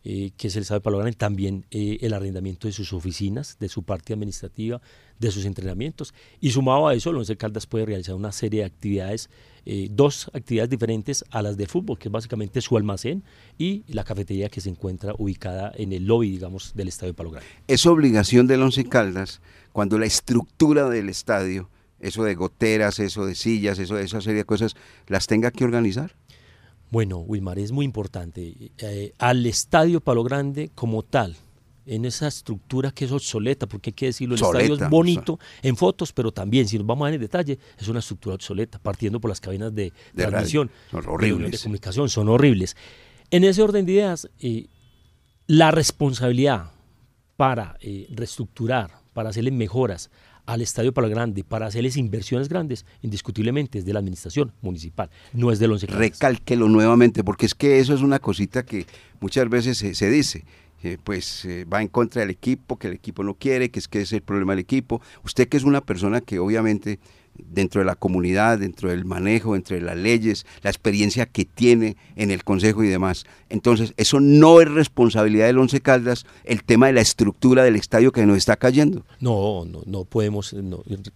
eh, 0.05 0.31
que 0.37 0.49
es 0.49 0.57
el 0.57 0.63
Estadio 0.63 0.81
Palo 0.81 0.99
Grande, 0.99 1.17
también 1.17 1.67
eh, 1.71 1.99
el 2.01 2.15
arrendamiento 2.15 2.69
de 2.69 2.73
sus 2.73 2.93
oficinas, 2.93 3.57
de 3.59 3.69
su 3.69 3.83
parte 3.83 4.13
administrativa, 4.13 4.81
de 5.19 5.31
sus 5.31 5.45
entrenamientos. 5.45 6.15
Y 6.41 6.51
sumado 6.51 6.87
a 6.87 6.95
eso, 6.95 7.11
el 7.11 7.17
Once 7.17 7.37
Caldas 7.37 7.67
puede 7.67 7.85
realizar 7.85 8.15
una 8.15 8.33
serie 8.33 8.61
de 8.61 8.67
actividades, 8.67 9.29
eh, 9.67 9.89
dos 9.91 10.31
actividades 10.33 10.71
diferentes 10.71 11.25
a 11.31 11.43
las 11.43 11.57
de 11.57 11.67
fútbol, 11.67 11.99
que 11.99 12.09
es 12.09 12.13
básicamente 12.13 12.61
su 12.61 12.77
almacén 12.77 13.25
y 13.59 13.83
la 13.89 14.05
cafetería 14.05 14.49
que 14.49 14.61
se 14.61 14.71
encuentra 14.71 15.15
ubicada 15.19 15.73
en 15.75 15.93
el 15.93 16.07
lobby, 16.07 16.31
digamos, 16.31 16.75
del 16.75 16.89
Estadio 16.89 17.15
Palo 17.15 17.33
Grande. 17.33 17.49
Es 17.67 17.85
obligación 17.85 18.47
del 18.47 18.63
Once 18.63 18.85
Caldas 18.85 19.41
cuando 19.73 19.99
la 19.99 20.07
estructura 20.07 20.89
del 20.89 21.09
estadio, 21.09 21.69
eso 22.01 22.23
de 22.23 22.35
goteras, 22.35 23.01
eso 23.01 23.27
de 23.27 23.35
sillas, 23.35 23.79
eso 23.79 23.97
de 23.97 24.05
esa 24.05 24.21
serie 24.21 24.39
de 24.39 24.45
cosas, 24.45 24.77
las 25.07 25.27
tenga 25.27 25.51
que 25.51 25.65
organizar. 25.65 26.15
Bueno, 26.91 27.19
Wilmar, 27.19 27.59
es 27.59 27.73
muy 27.73 27.85
importante. 27.85 28.73
Eh, 28.79 29.13
al 29.19 29.45
estadio 29.47 30.01
Palo 30.01 30.25
Grande 30.25 30.71
como 30.75 31.03
tal, 31.03 31.37
en 31.85 32.05
esa 32.05 32.29
estructura 32.29 32.91
que 32.91 33.07
es 33.07 33.13
obsoleta, 33.13 33.67
porque 33.67 33.91
hay 33.91 33.95
que 33.95 34.07
decirlo, 34.07 34.35
el 34.35 34.43
estadio 34.43 34.75
es 34.75 34.91
bonito 34.91 35.39
en 35.63 35.77
fotos, 35.77 36.13
pero 36.13 36.33
también, 36.33 36.69
si 36.69 36.77
nos 36.79 36.87
vamos 36.87 37.05
a 37.05 37.11
ver 37.11 37.15
en 37.15 37.21
detalle, 37.23 37.59
es 37.79 37.89
una 37.89 38.01
estructura 38.01 38.35
obsoleta, 38.35 38.79
partiendo 38.79 39.21
por 39.21 39.31
las 39.31 39.41
cabinas 39.41 39.75
de, 39.75 39.85
De 40.13 40.25
radio. 40.25 40.31
transmisión, 40.31 40.71
Son 40.91 41.09
horribles. 41.09 41.51
de 41.53 41.59
comunicación, 41.59 42.09
son 42.09 42.29
horribles. 42.29 42.77
En 43.31 43.45
ese 43.45 43.63
orden 43.63 43.87
de 43.87 43.93
ideas, 43.93 44.29
eh, 44.39 44.67
la 45.47 45.71
responsabilidad 45.71 46.73
para 47.37 47.77
eh, 47.81 48.07
reestructurar, 48.11 48.91
para 49.15 49.31
hacerle 49.31 49.51
mejoras 49.51 50.11
al 50.49 50.63
Estadio 50.63 50.95
Palo 50.95 51.11
Grande, 51.11 51.45
para 51.45 51.67
hacerles 51.67 51.99
inversiones 51.99 52.49
grandes, 52.49 52.87
indiscutiblemente 53.03 53.79
es 53.79 53.85
de 53.85 53.93
la 53.93 53.99
administración 53.99 54.51
municipal, 54.63 55.11
no 55.35 55.53
es 55.53 55.59
del 55.59 55.73
Once. 55.73 55.87
Recálquelo 55.87 56.71
nuevamente, 56.71 57.23
porque 57.23 57.45
es 57.45 57.55
que 57.55 57.79
eso 57.81 57.93
es 57.93 58.01
una 58.01 58.19
cosita 58.19 58.65
que 58.65 58.87
muchas 59.21 59.47
veces 59.51 59.77
se, 59.77 60.11
dice. 60.11 60.45
pues 61.05 61.45
eh, 61.45 61.67
va 61.67 61.83
en 61.83 61.89
contra 61.89 62.23
del 62.23 62.31
equipo, 62.31 62.79
que 62.79 62.89
el 62.89 62.95
equipo 62.95 63.23
no 63.23 63.35
quiere, 63.35 63.71
que 63.71 63.79
es 63.79 63.89
que 63.89 64.01
es 64.01 64.13
el 64.15 64.23
problema 64.23 64.53
del 64.53 64.61
equipo. 64.61 65.03
Usted 65.23 65.49
que 65.49 65.59
es 65.59 65.65
una 65.65 65.83
persona 65.83 66.23
que 66.23 66.39
obviamente 66.39 66.99
dentro 67.39 67.81
de 67.81 67.85
la 67.85 67.95
comunidad, 67.95 68.59
dentro 68.59 68.91
del 68.91 69.05
manejo, 69.05 69.57
entre 69.57 69.81
las 69.81 69.97
leyes, 69.97 70.47
la 70.63 70.71
experiencia 70.71 71.27
que 71.27 71.45
tiene 71.45 71.97
en 72.17 72.31
el 72.31 72.45
consejo 72.45 72.83
y 72.85 72.89
demás. 72.89 73.25
Entonces, 73.49 73.95
eso 73.97 74.21
no 74.21 74.61
es 74.61 74.71
responsabilidad 74.71 75.47
del 75.47 75.59
Once 75.59 75.81
Caldas, 75.81 76.27
el 76.45 76.63
tema 76.65 76.87
de 76.89 76.93
la 76.95 77.01
estructura 77.01 77.63
del 77.65 77.77
estadio 77.77 78.13
que 78.13 78.27
nos 78.27 78.37
está 78.37 78.57
cayendo. 78.57 79.05
No, 79.21 79.65
no, 79.65 79.83
no 79.87 80.05
podemos, 80.05 80.55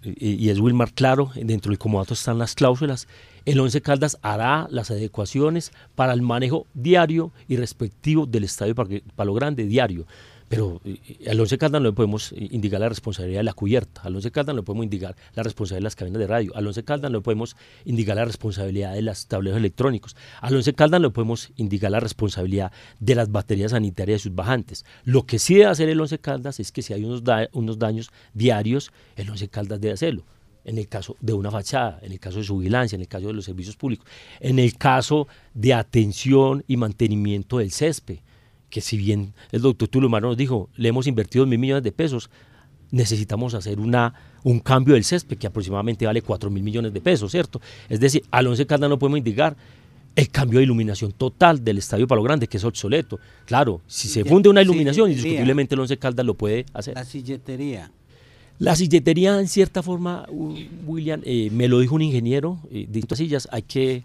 y, 0.02 0.48
es 0.48 0.58
Wilmar 0.60 0.92
claro, 0.92 1.30
dentro 1.34 1.70
del 1.70 1.78
comodato 1.78 2.14
están 2.14 2.38
las 2.38 2.54
cláusulas. 2.54 3.08
El 3.44 3.58
Once 3.58 3.80
Caldas 3.82 4.18
hará 4.22 4.68
las 4.70 4.90
adecuaciones 4.90 5.72
para 5.94 6.12
el 6.12 6.22
manejo 6.22 6.66
diario 6.74 7.32
y 7.48 7.56
respectivo 7.56 8.24
del 8.26 8.44
estadio 8.44 8.74
Parque- 8.74 9.02
Palo 9.16 9.34
Grande, 9.34 9.64
diario. 9.66 10.06
Pero 10.52 10.82
eh, 10.84 11.30
al 11.30 11.40
Once 11.40 11.56
Caldas 11.56 11.80
no 11.80 11.88
le 11.88 11.94
podemos 11.94 12.34
indicar 12.36 12.78
la 12.78 12.90
responsabilidad 12.90 13.40
de 13.40 13.44
la 13.44 13.54
cubierta, 13.54 14.02
al 14.02 14.14
Once 14.14 14.30
Caldas 14.30 14.54
no 14.54 14.60
le 14.60 14.62
podemos 14.62 14.84
indicar 14.84 15.16
la 15.32 15.42
responsabilidad 15.42 15.78
de 15.78 15.84
las 15.84 15.96
cabinas 15.96 16.18
de 16.18 16.26
radio, 16.26 16.54
al 16.54 16.66
Once 16.66 16.84
Caldas 16.84 17.10
no 17.10 17.20
le 17.20 17.22
podemos 17.22 17.56
indicar 17.86 18.16
la 18.16 18.26
responsabilidad 18.26 18.92
de 18.92 19.00
los 19.00 19.26
tableros 19.28 19.56
electrónicos, 19.56 20.14
al 20.42 20.54
Once 20.54 20.74
Caldas 20.74 21.00
no 21.00 21.06
le 21.06 21.10
podemos 21.14 21.50
indicar 21.56 21.90
la 21.90 22.00
responsabilidad 22.00 22.70
de 23.00 23.14
las 23.14 23.32
baterías 23.32 23.70
sanitarias 23.70 24.16
de 24.16 24.22
sus 24.24 24.34
bajantes. 24.34 24.84
Lo 25.04 25.24
que 25.24 25.38
sí 25.38 25.54
debe 25.54 25.68
hacer 25.68 25.88
el 25.88 25.98
Once 25.98 26.18
Caldas 26.18 26.60
es 26.60 26.70
que 26.70 26.82
si 26.82 26.92
hay 26.92 27.02
unos 27.02 27.78
daños 27.78 28.10
diarios, 28.34 28.92
el 29.16 29.30
Once 29.30 29.48
Caldas 29.48 29.80
debe 29.80 29.94
hacerlo. 29.94 30.26
En 30.66 30.76
el 30.76 30.86
caso 30.86 31.16
de 31.22 31.32
una 31.32 31.50
fachada, 31.50 31.98
en 32.02 32.12
el 32.12 32.20
caso 32.20 32.36
de 32.40 32.44
su 32.44 32.58
vigilancia, 32.58 32.96
en 32.96 33.00
el 33.00 33.08
caso 33.08 33.28
de 33.28 33.32
los 33.32 33.46
servicios 33.46 33.78
públicos, 33.78 34.06
en 34.38 34.58
el 34.58 34.76
caso 34.76 35.28
de 35.54 35.72
atención 35.72 36.62
y 36.68 36.76
mantenimiento 36.76 37.56
del 37.56 37.72
césped, 37.72 38.18
que 38.72 38.80
si 38.80 38.96
bien 38.96 39.34
el 39.52 39.60
doctor 39.60 39.86
Tulumano 39.86 40.28
nos 40.28 40.36
dijo, 40.38 40.70
le 40.76 40.88
hemos 40.88 41.06
invertido 41.06 41.44
mil 41.44 41.58
millones 41.58 41.82
de 41.84 41.92
pesos, 41.92 42.30
necesitamos 42.90 43.52
hacer 43.52 43.78
una, 43.78 44.14
un 44.44 44.60
cambio 44.60 44.94
del 44.94 45.04
césped 45.04 45.36
que 45.36 45.46
aproximadamente 45.46 46.06
vale 46.06 46.22
4 46.22 46.48
mil 46.50 46.62
millones 46.62 46.90
de 46.94 47.02
pesos, 47.02 47.30
¿cierto? 47.30 47.60
Es 47.90 48.00
decir, 48.00 48.22
al 48.30 48.46
Once 48.46 48.64
Caldas 48.66 48.88
no 48.88 48.98
podemos 48.98 49.18
indicar 49.18 49.54
el 50.16 50.28
cambio 50.30 50.58
de 50.58 50.64
iluminación 50.64 51.12
total 51.12 51.62
del 51.62 51.76
Estadio 51.78 52.06
Palo 52.06 52.22
Grande, 52.22 52.46
que 52.46 52.56
es 52.56 52.64
obsoleto. 52.64 53.20
Claro, 53.44 53.82
si 53.86 54.08
se 54.08 54.24
funde 54.24 54.48
una 54.48 54.62
iluminación, 54.62 55.10
indiscutiblemente 55.10 55.74
el 55.74 55.80
Once 55.82 55.98
Caldas 55.98 56.24
lo 56.24 56.32
puede 56.34 56.64
hacer. 56.72 56.94
La 56.94 57.04
silletería. 57.04 57.90
La 58.58 58.74
silletería, 58.74 59.38
en 59.38 59.48
cierta 59.48 59.82
forma, 59.82 60.26
William, 60.86 61.20
eh, 61.24 61.50
me 61.52 61.68
lo 61.68 61.78
dijo 61.80 61.94
un 61.94 62.02
ingeniero, 62.02 62.58
eh, 62.70 62.86
de 62.88 63.00
estas 63.00 63.18
sillas 63.18 63.48
hay 63.52 63.62
que 63.62 64.02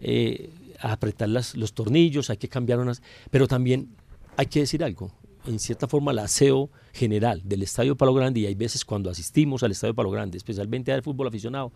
eh, 0.00 0.50
apretar 0.80 1.28
las- 1.28 1.54
los 1.54 1.72
tornillos, 1.74 2.28
hay 2.28 2.36
que 2.36 2.48
cambiar 2.48 2.78
unas, 2.80 3.02
pero 3.30 3.46
también 3.46 3.88
hay 4.36 4.46
que 4.46 4.60
decir 4.60 4.82
algo. 4.84 5.10
En 5.46 5.58
cierta 5.58 5.88
forma, 5.88 6.12
el 6.12 6.20
aseo 6.20 6.70
general 6.92 7.42
del 7.44 7.62
Estadio 7.62 7.96
Palo 7.96 8.14
Grande, 8.14 8.40
y 8.40 8.46
hay 8.46 8.54
veces 8.54 8.84
cuando 8.84 9.10
asistimos 9.10 9.62
al 9.62 9.72
Estadio 9.72 9.94
Palo 9.94 10.10
Grande, 10.10 10.38
especialmente 10.38 10.92
al 10.92 11.02
fútbol 11.02 11.26
aficionado, 11.26 11.72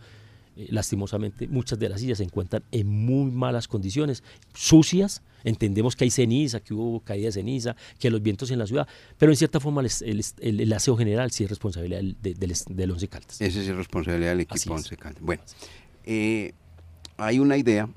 eh, 0.56 0.68
lastimosamente 0.70 1.48
muchas 1.48 1.78
de 1.78 1.88
las 1.88 2.00
sillas 2.00 2.18
se 2.18 2.24
encuentran 2.24 2.62
en 2.70 2.86
muy 2.88 3.30
malas 3.30 3.66
condiciones, 3.66 4.22
sucias. 4.54 5.20
Entendemos 5.42 5.96
que 5.96 6.04
hay 6.04 6.10
ceniza, 6.10 6.60
que 6.60 6.74
hubo 6.74 7.00
caída 7.00 7.26
de 7.26 7.32
ceniza, 7.32 7.76
que 7.98 8.08
los 8.10 8.22
vientos 8.22 8.50
en 8.52 8.58
la 8.60 8.66
ciudad, 8.66 8.86
pero 9.18 9.32
en 9.32 9.36
cierta 9.36 9.58
forma 9.60 9.80
el, 9.82 9.90
el- 10.02 10.24
el- 10.40 10.60
el 10.60 10.72
aseo 10.72 10.96
general 10.96 11.30
sí 11.32 11.44
es 11.44 11.50
responsabilidad 11.50 11.98
del, 11.98 12.16
de- 12.22 12.34
del, 12.34 12.52
del 12.70 12.90
Once 12.90 13.06
Caldas. 13.08 13.40
Esa 13.40 13.60
es 13.60 13.66
responsabilidad 13.68 14.30
del 14.30 14.40
equipo. 14.40 14.74
Once 14.74 14.96
Caldas. 14.96 15.20
Bueno, 15.22 15.42
eh, 16.04 16.52
hay 17.16 17.38
una 17.40 17.56
idea, 17.56 17.88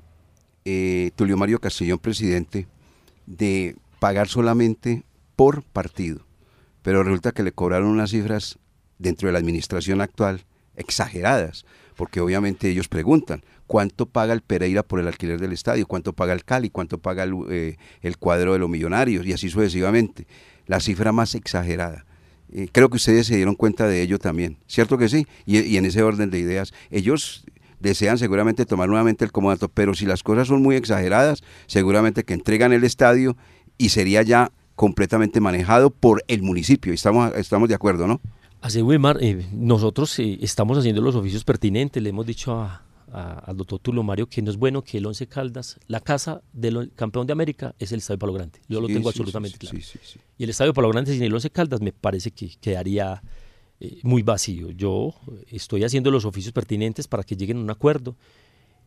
eh, 0.64 1.12
Tulio 1.16 1.36
Mario 1.36 1.60
Castellón, 1.60 1.98
presidente, 1.98 2.66
de 3.26 3.76
pagar 4.00 4.26
solamente 4.26 5.04
por 5.36 5.62
partido, 5.62 6.26
pero 6.82 7.04
resulta 7.04 7.30
que 7.30 7.44
le 7.44 7.52
cobraron 7.52 7.88
unas 7.88 8.10
cifras 8.10 8.58
dentro 8.98 9.28
de 9.28 9.32
la 9.32 9.38
administración 9.38 10.00
actual 10.00 10.44
exageradas, 10.74 11.64
porque 11.96 12.20
obviamente 12.20 12.68
ellos 12.68 12.88
preguntan, 12.88 13.44
¿cuánto 13.66 14.06
paga 14.06 14.32
el 14.32 14.40
Pereira 14.40 14.82
por 14.82 14.98
el 14.98 15.06
alquiler 15.06 15.38
del 15.38 15.52
estadio? 15.52 15.86
¿Cuánto 15.86 16.14
paga 16.14 16.32
el 16.32 16.44
Cali? 16.44 16.70
¿Cuánto 16.70 16.98
paga 16.98 17.24
el, 17.24 17.34
eh, 17.50 17.76
el 18.00 18.16
cuadro 18.16 18.54
de 18.54 18.58
los 18.58 18.70
millonarios? 18.70 19.26
Y 19.26 19.32
así 19.32 19.50
sucesivamente. 19.50 20.26
La 20.66 20.80
cifra 20.80 21.12
más 21.12 21.34
exagerada. 21.34 22.06
Eh, 22.52 22.68
creo 22.72 22.88
que 22.88 22.96
ustedes 22.96 23.26
se 23.26 23.36
dieron 23.36 23.54
cuenta 23.54 23.86
de 23.86 24.02
ello 24.02 24.18
también, 24.18 24.58
¿cierto 24.66 24.98
que 24.98 25.08
sí? 25.08 25.26
Y, 25.46 25.60
y 25.60 25.76
en 25.76 25.84
ese 25.84 26.02
orden 26.02 26.30
de 26.30 26.38
ideas, 26.38 26.72
ellos 26.90 27.44
desean 27.80 28.18
seguramente 28.18 28.66
tomar 28.66 28.88
nuevamente 28.88 29.24
el 29.24 29.32
comodato, 29.32 29.68
pero 29.68 29.94
si 29.94 30.06
las 30.06 30.22
cosas 30.22 30.48
son 30.48 30.62
muy 30.62 30.76
exageradas, 30.76 31.42
seguramente 31.66 32.24
que 32.24 32.34
entregan 32.34 32.72
el 32.72 32.84
estadio 32.84 33.36
y 33.80 33.88
sería 33.88 34.22
ya 34.22 34.52
completamente 34.76 35.40
manejado 35.40 35.90
por 35.90 36.22
el 36.28 36.42
municipio. 36.42 36.92
Estamos, 36.92 37.34
estamos 37.36 37.68
de 37.68 37.74
acuerdo, 37.74 38.06
¿no? 38.06 38.20
Así, 38.60 38.82
Wilmar, 38.82 39.16
eh, 39.22 39.46
nosotros 39.52 40.18
eh, 40.18 40.38
estamos 40.42 40.76
haciendo 40.78 41.00
los 41.00 41.14
oficios 41.14 41.44
pertinentes, 41.44 42.02
le 42.02 42.10
hemos 42.10 42.26
dicho 42.26 42.52
a- 42.60 42.82
al 43.12 43.56
doctor 43.56 43.80
Tulio 43.80 44.04
Mario 44.04 44.28
que 44.28 44.40
no 44.40 44.50
es 44.52 44.56
bueno 44.56 44.82
que 44.82 44.98
el 44.98 45.06
Once 45.06 45.26
Caldas, 45.26 45.80
la 45.88 45.98
casa 45.98 46.42
del 46.52 46.92
campeón 46.94 47.26
de 47.26 47.32
América 47.32 47.74
es 47.80 47.90
el 47.90 47.98
Estadio 47.98 48.20
Palo 48.20 48.32
Grande. 48.34 48.60
Yo 48.68 48.80
lo 48.80 48.86
tengo 48.86 49.10
sí, 49.10 49.18
absolutamente 49.18 49.58
sí, 49.58 49.66
claro. 49.66 50.24
Y 50.38 50.44
el 50.44 50.50
Estadio 50.50 50.72
Palo 50.72 50.88
Grande 50.90 51.12
sin 51.12 51.22
el 51.24 51.34
Once 51.34 51.50
Caldas 51.50 51.80
me 51.80 51.92
parece 51.92 52.30
que 52.30 52.50
quedaría 52.60 53.20
eh, 53.80 53.98
muy 54.04 54.22
vacío. 54.22 54.70
Yo 54.70 55.12
estoy 55.50 55.82
haciendo 55.82 56.12
los 56.12 56.24
oficios 56.24 56.52
pertinentes 56.52 57.08
para 57.08 57.24
que 57.24 57.34
lleguen 57.34 57.56
a 57.56 57.60
un 57.62 57.70
acuerdo. 57.70 58.14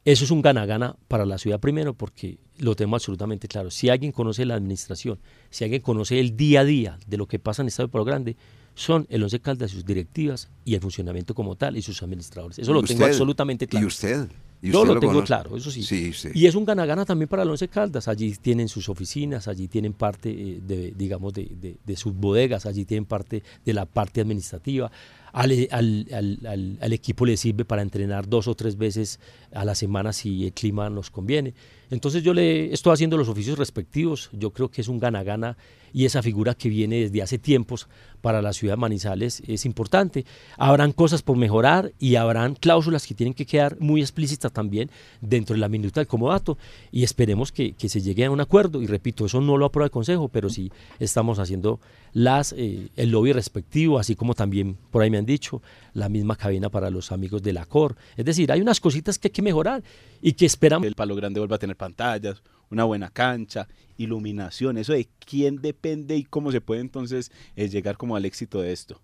Eso 0.05 0.25
es 0.25 0.31
un 0.31 0.41
gana-gana 0.41 0.97
para 1.07 1.25
la 1.25 1.37
ciudad 1.37 1.59
primero 1.61 1.93
porque 1.93 2.37
lo 2.57 2.75
tenemos 2.75 3.01
absolutamente 3.01 3.47
claro. 3.47 3.71
Si 3.71 3.89
alguien 3.89 4.11
conoce 4.11 4.45
la 4.45 4.55
administración, 4.55 5.17
si 5.49 5.63
alguien 5.63 5.81
conoce 5.81 6.19
el 6.19 6.35
día 6.35 6.61
a 6.61 6.65
día 6.65 6.99
de 7.07 7.17
lo 7.17 7.25
que 7.27 7.39
pasa 7.39 7.61
en 7.61 7.67
el 7.67 7.69
Estadio 7.69 7.89
Palo 7.89 8.03
Grande, 8.03 8.35
son 8.75 9.05
el 9.09 9.23
Once 9.23 9.39
Caldas, 9.39 9.71
sus 9.71 9.85
directivas 9.85 10.49
y 10.65 10.73
el 10.75 10.81
funcionamiento 10.81 11.33
como 11.35 11.55
tal 11.55 11.77
y 11.77 11.81
sus 11.81 12.01
administradores. 12.03 12.59
Eso 12.59 12.71
¿Y 12.71 12.73
lo 12.73 12.83
tengo 12.83 13.05
absolutamente 13.05 13.67
claro. 13.67 13.85
¿Y 13.85 13.87
usted? 13.87 14.27
¿Y 14.61 14.71
Yo 14.71 14.83
lo, 14.85 14.95
lo 14.95 14.99
tengo 14.99 15.13
conoce? 15.13 15.27
claro, 15.27 15.55
eso 15.55 15.69
sí. 15.71 15.83
Sí, 15.83 16.11
sí. 16.13 16.29
Y 16.33 16.47
es 16.47 16.55
un 16.55 16.65
gana-gana 16.65 17.05
también 17.05 17.27
para 17.29 17.43
el 17.43 17.49
Once 17.49 17.67
Caldas. 17.67 18.07
Allí 18.07 18.33
tienen 18.41 18.67
sus 18.69 18.89
oficinas, 18.89 19.47
allí 19.47 19.67
tienen 19.67 19.93
parte 19.93 20.31
eh, 20.31 20.59
de, 20.65 20.91
digamos, 20.97 21.33
de, 21.33 21.45
de- 21.61 21.77
de 21.85 21.95
sus 21.95 22.13
bodegas, 22.15 22.65
allí 22.65 22.83
tienen 22.85 23.05
parte 23.05 23.43
de 23.63 23.73
la 23.73 23.85
parte 23.85 24.21
administrativa. 24.21 24.91
Al, 25.33 25.51
al- 25.71 26.07
al- 26.13 26.77
al- 26.79 26.93
equipo 26.93 27.25
le 27.25 27.35
sirve 27.37 27.65
para 27.65 27.81
entrenar 27.81 28.29
dos 28.29 28.47
o 28.47 28.55
tres 28.55 28.77
veces 28.77 29.19
a 29.51 29.65
la 29.65 29.73
semana 29.75 30.13
si 30.13 30.45
el 30.45 30.53
clima 30.53 30.89
nos 30.89 31.09
conviene. 31.09 31.53
Entonces 31.89 32.23
yo 32.23 32.33
le 32.33 32.71
estoy 32.73 32.93
haciendo 32.93 33.17
los 33.17 33.27
oficios 33.29 33.57
respectivos. 33.57 34.29
Yo 34.31 34.51
creo 34.51 34.69
que 34.69 34.81
es 34.81 34.87
un 34.87 34.99
gana-gana 34.99 35.57
y 35.91 36.05
esa 36.05 36.23
figura 36.23 36.55
que 36.55 36.69
viene 36.69 37.01
desde 37.01 37.21
hace 37.21 37.37
tiempos 37.37 37.87
para 38.21 38.41
la 38.41 38.53
ciudad 38.53 38.73
de 38.73 38.81
Manizales 38.81 39.43
es 39.45 39.65
importante. 39.65 40.25
Habrán 40.57 40.91
cosas 40.91 41.21
por 41.21 41.37
mejorar 41.37 41.91
y 41.99 42.15
habrán 42.15 42.55
cláusulas 42.55 43.05
que 43.05 43.13
tienen 43.13 43.33
que 43.35 43.45
quedar 43.45 43.77
muy 43.79 44.01
explícitas 44.01 44.51
también 44.51 44.89
dentro 45.21 45.53
de 45.55 45.59
la 45.59 45.69
minuta 45.69 45.99
del 45.99 46.07
comodato 46.07 46.57
y 46.91 47.03
esperemos 47.03 47.51
que, 47.51 47.73
que 47.73 47.89
se 47.89 48.01
llegue 48.01 48.25
a 48.25 48.31
un 48.31 48.41
acuerdo. 48.41 48.81
Y 48.81 48.87
repito, 48.87 49.25
eso 49.27 49.39
no 49.41 49.57
lo 49.57 49.65
aprueba 49.65 49.85
el 49.85 49.91
Consejo, 49.91 50.29
pero 50.29 50.49
sí 50.49 50.71
estamos 50.99 51.37
haciendo 51.37 51.79
las, 52.13 52.53
eh, 52.57 52.87
el 52.95 53.11
lobby 53.11 53.33
respectivo, 53.33 53.99
así 53.99 54.15
como 54.15 54.33
también 54.33 54.77
por 54.89 55.01
ahí 55.03 55.11
me 55.11 55.17
han 55.19 55.22
dicho, 55.25 55.61
la 55.93 56.09
misma 56.09 56.35
cabina 56.35 56.69
para 56.69 56.89
los 56.89 57.11
amigos 57.11 57.41
de 57.41 57.53
la 57.53 57.65
COR. 57.65 57.95
Es 58.15 58.25
decir, 58.25 58.51
hay 58.51 58.61
unas 58.61 58.79
cositas 58.79 59.19
que 59.19 59.27
hay 59.27 59.31
que 59.31 59.41
mejorar 59.41 59.83
y 60.21 60.33
que 60.33 60.45
esperamos. 60.45 60.87
El 60.87 60.95
Palo 60.95 61.15
Grande 61.15 61.39
vuelva 61.39 61.57
a 61.57 61.59
tener 61.59 61.75
pantallas, 61.75 62.41
una 62.69 62.83
buena 62.83 63.09
cancha, 63.09 63.67
iluminación, 63.97 64.77
eso 64.77 64.93
de 64.93 65.07
quién 65.25 65.61
depende 65.61 66.15
y 66.15 66.23
cómo 66.23 66.51
se 66.51 66.61
puede 66.61 66.81
entonces 66.81 67.31
eh, 67.55 67.69
llegar 67.69 67.97
como 67.97 68.15
al 68.15 68.25
éxito 68.25 68.61
de 68.61 68.73
esto. 68.73 68.99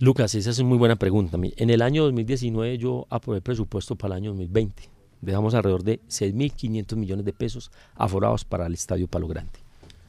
Lucas, 0.00 0.34
esa 0.36 0.50
es 0.50 0.58
una 0.60 0.68
muy 0.68 0.78
buena 0.78 0.96
pregunta. 0.96 1.36
En 1.56 1.70
el 1.70 1.82
año 1.82 2.04
2019 2.04 2.78
yo 2.78 3.06
aprobé 3.10 3.40
presupuesto 3.40 3.96
para 3.96 4.14
el 4.14 4.22
año 4.22 4.30
2020. 4.30 4.84
Dejamos 5.20 5.54
alrededor 5.54 5.82
de 5.82 6.00
6.500 6.02 6.94
millones 6.94 7.24
de 7.24 7.32
pesos 7.32 7.72
aforados 7.96 8.44
para 8.44 8.66
el 8.66 8.74
Estadio 8.74 9.08
Palo 9.08 9.26
Grande. 9.26 9.58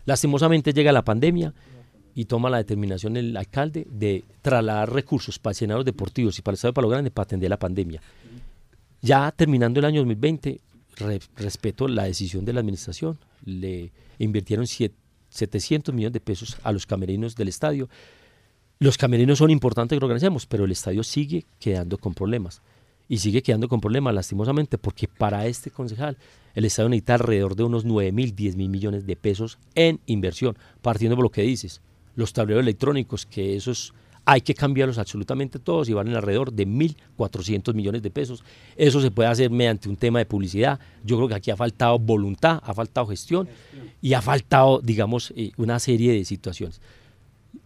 Lastimosamente 0.06 0.74
llega 0.74 0.92
la 0.92 1.04
pandemia 1.04 1.54
y 2.16 2.26
toma 2.26 2.50
la 2.50 2.58
determinación 2.58 3.18
el 3.18 3.36
alcalde 3.38 3.88
de 3.90 4.24
trasladar 4.42 4.92
recursos 4.94 5.40
para 5.40 5.52
escenarios 5.52 5.86
deportivos 5.86 6.38
y 6.38 6.42
para 6.42 6.54
el 6.54 6.56
Estadio 6.56 6.74
Palo 6.74 6.90
Grande 6.90 7.12
para 7.12 7.24
atender 7.24 7.50
la 7.50 7.58
pandemia. 7.60 8.02
Ya 9.02 9.32
terminando 9.32 9.80
el 9.80 9.86
año 9.86 10.02
2020, 10.02 10.60
re- 10.98 11.20
respeto 11.38 11.88
la 11.88 12.04
decisión 12.04 12.44
de 12.46 12.54
la 12.54 12.60
administración. 12.60 13.18
Le 13.46 13.92
invirtieron 14.18 14.68
siete- 14.68 14.96
700 15.30 15.94
millones 15.94 16.14
de 16.14 16.20
pesos 16.20 16.58
a 16.64 16.72
los 16.72 16.86
camerinos 16.86 17.36
del 17.36 17.48
estadio. 17.48 17.88
Los 18.80 18.98
camerinos 18.98 19.38
son 19.38 19.52
importantes 19.52 19.96
que 19.96 20.00
lo 20.00 20.08
organicemos, 20.08 20.46
pero 20.46 20.66
el 20.66 20.72
estadio 20.72 21.04
sigue 21.04 21.46
quedando 21.60 21.98
con 21.98 22.14
problemas. 22.14 22.62
Y 23.08 23.18
sigue 23.18 23.42
quedando 23.42 23.68
con 23.68 23.80
problemas, 23.82 24.14
lastimosamente, 24.14 24.78
porque 24.78 25.08
para 25.08 25.48
este 25.48 25.72
concejal 25.72 26.18
el 26.56 26.66
estadio 26.66 26.90
necesita 26.90 27.16
alrededor 27.16 27.56
de 27.56 27.64
unos 27.64 27.86
9 27.86 28.12
mil, 28.12 28.36
10 28.36 28.56
mil 28.56 28.70
millones 28.70 29.06
de 29.06 29.16
pesos 29.16 29.58
en 29.76 30.00
inversión, 30.06 30.58
partiendo 30.82 31.16
por 31.16 31.24
lo 31.26 31.32
que 31.32 31.42
dices. 31.42 31.82
Los 32.20 32.34
tableros 32.34 32.62
electrónicos, 32.64 33.26
que 33.26 33.56
esos 33.56 33.94
hay 34.26 34.42
que 34.42 34.54
cambiarlos 34.54 34.98
absolutamente 34.98 35.58
todos 35.58 35.88
y 35.88 35.94
valen 35.94 36.16
alrededor 36.16 36.52
de 36.52 36.68
1.400 36.68 37.74
millones 37.74 38.04
de 38.04 38.12
pesos. 38.12 38.44
Eso 38.76 39.00
se 39.02 39.10
puede 39.10 39.30
hacer 39.30 39.50
mediante 39.50 39.88
un 39.88 39.96
tema 39.96 40.20
de 40.20 40.26
publicidad. 40.26 40.80
Yo 41.04 41.16
creo 41.16 41.30
que 41.30 41.36
aquí 41.36 41.50
ha 41.50 41.56
faltado 41.56 41.98
voluntad, 41.98 42.62
ha 42.64 42.74
faltado 42.74 43.08
gestión 43.08 43.48
y 44.02 44.14
ha 44.14 44.22
faltado, 44.22 44.82
digamos, 44.84 45.34
eh, 45.36 45.52
una 45.56 45.80
serie 45.80 46.14
de 46.14 46.26
situaciones. 46.26 46.82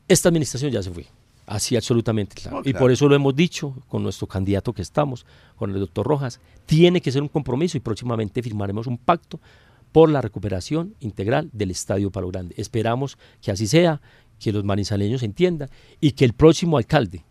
Esta 0.08 0.30
administración 0.30 0.72
ya 0.72 0.84
se 0.84 0.92
fue, 0.92 1.08
así 1.48 1.76
absolutamente 1.76 2.36
claro. 2.36 2.62
Y 2.64 2.74
por 2.74 2.92
eso 2.92 3.10
lo 3.10 3.16
hemos 3.16 3.36
dicho 3.36 3.76
con 3.90 4.04
nuestro 4.04 4.28
candidato 4.28 4.72
que 4.72 4.84
estamos, 4.84 5.26
con 5.56 5.72
el 5.72 5.80
doctor 5.80 6.06
Rojas. 6.06 6.40
Tiene 6.68 7.02
que 7.02 7.12
ser 7.12 7.24
un 7.24 7.30
compromiso 7.30 7.76
y 7.76 7.82
próximamente 7.82 8.44
firmaremos 8.44 8.88
un 8.88 9.00
pacto 9.00 9.40
por 9.94 10.10
la 10.10 10.22
recuperación 10.22 10.96
integral 11.00 11.50
del 11.54 11.72
Estadio 11.72 12.12
Palo 12.12 12.30
Grande. 12.30 12.56
Esperamos 12.58 13.18
que 13.42 13.52
así 13.52 13.68
sea, 13.68 14.02
que 14.40 14.52
los 14.52 14.64
manizaleños 14.64 15.24
entiendan 15.24 15.70
y 16.00 16.12
que 16.12 16.26
el 16.26 16.34
próximo 16.34 16.78
alcalde, 16.78 17.24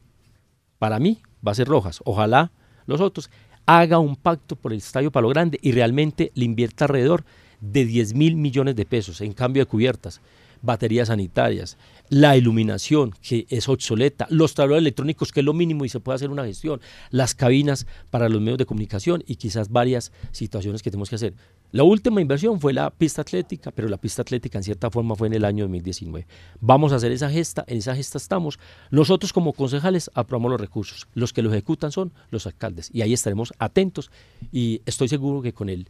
para 0.79 0.99
mí, 0.99 1.19
va 1.47 1.53
a 1.53 1.57
ser 1.57 1.69
Rojas, 1.69 2.01
ojalá 2.05 2.53
los 2.87 3.01
otros, 3.01 3.31
haga 3.67 3.99
un 3.99 4.17
pacto 4.17 4.57
por 4.57 4.73
el 4.73 4.79
Estadio 4.79 5.13
Palo 5.13 5.29
Grande 5.29 5.59
y 5.63 5.73
realmente 5.73 6.33
le 6.35 6.45
invierta 6.45 6.87
alrededor 6.87 7.25
de 7.61 7.85
10 7.85 8.15
mil 8.15 8.37
millones 8.37 8.75
de 8.75 8.85
pesos 8.85 9.21
en 9.21 9.33
cambio 9.33 9.63
de 9.63 9.67
cubiertas, 9.67 10.21
baterías 10.63 11.09
sanitarias, 11.09 11.77
la 12.09 12.37
iluminación 12.37 13.13
que 13.23 13.47
es 13.51 13.69
obsoleta, 13.69 14.27
los 14.31 14.55
tableros 14.55 14.81
electrónicos 14.81 15.33
que 15.33 15.41
es 15.41 15.47
lo 15.47 15.53
mínimo 15.53 15.85
y 15.85 15.89
se 15.89 16.01
puede 16.01 16.17
hacer 16.17 16.31
una 16.31 16.45
gestión, 16.45 16.81
las 17.11 17.35
cabinas 17.35 17.87
para 18.11 18.29
los 18.29 18.41
medios 18.41 18.59
de 18.59 18.67
comunicación 18.67 19.23
y 19.27 19.37
quizás 19.37 19.71
varias 19.71 20.13
situaciones 20.31 20.83
que 20.83 20.91
tenemos 20.91 21.09
que 21.09 21.17
hacer. 21.17 21.35
La 21.73 21.85
última 21.85 22.21
inversión 22.21 22.61
fue 22.61 22.75
la 22.75 22.91
pista 22.91 23.23
atlética, 23.23 23.71
pero 23.71 23.89
la 23.89 23.97
pista 23.97 24.21
atlética 24.21 24.59
en 24.59 24.65
cierta 24.65 24.91
forma 24.91 25.17
fue 25.17 25.29
en 25.29 25.33
el 25.33 25.45
año 25.47 25.65
2019. 25.65 26.27
Vamos 26.61 26.93
a 26.93 26.97
hacer 26.97 27.13
esa 27.13 27.31
gesta, 27.31 27.65
en 27.67 27.79
esa 27.79 27.97
gesta 27.97 28.19
estamos. 28.19 28.59
Nosotros 28.91 29.33
como 29.33 29.55
concejales 29.55 30.11
aprobamos 30.13 30.51
los 30.51 30.61
recursos, 30.61 31.09
los 31.15 31.33
que 31.33 31.41
lo 31.41 31.51
ejecutan 31.51 31.91
son 31.91 32.13
los 32.31 32.47
alcaldes 32.47 32.91
y 32.93 33.01
ahí 33.01 33.15
estaremos 33.15 33.55
atentos 33.59 34.11
y 34.53 34.83
estoy 34.85 35.09
seguro 35.09 35.41
que 35.41 35.55
con 35.55 35.71
el 35.71 35.89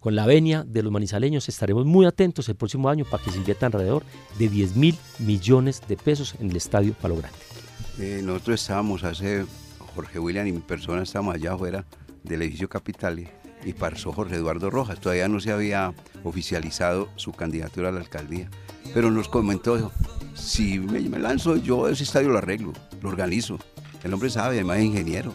con 0.00 0.16
la 0.16 0.26
venia 0.26 0.64
de 0.64 0.82
los 0.82 0.90
manizaleños 0.90 1.48
estaremos 1.48 1.86
muy 1.86 2.04
atentos 2.04 2.48
el 2.48 2.56
próximo 2.56 2.88
año 2.88 3.04
para 3.04 3.22
que 3.22 3.30
se 3.30 3.38
invierta 3.38 3.66
alrededor 3.66 4.02
de 4.40 4.48
10 4.48 4.74
mil 4.74 4.96
millones 5.20 5.80
de 5.86 5.96
pesos 5.96 6.34
en 6.40 6.50
el 6.50 6.56
Estadio 6.56 6.94
Palo 6.94 7.18
Grande. 7.18 7.38
Eh, 8.00 8.20
nosotros 8.24 8.60
estábamos 8.60 9.04
hace, 9.04 9.46
Jorge 9.94 10.18
William 10.18 10.48
y 10.48 10.52
mi 10.52 10.58
persona 10.58 11.04
estábamos 11.04 11.36
allá 11.36 11.52
afuera 11.52 11.84
del 12.24 12.42
edificio 12.42 12.68
Capital 12.68 13.20
y, 13.64 13.72
pasó 13.72 14.12
Jorge 14.12 14.36
Eduardo 14.36 14.70
Rojas. 14.70 15.00
Todavía 15.00 15.28
no 15.28 15.40
se 15.40 15.52
había 15.52 15.94
oficializado 16.24 17.08
su 17.16 17.32
candidatura 17.32 17.88
a 17.88 17.92
la 17.92 18.00
alcaldía. 18.00 18.48
Pero 18.94 19.10
nos 19.10 19.28
comentó, 19.28 19.92
si 20.34 20.78
me 20.78 21.18
lanzo 21.18 21.56
yo 21.56 21.88
ese 21.88 22.04
estadio 22.04 22.28
lo 22.28 22.38
arreglo, 22.38 22.72
lo 23.00 23.08
organizo. 23.08 23.58
El 24.02 24.12
hombre 24.14 24.30
sabe, 24.30 24.56
además 24.56 24.78
es 24.78 24.84
ingeniero. 24.84 25.32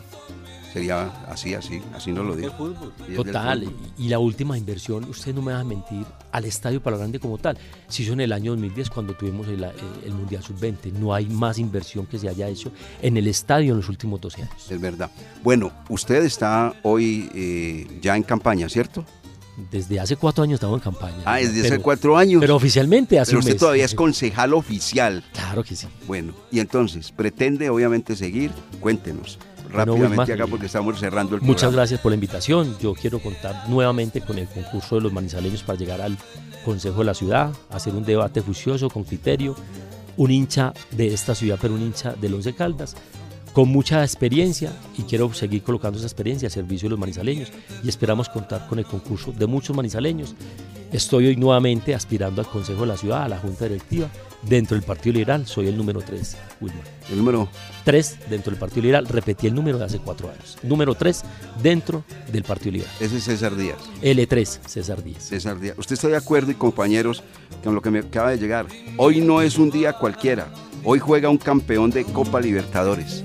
Sería 0.73 1.07
así, 1.27 1.53
así, 1.53 1.81
así 1.93 2.11
nos 2.11 2.25
lo 2.25 2.35
del 2.35 2.51
Total, 3.15 3.71
y, 3.97 4.09
la 4.09 4.19
última 4.19 4.57
inversión, 4.57 5.05
usted 5.05 5.33
no 5.33 5.41
me 5.41 5.53
va 5.53 5.61
a 5.61 5.63
mentir, 5.63 6.05
al 6.31 6.45
Estadio 6.45 6.81
Palo 6.81 6.97
Grande 6.97 7.19
como 7.19 7.37
tal, 7.37 7.57
se 7.87 8.03
hizo 8.03 8.13
en 8.13 8.21
el 8.21 8.33
año 8.33 8.51
2010 8.51 8.89
cuando 8.89 9.13
tuvimos 9.13 9.47
el, 9.47 9.63
eh, 9.63 9.71
el 10.05 10.13
Mundial 10.13 10.43
Sub-20. 10.43 10.91
No 10.93 11.13
hay 11.13 11.25
más 11.27 11.57
inversión 11.57 12.05
que 12.05 12.19
se 12.19 12.29
haya 12.29 12.47
hecho 12.47 12.71
en 13.01 13.17
el 13.17 13.27
estadio 13.27 13.71
en 13.71 13.77
los 13.77 13.89
últimos 13.89 14.19
12 14.21 14.43
años. 14.43 14.71
Es 14.71 14.79
verdad. 14.79 15.09
Bueno, 15.43 15.71
usted 15.89 16.23
está 16.23 16.73
hoy 16.83 17.29
eh, 17.33 17.99
ya 18.01 18.15
en 18.15 18.23
campaña, 18.23 18.67
¿cierto? 18.69 19.05
Desde 19.71 19.99
hace 19.99 20.15
cuatro 20.15 20.43
años 20.43 20.55
estamos 20.55 20.77
en 20.77 20.83
campaña. 20.83 21.17
Ah, 21.25 21.37
desde 21.37 21.65
hace 21.65 21.79
cuatro 21.79 22.15
años. 22.15 22.39
Pero 22.39 22.55
oficialmente 22.55 23.19
hace 23.19 23.31
Pero 23.31 23.39
un 23.39 23.39
usted 23.39 23.53
mes. 23.53 23.59
todavía 23.59 23.85
es 23.85 23.95
concejal 23.95 24.53
oficial. 24.53 25.23
Claro 25.33 25.63
que 25.63 25.75
sí. 25.75 25.87
Bueno, 26.05 26.33
y 26.51 26.59
entonces, 26.59 27.11
¿pretende 27.11 27.67
obviamente 27.69 28.15
seguir? 28.15 28.51
Cuéntenos 28.79 29.39
rápidamente 29.69 30.33
acá 30.33 30.47
porque 30.47 30.65
estamos 30.67 30.99
cerrando 30.99 31.35
el 31.35 31.41
Muchas 31.41 31.61
programa. 31.61 31.81
gracias 31.81 31.99
por 32.01 32.11
la 32.11 32.15
invitación. 32.15 32.77
Yo 32.79 32.93
quiero 32.93 33.19
contar 33.19 33.69
nuevamente 33.69 34.21
con 34.21 34.37
el 34.37 34.47
concurso 34.47 34.95
de 34.95 35.01
los 35.01 35.13
manizaleños 35.13 35.63
para 35.63 35.77
llegar 35.77 36.01
al 36.01 36.17
Consejo 36.65 36.99
de 36.99 37.05
la 37.05 37.13
Ciudad, 37.13 37.51
hacer 37.69 37.95
un 37.95 38.03
debate 38.03 38.41
juicioso, 38.41 38.89
con 38.89 39.03
criterio. 39.03 39.55
Un 40.17 40.31
hincha 40.31 40.73
de 40.91 41.13
esta 41.13 41.35
ciudad, 41.35 41.59
pero 41.61 41.75
un 41.75 41.81
hincha 41.81 42.13
del 42.13 42.33
Once 42.33 42.53
Caldas, 42.55 42.95
con 43.53 43.69
mucha 43.69 44.03
experiencia 44.03 44.71
y 44.97 45.03
quiero 45.03 45.31
seguir 45.33 45.61
colocando 45.63 45.97
esa 45.97 46.07
experiencia 46.07 46.47
al 46.47 46.51
servicio 46.51 46.87
de 46.87 46.91
los 46.91 46.99
manizaleños 46.99 47.51
y 47.83 47.89
esperamos 47.89 48.27
contar 48.27 48.67
con 48.67 48.79
el 48.79 48.85
concurso 48.85 49.31
de 49.31 49.45
muchos 49.45 49.75
manizaleños. 49.75 50.35
Estoy 50.91 51.27
hoy 51.27 51.35
nuevamente 51.35 51.93
aspirando 51.93 52.41
al 52.41 52.47
Consejo 52.47 52.81
de 52.81 52.87
la 52.87 52.97
Ciudad, 52.97 53.23
a 53.23 53.29
la 53.29 53.37
Junta 53.37 53.65
Directiva, 53.65 54.09
dentro 54.43 54.75
del 54.75 54.83
Partido 54.83 55.13
Liberal, 55.13 55.45
soy 55.47 55.67
el 55.67 55.77
número 55.77 56.01
3, 56.01 56.37
Wilmar. 56.61 56.83
El 57.09 57.17
número 57.17 57.49
3 57.83 58.17
dentro 58.29 58.51
del 58.51 58.59
Partido 58.59 58.81
Liberal, 58.83 59.07
repetí 59.07 59.47
el 59.47 59.55
número 59.55 59.77
de 59.77 59.85
hace 59.85 59.99
cuatro 59.99 60.29
años. 60.29 60.57
Número 60.63 60.95
3 60.95 61.23
dentro 61.61 62.03
del 62.31 62.43
Partido 62.43 62.73
Liberal. 62.73 62.93
Ese 62.99 63.17
es 63.17 63.23
César 63.23 63.55
Díaz. 63.55 63.77
L3, 64.01 64.45
César 64.65 65.03
Díaz. 65.03 65.23
César 65.23 65.59
Díaz. 65.59 65.77
¿Usted 65.77 65.93
está 65.93 66.07
de 66.07 66.17
acuerdo 66.17 66.51
y 66.51 66.55
compañeros 66.55 67.23
con 67.63 67.75
lo 67.75 67.81
que 67.81 67.91
me 67.91 67.99
acaba 67.99 68.31
de 68.31 68.37
llegar? 68.37 68.67
Hoy 68.97 69.21
no 69.21 69.41
es 69.41 69.57
un 69.57 69.69
día 69.69 69.93
cualquiera. 69.93 70.47
Hoy 70.83 70.99
juega 70.99 71.29
un 71.29 71.37
campeón 71.37 71.89
de 71.91 72.05
Copa 72.05 72.39
Libertadores. 72.39 73.23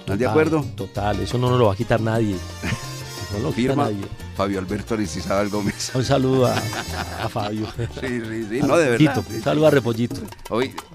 ¿Están 0.00 0.18
de 0.18 0.26
acuerdo? 0.26 0.64
Total, 0.76 1.20
eso 1.20 1.38
no 1.38 1.50
nos 1.50 1.58
lo 1.58 1.66
va 1.66 1.72
a 1.72 1.76
quitar 1.76 2.00
nadie. 2.00 2.36
No 3.32 3.38
lo 3.38 3.52
quita 3.54 3.76
nadie. 3.76 4.02
Fabio 4.40 4.58
Alberto 4.58 4.94
Aristizábal 4.94 5.50
Gómez. 5.50 5.90
Un 5.94 6.02
saludo 6.02 6.46
a, 6.46 6.54
a 7.22 7.28
Fabio. 7.28 7.66
Sí, 7.76 8.06
sí, 8.08 8.46
sí, 8.48 8.60
no, 8.62 8.78
de 8.78 8.88
verdad. 8.88 9.22
Un 9.28 9.42
saludo 9.42 9.66
a 9.66 9.70
Repollito. 9.70 10.16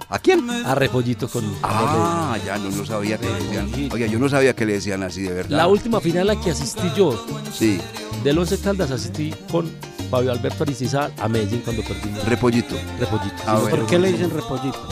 ¿A 0.10 0.18
quién? 0.18 0.50
A 0.50 0.74
Repollito 0.74 1.28
con. 1.30 1.56
Ah, 1.62 2.40
ya 2.44 2.58
no 2.58 2.76
lo 2.76 2.84
sabía 2.84 3.20
que 3.20 3.28
le 3.28 3.34
decían. 3.36 3.72
Oiga, 3.94 4.08
yo 4.08 4.18
no 4.18 4.30
sabía 4.30 4.56
que 4.56 4.66
le 4.66 4.74
decían 4.74 5.04
así, 5.04 5.22
de 5.22 5.32
verdad. 5.32 5.58
La 5.58 5.68
última 5.68 6.02
final 6.02 6.28
a 6.28 6.34
la 6.34 6.42
que 6.42 6.50
asistí 6.50 6.92
yo, 6.98 7.24
Sí, 7.54 7.80
del 8.24 8.40
Once 8.40 8.58
Caldas, 8.58 8.90
asistí 8.90 9.32
con 9.52 9.70
Fabio 10.10 10.32
Alberto 10.32 10.64
Aristizábal 10.64 11.14
a 11.20 11.28
Medellín 11.28 11.62
cuando 11.62 11.84
perdimos. 11.84 12.26
Repollito. 12.26 12.76
Repollito. 13.00 13.36
Ah, 13.46 13.60
bueno. 13.60 13.78
¿Por 13.78 13.86
qué 13.86 14.00
le 14.00 14.12
dicen 14.12 14.32
repollito? 14.32 14.90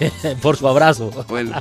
Eh, 0.00 0.10
por 0.42 0.56
su 0.56 0.66
abrazo. 0.66 1.12
Bueno, 1.28 1.52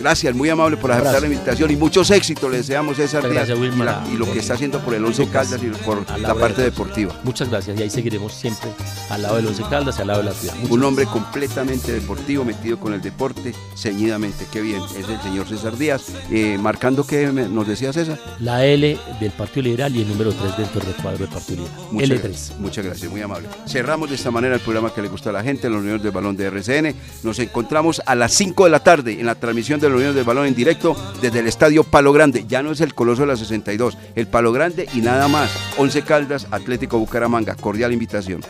gracias, 0.00 0.34
muy 0.34 0.48
amable 0.48 0.76
por 0.76 0.92
aceptar 0.92 1.20
la 1.20 1.26
invitación 1.28 1.70
y 1.70 1.76
mucho 1.76 2.02
éxito 2.02 2.48
le 2.48 2.58
deseamos 2.58 2.96
César 2.96 3.22
Muchas 3.22 3.46
Díaz 3.46 3.58
gracias, 3.58 3.74
y, 3.76 3.82
la- 3.84 4.04
y 4.12 4.16
lo 4.16 4.30
que 4.32 4.38
está 4.38 4.54
haciendo 4.54 4.80
por 4.80 4.94
el 4.94 5.04
Once 5.04 5.26
Caldas 5.28 5.60
y 5.62 5.66
por 5.84 6.04
la 6.20 6.34
parte 6.34 6.62
de- 6.62 6.70
deportiva. 6.70 7.18
Muchas 7.24 7.48
gracias 7.50 7.78
y 7.78 7.82
ahí 7.82 7.90
seguiremos 7.90 8.32
siempre 8.34 8.70
al 9.10 9.22
lado 9.22 9.36
del 9.36 9.46
Once 9.46 9.62
Caldas 9.70 9.98
y 9.98 10.00
al 10.02 10.06
lado 10.08 10.20
de 10.20 10.26
la 10.30 10.34
ciudad. 10.34 10.54
Muchas 10.56 10.70
Un 10.70 10.84
hombre 10.84 11.06
completamente 11.06 11.92
deportivo, 11.92 12.44
metido 12.44 12.78
con 12.78 12.92
el 12.94 13.00
deporte, 13.02 13.54
ceñidamente. 13.76 14.46
Qué 14.52 14.60
bien, 14.60 14.80
es 14.98 15.08
el 15.08 15.20
señor 15.22 15.48
César 15.48 15.76
Díaz. 15.76 16.04
Eh, 16.30 16.58
marcando 16.60 17.06
que 17.06 17.26
nos 17.26 17.66
decía 17.66 17.92
César. 17.92 18.18
La 18.40 18.64
L 18.64 18.98
del 19.20 19.30
Partido 19.32 19.62
Liberal 19.62 19.94
y 19.94 20.02
el 20.02 20.08
número 20.08 20.32
3 20.32 20.56
dentro 20.56 20.80
del 20.80 20.94
recuadro 20.94 21.18
del 21.18 21.28
Partido 21.28 21.62
Liberal. 21.62 21.80
Muchas 21.90 22.08
L3. 22.10 22.22
gracias, 22.22 22.58
muchas 22.58 22.84
gracias, 22.84 23.10
muy 23.10 23.20
amable. 23.22 23.48
Cerramos 23.66 24.08
de 24.08 24.16
esta 24.16 24.30
manera 24.30 24.54
el 24.54 24.60
programa 24.60 24.92
que 24.92 25.02
le 25.02 25.08
gusta 25.08 25.30
a 25.30 25.32
la 25.32 25.42
gente, 25.42 25.68
los 25.68 25.80
Uniones 25.80 26.02
del 26.02 26.12
Balón 26.12 26.36
de 26.36 26.46
RCN. 26.46 26.94
Nos 27.22 27.38
encontramos 27.38 28.02
a 28.04 28.14
las 28.14 28.32
5 28.32 28.64
de 28.64 28.70
la 28.70 28.80
tarde 28.82 29.18
en 29.20 29.26
la 29.26 29.34
transmisión 29.34 29.80
de 29.80 29.83
los 29.88 29.96
Uniones 29.96 30.16
del 30.16 30.24
Balón 30.24 30.46
en 30.46 30.54
directo 30.54 30.96
desde 31.20 31.40
el 31.40 31.46
Estadio 31.46 31.84
Palo 31.84 32.12
Grande. 32.12 32.44
Ya 32.46 32.62
no 32.62 32.72
es 32.72 32.80
el 32.80 32.94
Coloso 32.94 33.22
de 33.22 33.28
la 33.28 33.36
62, 33.36 33.96
el 34.14 34.26
Palo 34.26 34.52
Grande 34.52 34.88
y 34.94 35.00
nada 35.00 35.28
más. 35.28 35.50
11 35.78 36.02
Caldas, 36.02 36.46
Atlético 36.50 36.98
Bucaramanga. 36.98 37.54
Cordial 37.54 37.92
invitación. 37.92 38.44